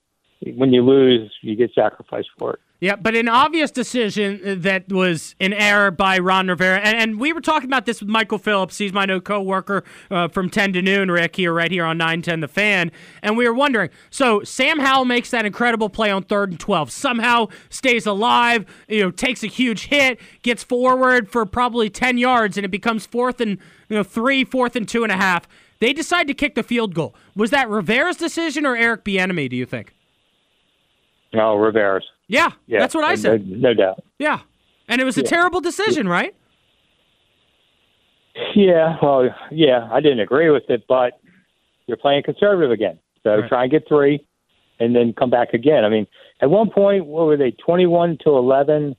when 0.55 0.73
you 0.73 0.83
lose, 0.83 1.31
you 1.41 1.55
get 1.55 1.71
sacrificed 1.75 2.29
for 2.39 2.53
it. 2.53 2.59
Yeah, 2.81 2.97
but 2.97 3.15
an 3.15 3.29
obvious 3.29 3.71
decision 3.71 4.61
that 4.61 4.91
was 4.91 5.33
an 5.39 5.53
error 5.53 5.91
by 5.91 6.19
Ron 6.19 6.49
Rivera. 6.49 6.79
And, 6.79 6.97
and 6.97 7.19
we 7.19 7.31
were 7.31 7.39
talking 7.39 7.69
about 7.69 7.85
this 7.85 8.01
with 8.01 8.09
Michael 8.09 8.37
Phillips. 8.37 8.77
He's 8.77 8.91
my 8.91 9.05
new 9.05 9.21
coworker 9.21 9.85
uh, 10.11 10.27
from 10.27 10.49
10 10.49 10.73
to 10.73 10.81
noon, 10.81 11.09
Rick, 11.09 11.37
here, 11.37 11.53
right 11.53 11.71
here 11.71 11.85
on 11.85 11.97
910 11.97 12.41
The 12.41 12.47
Fan. 12.49 12.91
And 13.21 13.37
we 13.37 13.47
were 13.47 13.53
wondering 13.53 13.91
so 14.09 14.43
Sam 14.43 14.79
Howell 14.79 15.05
makes 15.05 15.31
that 15.31 15.45
incredible 15.45 15.89
play 15.89 16.11
on 16.11 16.23
third 16.23 16.51
and 16.51 16.59
12, 16.59 16.91
somehow 16.91 17.47
stays 17.69 18.05
alive, 18.05 18.65
you 18.89 19.03
know, 19.03 19.11
takes 19.11 19.41
a 19.41 19.47
huge 19.47 19.85
hit, 19.85 20.19
gets 20.41 20.63
forward 20.63 21.29
for 21.29 21.45
probably 21.45 21.89
10 21.89 22.17
yards, 22.17 22.57
and 22.57 22.65
it 22.65 22.69
becomes 22.71 23.05
fourth 23.05 23.39
and 23.39 23.57
you 23.87 23.95
know, 23.95 24.03
three, 24.03 24.43
fourth 24.43 24.75
and 24.75 24.87
two 24.87 25.03
and 25.03 25.11
a 25.11 25.17
half. 25.17 25.47
They 25.79 25.93
decide 25.93 26.27
to 26.27 26.33
kick 26.33 26.55
the 26.55 26.63
field 26.63 26.93
goal. 26.93 27.15
Was 27.35 27.51
that 27.51 27.69
Rivera's 27.69 28.17
decision 28.17 28.65
or 28.65 28.75
Eric 28.75 29.03
Bieniemy, 29.05 29.49
do 29.49 29.55
you 29.55 29.65
think? 29.65 29.93
No, 31.33 31.55
Rivera's. 31.55 32.05
Yeah, 32.27 32.51
Yeah, 32.67 32.79
that's 32.79 32.95
what 32.95 33.03
I 33.03 33.15
said. 33.15 33.47
No, 33.47 33.73
doubt. 33.73 34.03
Yeah. 34.17 34.39
And 34.87 34.99
it 35.01 35.05
was 35.05 35.17
a 35.17 35.21
Yeah. 35.21 35.27
terrible 35.29 35.61
decision, 35.61 36.07
right? 36.07 36.33
Yeah, 38.55 38.97
well, 39.01 39.29
yeah, 39.51 39.87
I 39.91 40.01
didn't 40.01 40.19
agree 40.19 40.49
with 40.49 40.69
it, 40.69 40.83
but 40.87 41.13
you're 41.87 41.97
playing 41.97 42.23
conservative 42.23 42.71
again. 42.71 42.99
So 43.23 43.39
Right. 43.39 43.49
try 43.49 43.61
and 43.63 43.71
get 43.71 43.87
three, 43.87 44.25
and 44.79 44.95
then 44.95 45.13
come 45.13 45.29
back 45.29 45.53
again. 45.53 45.85
I 45.85 45.89
mean, 45.89 46.05
at 46.41 46.49
one 46.49 46.69
point, 46.69 47.05
what 47.05 47.25
were 47.27 47.37
they, 47.37 47.51
21 47.51 48.17
to 48.23 48.35
11, 48.35 48.95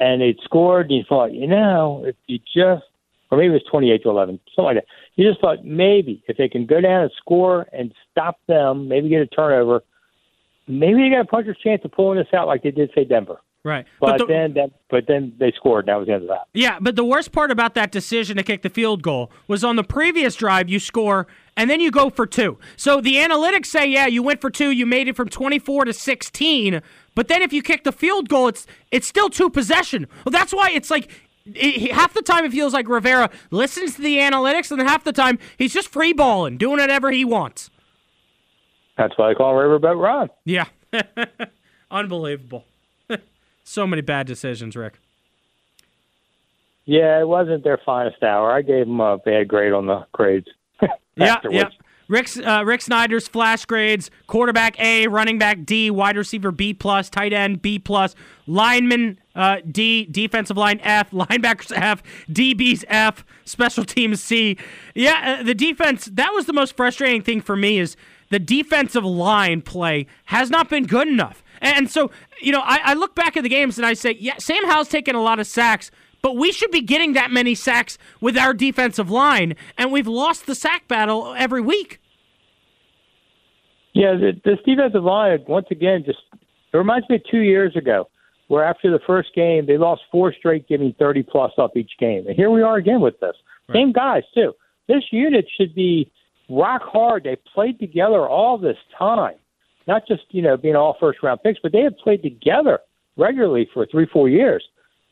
and 0.00 0.20
they'd 0.20 0.38
scored, 0.40 0.86
and 0.90 0.98
you 0.98 1.04
thought, 1.04 1.32
you 1.32 1.46
know, 1.46 2.04
if 2.06 2.16
you 2.26 2.38
just, 2.54 2.84
or 3.30 3.38
maybe 3.38 3.50
it 3.50 3.54
was 3.54 3.62
28 3.64 4.02
to 4.02 4.10
11, 4.10 4.38
something 4.54 4.64
like 4.64 4.74
that. 4.76 4.86
You 5.16 5.26
just 5.28 5.40
thought 5.40 5.64
maybe 5.64 6.22
if 6.28 6.36
they 6.36 6.48
can 6.48 6.66
go 6.66 6.80
down 6.80 7.02
and 7.02 7.12
score 7.12 7.66
and 7.72 7.92
stop 8.10 8.38
them, 8.46 8.86
maybe 8.88 9.08
get 9.08 9.22
a 9.22 9.26
turnover, 9.26 9.82
maybe 10.66 11.02
they 11.02 11.10
got 11.10 11.20
a 11.20 11.24
puncher's 11.24 11.58
chance 11.62 11.82
of 11.84 11.92
pulling 11.92 12.18
this 12.18 12.28
out 12.34 12.46
like 12.46 12.62
they 12.62 12.70
did, 12.70 12.90
say, 12.94 13.04
Denver. 13.04 13.40
Right. 13.64 13.86
But, 13.98 14.18
the- 14.18 14.26
then, 14.26 14.54
that, 14.54 14.70
but 14.90 15.04
then 15.08 15.32
they 15.38 15.50
scored, 15.56 15.86
that 15.86 15.96
was 15.96 16.06
the 16.06 16.12
end 16.12 16.22
of 16.24 16.28
that. 16.28 16.48
Yeah, 16.52 16.78
but 16.80 16.96
the 16.96 17.04
worst 17.04 17.32
part 17.32 17.50
about 17.50 17.74
that 17.74 17.90
decision 17.90 18.36
to 18.36 18.42
kick 18.42 18.62
the 18.62 18.68
field 18.68 19.02
goal 19.02 19.30
was 19.48 19.64
on 19.64 19.76
the 19.76 19.84
previous 19.84 20.36
drive, 20.36 20.68
you 20.68 20.78
score 20.78 21.26
and 21.56 21.70
then 21.70 21.80
you 21.80 21.90
go 21.90 22.10
for 22.10 22.26
two. 22.26 22.58
So 22.76 23.00
the 23.00 23.16
analytics 23.16 23.66
say, 23.66 23.86
yeah, 23.86 24.06
you 24.06 24.22
went 24.22 24.40
for 24.40 24.50
two, 24.50 24.70
you 24.70 24.86
made 24.86 25.08
it 25.08 25.16
from 25.16 25.28
24 25.28 25.86
to 25.86 25.92
16. 25.92 26.82
But 27.14 27.28
then 27.28 27.42
if 27.42 27.52
you 27.52 27.62
kick 27.62 27.84
the 27.84 27.92
field 27.92 28.28
goal, 28.28 28.48
it's 28.48 28.66
it's 28.90 29.06
still 29.06 29.30
two 29.30 29.50
possession. 29.50 30.08
Well, 30.24 30.32
that's 30.32 30.52
why 30.52 30.70
it's 30.70 30.90
like 30.90 31.10
it, 31.46 31.92
half 31.92 32.12
the 32.12 32.22
time 32.22 32.44
it 32.44 32.52
feels 32.52 32.72
like 32.72 32.88
Rivera 32.88 33.30
listens 33.50 33.94
to 33.96 34.02
the 34.02 34.18
analytics, 34.18 34.70
and 34.70 34.80
then 34.80 34.88
half 34.88 35.04
the 35.04 35.12
time 35.12 35.38
he's 35.56 35.72
just 35.72 35.88
free 35.88 36.12
balling, 36.12 36.58
doing 36.58 36.78
whatever 36.78 37.10
he 37.10 37.24
wants. 37.24 37.70
That's 38.96 39.16
why 39.16 39.30
I 39.30 39.34
call 39.34 39.54
Riverboat 39.54 40.00
Ron. 40.00 40.30
Yeah, 40.44 40.66
unbelievable. 41.90 42.64
so 43.64 43.86
many 43.86 44.02
bad 44.02 44.26
decisions, 44.26 44.76
Rick. 44.76 45.00
Yeah, 46.84 47.20
it 47.20 47.28
wasn't 47.28 47.64
their 47.64 47.78
finest 47.78 48.22
hour. 48.22 48.52
I 48.52 48.62
gave 48.62 48.86
them 48.86 49.00
a 49.00 49.18
bad 49.18 49.48
grade 49.48 49.72
on 49.72 49.86
the 49.86 50.06
grades. 50.12 50.48
Yeah, 51.16 51.36
yeah. 51.48 51.68
Rick's, 52.08 52.36
uh, 52.36 52.64
Rick 52.66 52.82
Snider's 52.82 53.28
flash 53.28 53.64
grades: 53.64 54.10
quarterback 54.26 54.78
A, 54.80 55.06
running 55.06 55.38
back 55.38 55.64
D, 55.64 55.90
wide 55.90 56.16
receiver 56.16 56.50
B 56.50 56.74
plus, 56.74 57.08
tight 57.08 57.32
end 57.32 57.62
B 57.62 57.78
plus, 57.78 58.16
lineman 58.48 59.18
uh, 59.34 59.58
D, 59.70 60.06
defensive 60.06 60.56
line 60.56 60.80
F, 60.82 61.12
linebackers 61.12 61.72
F, 61.74 62.02
DBs 62.28 62.84
F, 62.88 63.24
special 63.44 63.84
teams 63.84 64.20
C. 64.20 64.58
Yeah, 64.94 65.38
uh, 65.38 65.42
the 65.44 65.54
defense. 65.54 66.06
That 66.12 66.32
was 66.34 66.46
the 66.46 66.52
most 66.52 66.76
frustrating 66.76 67.22
thing 67.22 67.40
for 67.40 67.56
me 67.56 67.78
is 67.78 67.96
the 68.34 68.40
defensive 68.40 69.04
line 69.04 69.62
play 69.62 70.08
has 70.24 70.50
not 70.50 70.68
been 70.68 70.86
good 70.86 71.06
enough. 71.06 71.44
And 71.60 71.88
so, 71.88 72.10
you 72.40 72.50
know, 72.50 72.62
I, 72.64 72.80
I 72.82 72.94
look 72.94 73.14
back 73.14 73.36
at 73.36 73.44
the 73.44 73.48
games 73.48 73.78
and 73.78 73.86
I 73.86 73.94
say, 73.94 74.16
yeah, 74.18 74.38
Sam 74.38 74.64
Howell's 74.66 74.88
taken 74.88 75.14
a 75.14 75.22
lot 75.22 75.38
of 75.38 75.46
sacks, 75.46 75.92
but 76.20 76.36
we 76.36 76.50
should 76.50 76.72
be 76.72 76.80
getting 76.80 77.12
that 77.12 77.30
many 77.30 77.54
sacks 77.54 77.96
with 78.20 78.36
our 78.36 78.52
defensive 78.52 79.08
line, 79.08 79.54
and 79.78 79.92
we've 79.92 80.08
lost 80.08 80.46
the 80.46 80.56
sack 80.56 80.88
battle 80.88 81.32
every 81.38 81.60
week. 81.60 82.00
Yeah, 83.92 84.14
the, 84.14 84.32
this 84.44 84.58
defensive 84.66 85.04
line 85.04 85.44
once 85.46 85.68
again 85.70 86.02
just 86.04 86.18
it 86.32 86.76
reminds 86.76 87.08
me 87.08 87.14
of 87.16 87.22
two 87.30 87.42
years 87.42 87.76
ago, 87.76 88.08
where 88.48 88.64
after 88.64 88.90
the 88.90 88.98
first 89.06 89.32
game 89.36 89.66
they 89.66 89.78
lost 89.78 90.02
four 90.10 90.34
straight, 90.36 90.66
giving 90.66 90.92
thirty 90.98 91.22
plus 91.22 91.52
up 91.56 91.76
each 91.76 91.92
game, 92.00 92.26
and 92.26 92.34
here 92.34 92.50
we 92.50 92.62
are 92.62 92.78
again 92.78 93.00
with 93.00 93.20
this 93.20 93.36
same 93.72 93.92
guys 93.92 94.24
too. 94.34 94.54
This 94.88 95.04
unit 95.12 95.46
should 95.56 95.72
be 95.72 96.10
rock 96.48 96.82
hard. 96.84 97.24
They 97.24 97.36
played 97.36 97.78
together 97.78 98.28
all 98.28 98.58
this 98.58 98.76
time, 98.98 99.36
not 99.86 100.06
just 100.06 100.22
you 100.30 100.42
know 100.42 100.56
being 100.56 100.76
all 100.76 100.96
first 100.98 101.22
round 101.22 101.42
picks, 101.42 101.60
but 101.62 101.72
they 101.72 101.82
had 101.82 101.96
played 101.98 102.22
together 102.22 102.80
regularly 103.16 103.68
for 103.72 103.86
three 103.86 104.06
four 104.06 104.28
years, 104.28 104.64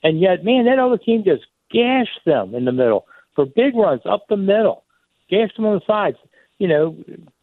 and 0.02 0.20
yet 0.20 0.44
man, 0.44 0.64
that 0.66 0.78
other 0.78 0.98
team 0.98 1.24
just 1.24 1.44
gashed 1.70 2.20
them 2.26 2.54
in 2.54 2.64
the 2.64 2.72
middle 2.72 3.06
for 3.34 3.46
big 3.46 3.74
runs 3.74 4.02
up 4.04 4.26
the 4.28 4.36
middle, 4.36 4.84
gashed 5.28 5.56
them 5.56 5.66
on 5.66 5.74
the 5.74 5.86
sides. 5.86 6.16
You 6.58 6.68
know, 6.68 6.96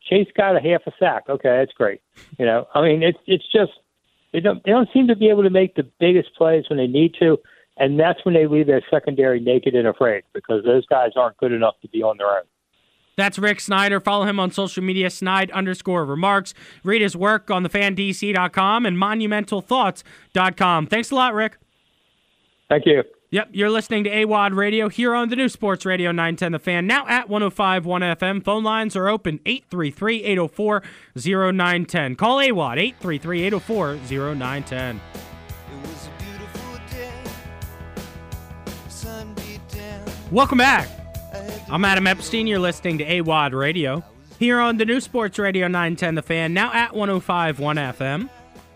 Chase 0.07 0.27
got 0.35 0.55
a 0.55 0.61
half 0.61 0.81
a 0.87 0.91
sack. 0.99 1.23
Okay, 1.29 1.49
that's 1.49 1.73
great. 1.73 2.01
You 2.37 2.45
know, 2.45 2.67
I 2.73 2.81
mean, 2.81 3.03
it's 3.03 3.17
it's 3.25 3.45
just 3.51 3.71
they 4.31 4.39
don't 4.39 4.63
they 4.63 4.71
don't 4.71 4.89
seem 4.93 5.07
to 5.07 5.15
be 5.15 5.29
able 5.29 5.43
to 5.43 5.49
make 5.49 5.75
the 5.75 5.87
biggest 5.99 6.35
plays 6.35 6.65
when 6.69 6.77
they 6.77 6.87
need 6.87 7.15
to, 7.19 7.37
and 7.77 7.99
that's 7.99 8.23
when 8.23 8.33
they 8.33 8.47
leave 8.47 8.67
their 8.67 8.83
secondary 8.89 9.39
naked 9.39 9.75
and 9.75 9.87
afraid 9.87 10.23
because 10.33 10.63
those 10.63 10.85
guys 10.85 11.11
aren't 11.15 11.37
good 11.37 11.51
enough 11.51 11.75
to 11.81 11.87
be 11.89 12.03
on 12.03 12.17
their 12.17 12.29
own. 12.29 12.43
That's 13.19 13.37
Rick 13.37 13.59
Snider. 13.59 13.99
Follow 13.99 14.23
him 14.23 14.39
on 14.39 14.49
social 14.51 14.81
media, 14.81 15.09
Snide 15.09 15.51
underscore 15.51 16.05
remarks. 16.05 16.53
Read 16.85 17.01
his 17.01 17.17
work 17.17 17.51
on 17.51 17.65
thefandc.com 17.65 18.85
and 18.85 18.95
monumentalthoughts.com. 18.95 20.87
Thanks 20.87 21.11
a 21.11 21.15
lot, 21.15 21.33
Rick. 21.33 21.57
Thank 22.69 22.85
you. 22.85 23.03
Yep, 23.31 23.49
you're 23.51 23.69
listening 23.69 24.05
to 24.05 24.09
AWadd 24.09 24.55
Radio 24.55 24.87
here 24.87 25.13
on 25.13 25.27
the 25.27 25.35
new 25.35 25.49
Sports 25.49 25.85
Radio 25.85 26.11
910 26.11 26.53
The 26.53 26.59
Fan, 26.59 26.87
now 26.87 27.05
at 27.07 27.27
105.1 27.27 27.83
FM. 27.83 28.43
Phone 28.43 28.63
lines 28.63 28.95
are 28.95 29.09
open 29.09 29.41
833 29.45 30.23
804 30.23 30.81
0910. 31.15 32.15
Call 32.15 32.37
AWadd 32.37 32.77
833 32.77 33.41
804 33.43 33.95
0910. 33.97 34.95
It 34.95 35.01
was 35.81 36.07
a 36.07 36.23
beautiful 36.23 36.79
day. 36.89 37.11
Sun 38.87 39.33
beat 39.35 39.67
down. 39.67 40.05
Welcome 40.31 40.59
back. 40.59 40.98
I'm 41.71 41.85
Adam 41.85 42.07
Epstein. 42.07 42.47
You're 42.47 42.57
listening 42.57 42.97
to 42.97 43.05
AWadd 43.05 43.53
Radio 43.53 44.03
here 44.39 44.59
on 44.59 44.77
the 44.77 44.85
new 44.85 44.99
Sports 44.99 45.37
Radio 45.37 45.67
910 45.67 46.15
The 46.15 46.23
Fan, 46.23 46.51
now 46.51 46.73
at 46.73 46.93
105.1 46.93 47.55
FM. 47.93 48.27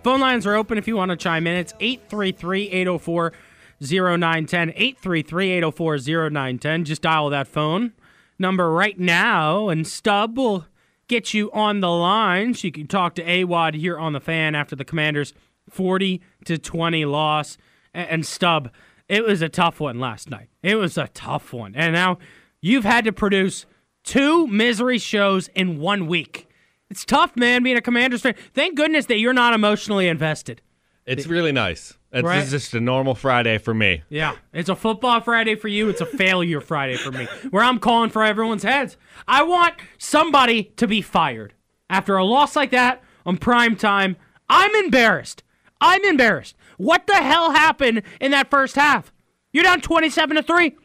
Phone 0.04 0.20
lines 0.20 0.46
are 0.46 0.54
open 0.54 0.78
if 0.78 0.88
you 0.88 0.96
want 0.96 1.10
to 1.10 1.18
chime 1.18 1.48
in. 1.48 1.56
It's 1.56 1.74
833 1.80 2.70
804 2.70 3.34
0910. 3.82 4.70
833 4.76 5.52
804 5.54 5.98
0910. 5.98 6.86
Just 6.86 7.02
dial 7.02 7.32
that 7.32 7.48
phone 7.48 7.94
number 8.38 8.70
right 8.72 9.00
now, 9.00 9.70
and 9.70 9.88
Stub 9.88 10.38
will 10.38 10.68
get 11.08 11.34
you 11.34 11.52
on 11.52 11.80
the 11.80 11.90
line 11.90 12.54
so 12.54 12.68
you 12.68 12.72
can 12.72 12.86
talk 12.86 13.16
to 13.16 13.26
AWadd 13.26 13.74
here 13.74 13.98
on 13.98 14.14
The 14.14 14.22
Fan 14.22 14.54
after 14.54 14.76
the 14.76 14.86
Commanders' 14.86 15.34
40 15.68 16.22
to 16.46 16.60
20 16.60 17.06
loss. 17.06 17.58
And 17.92 18.24
Stub, 18.24 18.70
it 19.10 19.26
was 19.26 19.42
a 19.42 19.50
tough 19.50 19.80
one 19.80 20.00
last 20.00 20.30
night. 20.30 20.50
It 20.62 20.76
was 20.76 20.96
a 20.96 21.08
tough 21.08 21.54
one. 21.54 21.74
And 21.76 21.94
now 21.94 22.20
you've 22.64 22.86
had 22.86 23.04
to 23.04 23.12
produce 23.12 23.66
two 24.04 24.48
misery 24.48 24.98
shows 24.98 25.50
in 25.50 25.80
one 25.80 26.08
week. 26.08 26.48
It's 26.90 27.04
tough, 27.06 27.36
man, 27.36 27.62
being 27.64 27.76
a 27.78 27.82
Commanders 27.82 28.22
fan. 28.22 28.36
Thank 28.54 28.78
goodness 28.78 29.06
that 29.08 29.18
you're 29.20 29.34
not 29.34 29.54
emotionally 29.54 30.08
invested. 30.08 30.62
It's 31.06 31.28
really 31.28 31.52
nice. 31.52 31.98
It's 32.14 32.24
Right. 32.24 32.48
just 32.48 32.74
a 32.74 32.80
normal 32.80 33.16
Friday 33.16 33.58
for 33.58 33.74
me. 33.74 34.04
Yeah, 34.08 34.36
it's 34.54 34.70
a 34.70 34.76
football 34.76 35.20
Friday 35.20 35.56
for 35.56 35.68
you. 35.68 35.90
It's 35.90 36.00
a 36.00 36.06
failure 36.06 36.62
Friday 36.62 36.96
for 36.96 37.12
me, 37.12 37.26
where 37.50 37.64
I'm 37.64 37.80
calling 37.80 38.10
for 38.10 38.24
everyone's 38.24 38.64
heads. 38.64 38.96
I 39.28 39.44
want 39.44 39.74
somebody 39.98 40.66
to 40.78 40.88
be 40.88 41.02
fired 41.02 41.54
after 41.90 42.16
a 42.16 42.24
loss 42.24 42.56
like 42.56 42.72
that 42.72 43.04
on 43.26 43.38
prime 43.38 43.76
time. 43.76 44.16
I'm 44.48 44.74
embarrassed. 44.76 45.44
I'm 45.82 46.04
embarrassed. 46.06 46.56
What 46.78 47.08
the 47.08 47.16
hell 47.16 47.52
happened 47.52 48.04
in 48.22 48.32
that 48.32 48.50
first 48.50 48.76
half? 48.76 49.12
You're 49.52 49.64
down 49.64 49.82
27 49.82 50.38
to 50.38 50.44
three. 50.44 50.76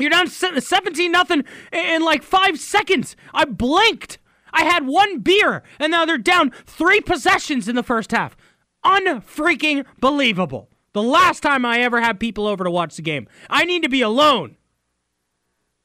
You're 0.00 0.10
down 0.10 0.28
17 0.28 1.12
nothing 1.12 1.44
in 1.72 2.02
like 2.02 2.22
five 2.22 2.58
seconds. 2.58 3.16
I 3.34 3.44
blinked. 3.44 4.18
I 4.52 4.64
had 4.64 4.86
one 4.86 5.20
beer, 5.20 5.62
and 5.78 5.92
now 5.92 6.04
they're 6.04 6.18
down 6.18 6.50
three 6.66 7.00
possessions 7.00 7.68
in 7.68 7.76
the 7.76 7.82
first 7.82 8.10
half. 8.10 8.36
Unfreaking 8.84 9.84
believable. 10.00 10.68
The 10.92 11.02
last 11.02 11.40
time 11.40 11.64
I 11.64 11.80
ever 11.80 12.00
had 12.00 12.18
people 12.18 12.46
over 12.46 12.64
to 12.64 12.70
watch 12.70 12.96
the 12.96 13.02
game, 13.02 13.28
I 13.48 13.64
need 13.64 13.82
to 13.84 13.88
be 13.88 14.02
alone 14.02 14.56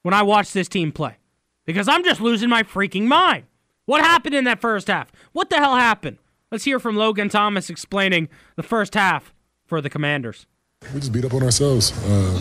when 0.01 0.13
I 0.13 0.23
watch 0.23 0.51
this 0.51 0.67
team 0.67 0.91
play 0.91 1.17
because 1.65 1.87
I'm 1.87 2.03
just 2.03 2.21
losing 2.21 2.49
my 2.49 2.63
freaking 2.63 3.03
mind. 3.03 3.45
What 3.85 4.01
happened 4.01 4.33
in 4.33 4.45
that 4.45 4.61
first 4.61 4.87
half? 4.87 5.11
What 5.31 5.49
the 5.49 5.57
hell 5.57 5.75
happened? 5.75 6.17
Let's 6.51 6.63
hear 6.63 6.79
from 6.79 6.95
Logan 6.95 7.29
Thomas 7.29 7.69
explaining 7.69 8.29
the 8.55 8.63
first 8.63 8.95
half 8.95 9.33
for 9.65 9.81
the 9.81 9.89
Commanders. 9.89 10.47
We 10.93 10.99
just 10.99 11.11
beat 11.11 11.25
up 11.25 11.33
on 11.33 11.43
ourselves. 11.43 11.91
Uh, 12.05 12.39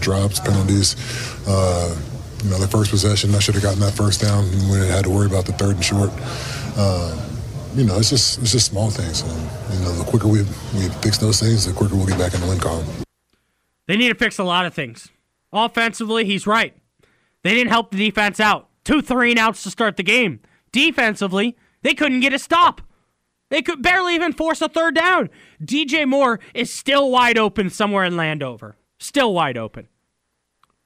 drops, 0.00 0.40
penalties. 0.40 0.96
Uh, 1.46 1.96
you 2.44 2.50
know, 2.50 2.58
the 2.58 2.68
first 2.68 2.90
possession, 2.90 3.34
I 3.34 3.38
should 3.38 3.54
have 3.54 3.62
gotten 3.62 3.80
that 3.80 3.94
first 3.94 4.20
down 4.20 4.44
we 4.70 4.78
had 4.88 5.04
to 5.04 5.10
worry 5.10 5.26
about 5.26 5.46
the 5.46 5.52
third 5.52 5.76
and 5.76 5.84
short. 5.84 6.10
Uh, 6.76 7.16
you 7.74 7.84
know, 7.84 7.98
it's 7.98 8.10
just 8.10 8.40
it's 8.40 8.52
just 8.52 8.66
small 8.66 8.90
things. 8.90 9.22
And, 9.22 9.78
you 9.78 9.84
know, 9.84 9.92
the 9.92 10.04
quicker 10.04 10.28
we 10.28 10.42
we 10.74 10.88
fix 11.00 11.18
those 11.18 11.40
things, 11.40 11.66
the 11.66 11.72
quicker 11.72 11.94
we'll 11.94 12.06
get 12.06 12.18
back 12.18 12.34
in 12.34 12.40
the 12.40 12.46
win 12.46 12.58
column. 12.58 12.86
They 13.86 13.96
need 13.96 14.08
to 14.08 14.14
fix 14.14 14.38
a 14.38 14.44
lot 14.44 14.66
of 14.66 14.74
things. 14.74 15.10
Offensively, 15.52 16.24
he's 16.24 16.46
right. 16.46 16.74
They 17.42 17.54
didn't 17.54 17.70
help 17.70 17.90
the 17.90 17.98
defense 17.98 18.40
out. 18.40 18.68
Two 18.84 19.02
three 19.02 19.30
and 19.30 19.38
outs 19.38 19.62
to 19.64 19.70
start 19.70 19.96
the 19.96 20.02
game. 20.02 20.40
Defensively, 20.72 21.56
they 21.82 21.94
couldn't 21.94 22.20
get 22.20 22.32
a 22.32 22.38
stop. 22.38 22.80
They 23.52 23.60
could 23.60 23.82
barely 23.82 24.14
even 24.14 24.32
force 24.32 24.62
a 24.62 24.68
third 24.70 24.94
down. 24.94 25.28
DJ 25.62 26.08
Moore 26.08 26.40
is 26.54 26.72
still 26.72 27.10
wide 27.10 27.36
open 27.36 27.68
somewhere 27.68 28.02
in 28.02 28.16
Landover. 28.16 28.76
Still 28.98 29.34
wide 29.34 29.58
open. 29.58 29.88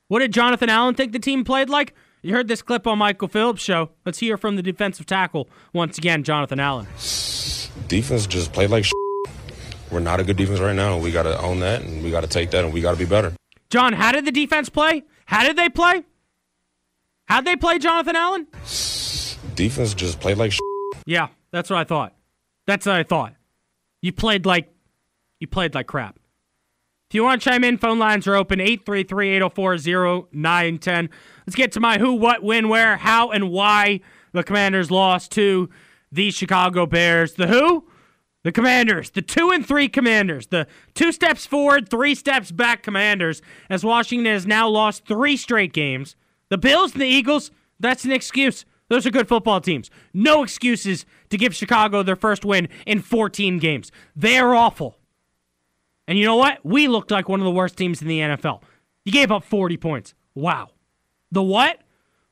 What 0.09 0.19
did 0.19 0.33
Jonathan 0.33 0.69
Allen 0.69 0.97
think 0.97 1.13
the 1.13 1.21
team 1.21 1.45
played 1.45 1.71
like? 1.71 1.95
You 2.23 2.35
heard 2.35 2.49
this 2.49 2.63
clip 2.63 2.89
on 2.89 2.99
Michael 2.99 3.29
Phillips' 3.29 3.63
show. 3.63 3.91
Let's 4.05 4.19
hear 4.19 4.37
from 4.37 4.57
the 4.57 4.63
defensive 4.63 5.07
tackle 5.07 5.49
once 5.73 5.97
again, 5.97 6.25
Jonathan 6.25 6.59
Allen. 6.59 6.89
defense 7.87 8.27
just 8.27 8.53
played 8.53 8.71
like 8.71 8.85
we're 9.93 10.01
not 10.01 10.19
a 10.19 10.25
good 10.25 10.37
defense 10.37 10.59
right 10.59 10.75
now. 10.75 10.99
We 10.99 11.13
got 11.13 11.23
to 11.23 11.41
own 11.41 11.61
that 11.61 11.83
and 11.83 12.03
we 12.03 12.11
got 12.11 12.23
to 12.23 12.27
take 12.27 12.51
that 12.51 12.65
and 12.65 12.75
we 12.75 12.81
got 12.81 12.91
to 12.91 12.99
be 12.99 13.05
better. 13.05 13.33
John, 13.71 13.93
how 13.93 14.11
did 14.11 14.25
the 14.25 14.33
defense 14.33 14.69
play? 14.69 15.05
How 15.27 15.45
did 15.45 15.57
they 15.57 15.69
play? 15.69 16.03
How'd 17.27 17.45
they 17.45 17.55
play, 17.55 17.79
Jonathan 17.79 18.17
Allen? 18.17 18.49
Defense 19.55 19.95
just 19.95 20.19
played 20.19 20.37
like 20.37 20.53
Yeah, 21.07 21.29
that's 21.53 21.71
what 21.71 21.79
I 21.79 21.85
thought. 21.85 22.13
That's 22.67 22.87
what 22.87 22.97
I 22.97 23.03
thought. 23.03 23.35
You 24.03 24.13
played 24.13 24.45
like 24.47 24.69
you 25.39 25.47
played 25.47 25.75
like 25.75 25.87
crap. 25.87 26.19
If 27.09 27.15
you 27.15 27.23
want 27.23 27.41
to 27.41 27.49
chime 27.49 27.63
in, 27.63 27.79
phone 27.79 28.01
lines 28.01 28.27
are 28.27 28.35
open 28.35 28.59
833-804-0910. 28.59 31.09
Let's 31.47 31.55
get 31.55 31.71
to 31.73 31.81
my 31.81 31.99
who, 31.99 32.15
what, 32.15 32.43
when, 32.43 32.69
where, 32.69 32.97
how, 32.97 33.31
and 33.31 33.51
why 33.51 34.01
the 34.33 34.43
Commanders 34.43 34.91
lost 34.91 35.31
to 35.33 35.69
the 36.11 36.33
Chicago 36.33 36.85
Bears. 36.85 37.35
The 37.35 37.47
who? 37.47 37.87
The 38.43 38.51
Commanders, 38.51 39.11
the 39.11 39.23
two 39.23 39.51
and 39.51 39.65
three 39.67 39.89
Commanders, 39.89 40.49
the 40.49 40.67
two 40.95 41.13
steps 41.13 41.47
forward, 41.47 41.89
three 41.89 42.15
steps 42.15 42.53
back 42.53 42.85
Commanders, 42.85 43.43
as 43.69 43.85
Washington 43.85 44.33
has 44.33 44.47
now 44.47 44.69
lost 44.69 45.05
three 45.07 45.37
straight 45.37 45.73
games. 45.73 46.15
The 46.49 46.59
Bills 46.59 46.93
and 46.93 47.03
the 47.03 47.07
Eagles, 47.07 47.51
that's 47.81 48.05
an 48.05 48.13
excuse. 48.13 48.65
Those 48.89 49.05
are 49.05 49.11
good 49.11 49.27
football 49.27 49.61
teams. 49.61 49.91
No 50.15 50.45
excuses 50.45 51.05
to 51.31 51.39
give 51.39 51.55
Chicago 51.55 52.03
their 52.03 52.17
first 52.17 52.45
win 52.45 52.69
in 52.87 53.01
14 53.01 53.59
games. 53.59 53.91
They 54.15 54.39
are 54.39 54.55
awful. 54.55 54.99
And 56.09 56.19
you 56.19 56.25
know 56.25 56.37
what? 56.37 56.65
We 56.65 56.89
looked 56.89 57.11
like 57.11 57.29
one 57.29 57.41
of 57.41 57.45
the 57.45 57.51
worst 57.51 57.77
teams 57.77 58.01
in 58.01 58.09
the 58.09 58.21
NFL. 58.21 58.63
You 59.05 59.13
gave 59.13 59.33
up 59.33 59.45
40 59.45 59.77
points. 59.77 60.15
Wow. 60.35 60.71
The 61.33 61.43
what? 61.43 61.81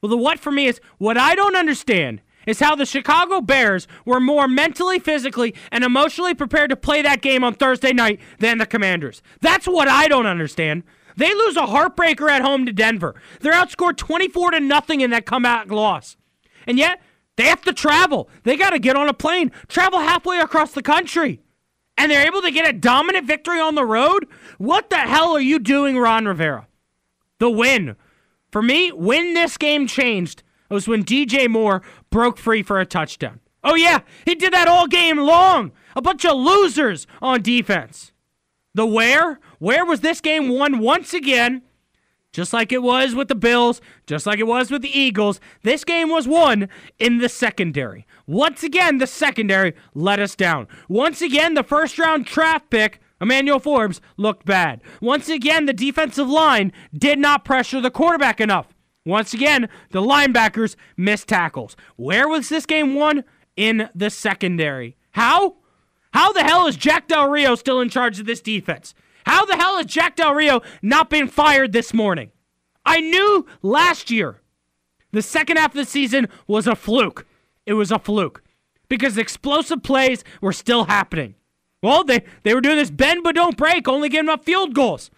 Well, 0.00 0.10
the 0.10 0.16
what 0.16 0.38
for 0.38 0.52
me 0.52 0.66
is 0.66 0.80
what 0.98 1.16
I 1.16 1.34
don't 1.34 1.56
understand 1.56 2.20
is 2.46 2.60
how 2.60 2.74
the 2.74 2.86
Chicago 2.86 3.40
Bears 3.40 3.88
were 4.04 4.20
more 4.20 4.46
mentally, 4.46 4.98
physically, 4.98 5.54
and 5.72 5.82
emotionally 5.82 6.34
prepared 6.34 6.70
to 6.70 6.76
play 6.76 7.02
that 7.02 7.22
game 7.22 7.42
on 7.42 7.54
Thursday 7.54 7.92
night 7.92 8.20
than 8.38 8.58
the 8.58 8.66
Commanders. 8.66 9.22
That's 9.40 9.66
what 9.66 9.88
I 9.88 10.08
don't 10.08 10.26
understand. 10.26 10.82
They 11.16 11.32
lose 11.32 11.56
a 11.56 11.62
heartbreaker 11.62 12.28
at 12.28 12.42
home 12.42 12.66
to 12.66 12.72
Denver. 12.72 13.14
They're 13.40 13.52
outscored 13.52 13.96
24 13.96 14.52
to 14.52 14.60
nothing 14.60 15.00
in 15.00 15.10
that 15.10 15.26
comeback 15.26 15.70
loss. 15.70 16.16
And 16.66 16.78
yet, 16.78 17.00
they 17.36 17.44
have 17.44 17.62
to 17.62 17.72
travel. 17.72 18.28
They 18.42 18.56
got 18.56 18.70
to 18.70 18.78
get 18.78 18.96
on 18.96 19.08
a 19.08 19.14
plane, 19.14 19.52
travel 19.68 20.00
halfway 20.00 20.38
across 20.38 20.72
the 20.72 20.82
country. 20.82 21.40
And 21.96 22.10
they're 22.10 22.26
able 22.26 22.42
to 22.42 22.50
get 22.50 22.68
a 22.68 22.72
dominant 22.72 23.26
victory 23.26 23.60
on 23.60 23.76
the 23.76 23.84
road? 23.84 24.26
What 24.58 24.90
the 24.90 24.96
hell 24.96 25.36
are 25.36 25.40
you 25.40 25.58
doing, 25.58 25.96
Ron 25.96 26.26
Rivera? 26.26 26.66
The 27.38 27.50
win. 27.50 27.96
For 28.50 28.62
me, 28.62 28.90
when 28.90 29.34
this 29.34 29.56
game 29.56 29.86
changed 29.86 30.42
it 30.70 30.74
was 30.74 30.88
when 30.88 31.04
DJ 31.04 31.48
Moore 31.48 31.82
broke 32.10 32.38
free 32.38 32.62
for 32.62 32.80
a 32.80 32.86
touchdown. 32.86 33.40
Oh, 33.62 33.74
yeah, 33.74 34.00
he 34.24 34.34
did 34.34 34.52
that 34.52 34.68
all 34.68 34.86
game 34.86 35.18
long. 35.18 35.72
A 35.94 36.02
bunch 36.02 36.24
of 36.24 36.36
losers 36.36 37.06
on 37.22 37.42
defense. 37.42 38.12
The 38.74 38.86
where? 38.86 39.38
Where 39.58 39.84
was 39.84 40.00
this 40.00 40.20
game 40.20 40.48
won 40.48 40.80
once 40.80 41.14
again? 41.14 41.62
Just 42.34 42.52
like 42.52 42.72
it 42.72 42.82
was 42.82 43.14
with 43.14 43.28
the 43.28 43.36
Bills, 43.36 43.80
just 44.08 44.26
like 44.26 44.40
it 44.40 44.48
was 44.48 44.68
with 44.68 44.82
the 44.82 44.98
Eagles, 44.98 45.38
this 45.62 45.84
game 45.84 46.08
was 46.08 46.26
won 46.26 46.68
in 46.98 47.18
the 47.18 47.28
secondary. 47.28 48.08
Once 48.26 48.64
again, 48.64 48.98
the 48.98 49.06
secondary 49.06 49.72
let 49.94 50.18
us 50.18 50.34
down. 50.34 50.66
Once 50.88 51.22
again, 51.22 51.54
the 51.54 51.62
first 51.62 51.96
round 51.96 52.24
draft 52.24 52.70
pick, 52.70 53.00
Emmanuel 53.20 53.60
Forbes, 53.60 54.00
looked 54.16 54.44
bad. 54.44 54.82
Once 55.00 55.28
again, 55.28 55.66
the 55.66 55.72
defensive 55.72 56.28
line 56.28 56.72
did 56.92 57.20
not 57.20 57.44
pressure 57.44 57.80
the 57.80 57.88
quarterback 57.88 58.40
enough. 58.40 58.74
Once 59.06 59.32
again, 59.32 59.68
the 59.92 60.02
linebackers 60.02 60.74
missed 60.96 61.28
tackles. 61.28 61.76
Where 61.94 62.28
was 62.28 62.48
this 62.48 62.66
game 62.66 62.96
won? 62.96 63.22
In 63.56 63.88
the 63.94 64.10
secondary. 64.10 64.96
How? 65.12 65.58
How 66.12 66.32
the 66.32 66.42
hell 66.42 66.66
is 66.66 66.74
Jack 66.74 67.06
Del 67.06 67.30
Rio 67.30 67.54
still 67.54 67.80
in 67.80 67.90
charge 67.90 68.18
of 68.18 68.26
this 68.26 68.40
defense? 68.40 68.92
How 69.24 69.44
the 69.44 69.56
hell 69.56 69.76
has 69.76 69.86
Jack 69.86 70.16
Del 70.16 70.34
Rio 70.34 70.60
not 70.82 71.10
been 71.10 71.28
fired 71.28 71.72
this 71.72 71.94
morning? 71.94 72.30
I 72.84 73.00
knew 73.00 73.46
last 73.62 74.10
year 74.10 74.40
the 75.12 75.22
second 75.22 75.56
half 75.56 75.70
of 75.70 75.76
the 75.76 75.84
season 75.84 76.28
was 76.46 76.66
a 76.66 76.76
fluke. 76.76 77.26
It 77.66 77.74
was 77.74 77.90
a 77.90 77.98
fluke 77.98 78.42
because 78.88 79.16
explosive 79.16 79.82
plays 79.82 80.24
were 80.40 80.52
still 80.52 80.84
happening. 80.84 81.34
Well, 81.82 82.04
they, 82.04 82.24
they 82.42 82.54
were 82.54 82.60
doing 82.60 82.76
this 82.76 82.90
bend 82.90 83.22
but 83.22 83.34
don't 83.34 83.56
break, 83.56 83.88
only 83.88 84.08
giving 84.08 84.28
up 84.28 84.44
field 84.44 84.74
goals. 84.74 85.10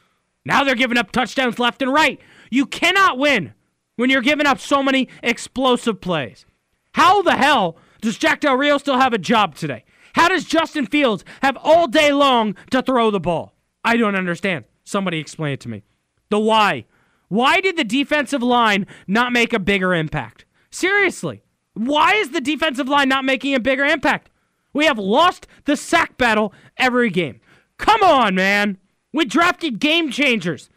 Now 0.44 0.62
they're 0.62 0.74
giving 0.76 0.98
up 0.98 1.10
touchdowns 1.10 1.58
left 1.58 1.82
and 1.82 1.92
right. 1.92 2.20
You 2.50 2.66
cannot 2.66 3.18
win 3.18 3.54
when 3.96 4.10
you're 4.10 4.22
giving 4.22 4.46
up 4.46 4.60
so 4.60 4.82
many 4.82 5.08
explosive 5.22 6.00
plays. 6.00 6.46
How 6.92 7.22
the 7.22 7.36
hell 7.36 7.76
does 8.00 8.18
Jack 8.18 8.40
Del 8.40 8.54
Rio 8.54 8.78
still 8.78 8.98
have 8.98 9.12
a 9.12 9.18
job 9.18 9.56
today? 9.56 9.84
How 10.14 10.28
does 10.28 10.44
Justin 10.44 10.86
Fields 10.86 11.24
have 11.42 11.56
all 11.60 11.88
day 11.88 12.12
long 12.12 12.54
to 12.70 12.80
throw 12.80 13.10
the 13.10 13.20
ball? 13.20 13.55
I 13.86 13.96
don't 13.96 14.16
understand. 14.16 14.64
Somebody 14.84 15.18
explain 15.18 15.52
it 15.52 15.60
to 15.60 15.68
me. 15.68 15.84
The 16.28 16.40
why. 16.40 16.86
Why 17.28 17.60
did 17.60 17.76
the 17.76 17.84
defensive 17.84 18.42
line 18.42 18.86
not 19.06 19.32
make 19.32 19.52
a 19.52 19.60
bigger 19.60 19.94
impact? 19.94 20.44
Seriously. 20.70 21.44
Why 21.74 22.14
is 22.14 22.30
the 22.30 22.40
defensive 22.40 22.88
line 22.88 23.08
not 23.08 23.24
making 23.24 23.54
a 23.54 23.60
bigger 23.60 23.84
impact? 23.84 24.28
We 24.72 24.86
have 24.86 24.98
lost 24.98 25.46
the 25.64 25.76
sack 25.76 26.18
battle 26.18 26.52
every 26.76 27.10
game. 27.10 27.40
Come 27.78 28.02
on, 28.02 28.34
man. 28.34 28.78
We 29.12 29.24
drafted 29.24 29.78
game 29.78 30.10
changers. 30.10 30.68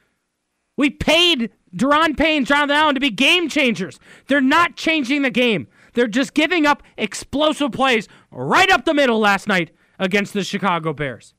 We 0.77 0.91
paid 0.91 1.51
Daron 1.75 2.15
Payne, 2.15 2.45
Jonathan 2.45 2.75
Allen 2.75 2.95
to 2.95 3.01
be 3.01 3.09
game 3.09 3.49
changers. 3.49 3.99
They're 4.27 4.39
not 4.39 4.75
changing 4.75 5.23
the 5.23 5.31
game. 5.31 5.67
They're 5.93 6.07
just 6.07 6.33
giving 6.35 6.65
up 6.65 6.83
explosive 6.97 7.71
plays 7.71 8.07
right 8.31 8.69
up 8.69 8.85
the 8.85 8.93
middle 8.93 9.19
last 9.19 9.47
night 9.47 9.71
against 9.97 10.33
the 10.33 10.43
Chicago 10.43 10.93
Bears. 10.93 11.33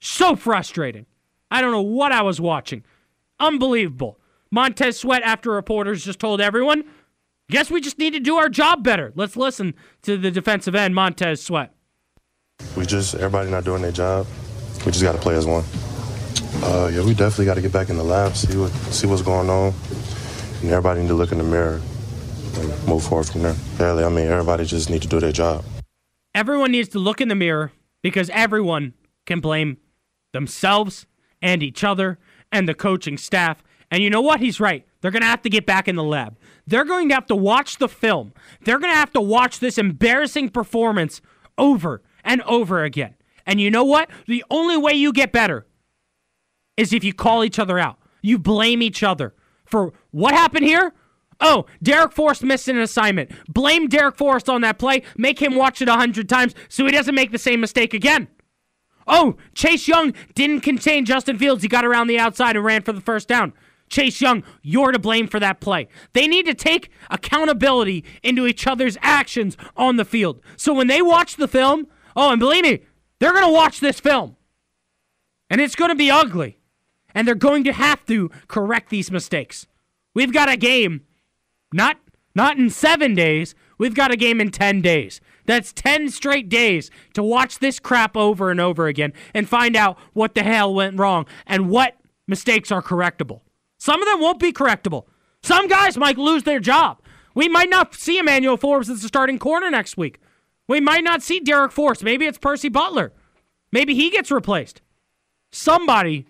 So 0.00 0.36
frustrating. 0.36 1.06
I 1.50 1.60
don't 1.60 1.72
know 1.72 1.82
what 1.82 2.12
I 2.12 2.22
was 2.22 2.40
watching. 2.40 2.84
Unbelievable. 3.40 4.18
Montez 4.50 4.98
Sweat, 4.98 5.22
after 5.22 5.50
reporters 5.50 6.04
just 6.04 6.18
told 6.18 6.40
everyone, 6.40 6.84
guess 7.50 7.70
we 7.70 7.80
just 7.80 7.98
need 7.98 8.12
to 8.12 8.20
do 8.20 8.36
our 8.36 8.48
job 8.48 8.82
better. 8.82 9.12
Let's 9.14 9.36
listen 9.36 9.74
to 10.02 10.16
the 10.16 10.30
defensive 10.30 10.74
end, 10.74 10.94
Montez 10.94 11.42
Sweat. 11.42 11.72
We 12.76 12.86
just 12.86 13.14
everybody 13.14 13.50
not 13.50 13.64
doing 13.64 13.82
their 13.82 13.92
job. 13.92 14.26
We 14.84 14.92
just 14.92 15.02
got 15.02 15.12
to 15.12 15.18
play 15.18 15.36
as 15.36 15.46
one. 15.46 15.64
Uh, 16.62 16.90
yeah, 16.92 17.04
we 17.04 17.14
definitely 17.14 17.44
got 17.44 17.54
to 17.54 17.60
get 17.60 17.72
back 17.72 17.88
in 17.88 17.96
the 17.96 18.04
lab, 18.04 18.34
see 18.34 18.56
what 18.56 18.72
see 18.92 19.06
what's 19.06 19.22
going 19.22 19.48
on, 19.48 19.72
and 20.62 20.70
everybody 20.70 21.02
need 21.02 21.08
to 21.08 21.14
look 21.14 21.30
in 21.30 21.38
the 21.38 21.44
mirror 21.44 21.80
and 22.56 22.86
move 22.88 23.04
forward 23.04 23.28
from 23.28 23.42
there. 23.42 23.54
Really, 23.78 24.04
I 24.04 24.08
mean, 24.08 24.26
everybody 24.26 24.64
just 24.64 24.90
need 24.90 25.02
to 25.02 25.08
do 25.08 25.20
their 25.20 25.32
job. 25.32 25.64
Everyone 26.34 26.72
needs 26.72 26.88
to 26.90 26.98
look 26.98 27.20
in 27.20 27.28
the 27.28 27.34
mirror 27.34 27.72
because 28.02 28.30
everyone 28.30 28.94
can 29.26 29.40
blame 29.40 29.76
themselves 30.32 31.06
and 31.42 31.62
each 31.62 31.84
other 31.84 32.18
and 32.52 32.68
the 32.68 32.74
coaching 32.74 33.16
staff. 33.18 33.62
And 33.90 34.02
you 34.02 34.10
know 34.10 34.20
what? 34.20 34.40
He's 34.40 34.60
right. 34.60 34.84
They're 35.00 35.10
going 35.10 35.22
to 35.22 35.28
have 35.28 35.42
to 35.42 35.50
get 35.50 35.66
back 35.66 35.88
in 35.88 35.96
the 35.96 36.04
lab. 36.04 36.36
They're 36.66 36.84
going 36.84 37.08
to 37.08 37.14
have 37.14 37.26
to 37.26 37.36
watch 37.36 37.78
the 37.78 37.88
film. 37.88 38.32
They're 38.62 38.78
going 38.78 38.92
to 38.92 38.98
have 38.98 39.12
to 39.12 39.20
watch 39.20 39.60
this 39.60 39.78
embarrassing 39.78 40.50
performance 40.50 41.20
over 41.56 42.02
and 42.24 42.42
over 42.42 42.84
again. 42.84 43.14
And 43.46 43.60
you 43.60 43.70
know 43.70 43.84
what? 43.84 44.10
The 44.26 44.44
only 44.50 44.76
way 44.76 44.92
you 44.92 45.12
get 45.12 45.32
better 45.32 45.66
is 46.76 46.92
if 46.92 47.04
you 47.04 47.14
call 47.14 47.44
each 47.44 47.58
other 47.58 47.78
out. 47.78 47.98
You 48.20 48.38
blame 48.38 48.82
each 48.82 49.02
other 49.02 49.34
for 49.64 49.92
what 50.10 50.34
happened 50.34 50.66
here. 50.66 50.92
Oh, 51.40 51.66
Darrick 51.82 52.12
Forrest 52.12 52.42
missed 52.42 52.68
an 52.68 52.78
assignment. 52.78 53.30
Blame 53.48 53.88
Darrick 53.88 54.16
Forrest 54.16 54.48
on 54.48 54.60
that 54.62 54.78
play. 54.78 55.02
Make 55.16 55.40
him 55.40 55.54
watch 55.54 55.80
it 55.80 55.88
a 55.88 55.94
hundred 55.94 56.28
times 56.28 56.54
so 56.68 56.84
he 56.84 56.90
doesn't 56.90 57.14
make 57.14 57.30
the 57.30 57.38
same 57.38 57.60
mistake 57.60 57.94
again. 57.94 58.28
Oh, 59.08 59.36
Chase 59.54 59.88
Young 59.88 60.12
didn't 60.34 60.60
contain 60.60 61.06
Justin 61.06 61.38
Fields. 61.38 61.62
He 61.62 61.68
got 61.68 61.84
around 61.84 62.06
the 62.08 62.18
outside 62.18 62.56
and 62.56 62.64
ran 62.64 62.82
for 62.82 62.92
the 62.92 63.00
first 63.00 63.26
down. 63.26 63.54
Chase 63.88 64.20
Young, 64.20 64.44
you're 64.62 64.92
to 64.92 64.98
blame 64.98 65.26
for 65.26 65.40
that 65.40 65.60
play. 65.60 65.88
They 66.12 66.28
need 66.28 66.44
to 66.46 66.54
take 66.54 66.90
accountability 67.10 68.04
into 68.22 68.46
each 68.46 68.66
other's 68.66 68.98
actions 69.00 69.56
on 69.76 69.96
the 69.96 70.04
field. 70.04 70.40
So 70.56 70.74
when 70.74 70.88
they 70.88 71.00
watch 71.00 71.36
the 71.36 71.48
film, 71.48 71.86
oh, 72.14 72.30
and 72.30 72.38
believe 72.38 72.64
me, 72.64 72.82
they're 73.18 73.32
going 73.32 73.46
to 73.46 73.52
watch 73.52 73.80
this 73.80 73.98
film. 73.98 74.36
And 75.48 75.60
it's 75.60 75.74
going 75.74 75.88
to 75.88 75.94
be 75.94 76.10
ugly. 76.10 76.58
And 77.14 77.26
they're 77.26 77.34
going 77.34 77.64
to 77.64 77.72
have 77.72 78.04
to 78.06 78.30
correct 78.46 78.90
these 78.90 79.10
mistakes. 79.10 79.66
We've 80.14 80.32
got 80.32 80.50
a 80.50 80.56
game, 80.56 81.06
not 81.72 81.96
not 82.34 82.58
in 82.58 82.70
7 82.70 83.14
days, 83.14 83.54
we've 83.78 83.94
got 83.94 84.12
a 84.12 84.16
game 84.16 84.40
in 84.40 84.50
10 84.50 84.80
days. 84.80 85.20
That's 85.48 85.72
10 85.72 86.10
straight 86.10 86.50
days 86.50 86.90
to 87.14 87.22
watch 87.22 87.58
this 87.58 87.80
crap 87.80 88.18
over 88.18 88.50
and 88.50 88.60
over 88.60 88.86
again 88.86 89.14
and 89.32 89.48
find 89.48 89.76
out 89.76 89.96
what 90.12 90.34
the 90.34 90.42
hell 90.42 90.74
went 90.74 90.98
wrong 90.98 91.24
and 91.46 91.70
what 91.70 91.96
mistakes 92.26 92.70
are 92.70 92.82
correctable. 92.82 93.40
Some 93.78 94.02
of 94.02 94.06
them 94.06 94.20
won't 94.20 94.40
be 94.40 94.52
correctable. 94.52 95.06
Some 95.42 95.66
guys 95.66 95.96
might 95.96 96.18
lose 96.18 96.42
their 96.42 96.60
job. 96.60 97.00
We 97.34 97.48
might 97.48 97.70
not 97.70 97.94
see 97.94 98.18
Emmanuel 98.18 98.58
Forbes 98.58 98.90
as 98.90 99.00
the 99.00 99.08
starting 99.08 99.38
corner 99.38 99.70
next 99.70 99.96
week. 99.96 100.20
We 100.68 100.80
might 100.80 101.02
not 101.02 101.22
see 101.22 101.40
Darrick 101.40 101.72
Forrest. 101.72 102.04
Maybe 102.04 102.26
it's 102.26 102.36
Percy 102.36 102.68
Butler. 102.68 103.14
Maybe 103.72 103.94
he 103.94 104.10
gets 104.10 104.30
replaced. 104.30 104.82
Somebody, 105.50 106.26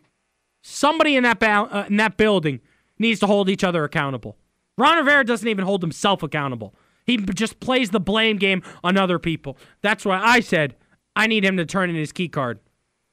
somebody 0.62 1.16
in 1.16 1.25
that 1.25 1.41
ba- 1.41 1.69
uh, 1.69 1.87
in 1.89 1.97
that 1.97 2.16
building 2.16 2.61
needs 3.01 3.19
to 3.19 3.27
hold 3.27 3.49
each 3.49 3.64
other 3.64 3.83
accountable. 3.83 4.37
Ron 4.77 4.99
Rivera 4.99 5.25
doesn't 5.25 5.49
even 5.49 5.64
hold 5.64 5.83
himself 5.83 6.23
accountable. 6.23 6.73
He 7.09 7.17
just 7.17 7.59
plays 7.59 7.89
the 7.89 7.99
blame 7.99 8.37
game 8.37 8.63
on 8.85 8.99
other 8.99 9.19
people. 9.19 9.57
That's 9.81 10.05
why 10.05 10.21
I 10.23 10.41
said 10.41 10.77
I 11.17 11.27
need 11.27 11.43
him 11.43 11.57
to 11.57 11.65
turn 11.65 11.89
in 11.89 11.97
his 11.97 12.13
key 12.13 12.29
card. 12.29 12.61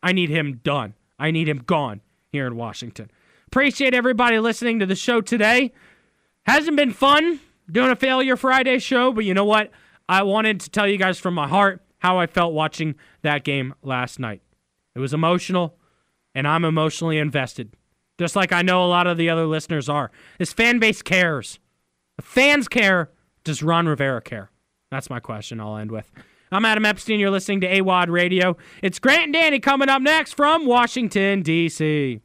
I 0.04 0.12
need 0.12 0.30
him 0.30 0.60
done. 0.64 0.96
I 1.18 1.32
need 1.32 1.48
him 1.48 1.60
gone 1.60 2.02
here 2.30 2.46
in 2.46 2.58
Washington. 2.58 3.10
Appreciate 3.48 3.93
everybody 3.93 4.38
listening 4.38 4.80
to 4.80 4.86
the 4.86 4.96
show 4.98 5.22
today. 5.22 5.72
Hasn't 6.46 6.76
been 6.76 6.91
fun 6.91 7.39
doing 7.72 7.89
a 7.89 7.96
Failure 7.96 8.36
Friday 8.36 8.80
show, 8.80 9.14
but 9.14 9.24
you 9.24 9.34
know 9.34 9.46
what? 9.46 9.72
I 10.10 10.24
wanted 10.24 10.60
to 10.60 10.70
tell 10.70 10.88
you 10.88 10.98
guys 10.98 11.18
from 11.18 11.34
my 11.34 11.48
heart 11.48 11.82
how 12.00 12.20
I 12.20 12.28
felt 12.28 12.54
watching 12.54 12.96
that 13.22 13.46
game 13.46 13.74
last 13.82 14.20
night. 14.20 14.41
It 14.93 15.00
was 15.00 15.14
emotional, 15.14 15.78
and 16.36 16.46
I'm 16.46 16.66
emotionally 16.66 17.18
invested, 17.18 17.76
just 18.20 18.36
like 18.36 18.52
I 18.52 18.62
know 18.62 18.86
a 18.86 18.88
lot 18.88 19.08
of 19.08 19.18
the 19.18 19.30
other 19.30 19.46
listeners 19.46 19.88
are. 19.88 20.12
This 20.38 20.52
fan 20.52 20.80
base 20.80 21.02
cares. 21.02 21.60
The 22.18 22.24
fans 22.24 22.68
care. 22.68 23.10
Does 23.46 23.62
Ron 23.62 23.86
Rivera 23.88 24.22
care? 24.22 24.50
That's 24.89 25.08
my 25.08 25.20
question 25.20 25.60
I'll 25.60 25.78
end 25.78 25.91
with. 25.91 26.12
I'm 26.52 26.66
Adam 26.66 26.84
Epstein. 26.84 27.20
You're 27.20 27.30
listening 27.30 27.62
to 27.62 27.72
AWadd 27.72 28.10
Radio. 28.10 28.58
It's 28.82 28.98
Grant 28.98 29.26
and 29.26 29.34
Danny 29.34 29.60
coming 29.60 29.88
up 29.88 30.02
next 30.02 30.34
from 30.34 30.66
Washington, 30.66 31.43
D.C. 31.43 32.22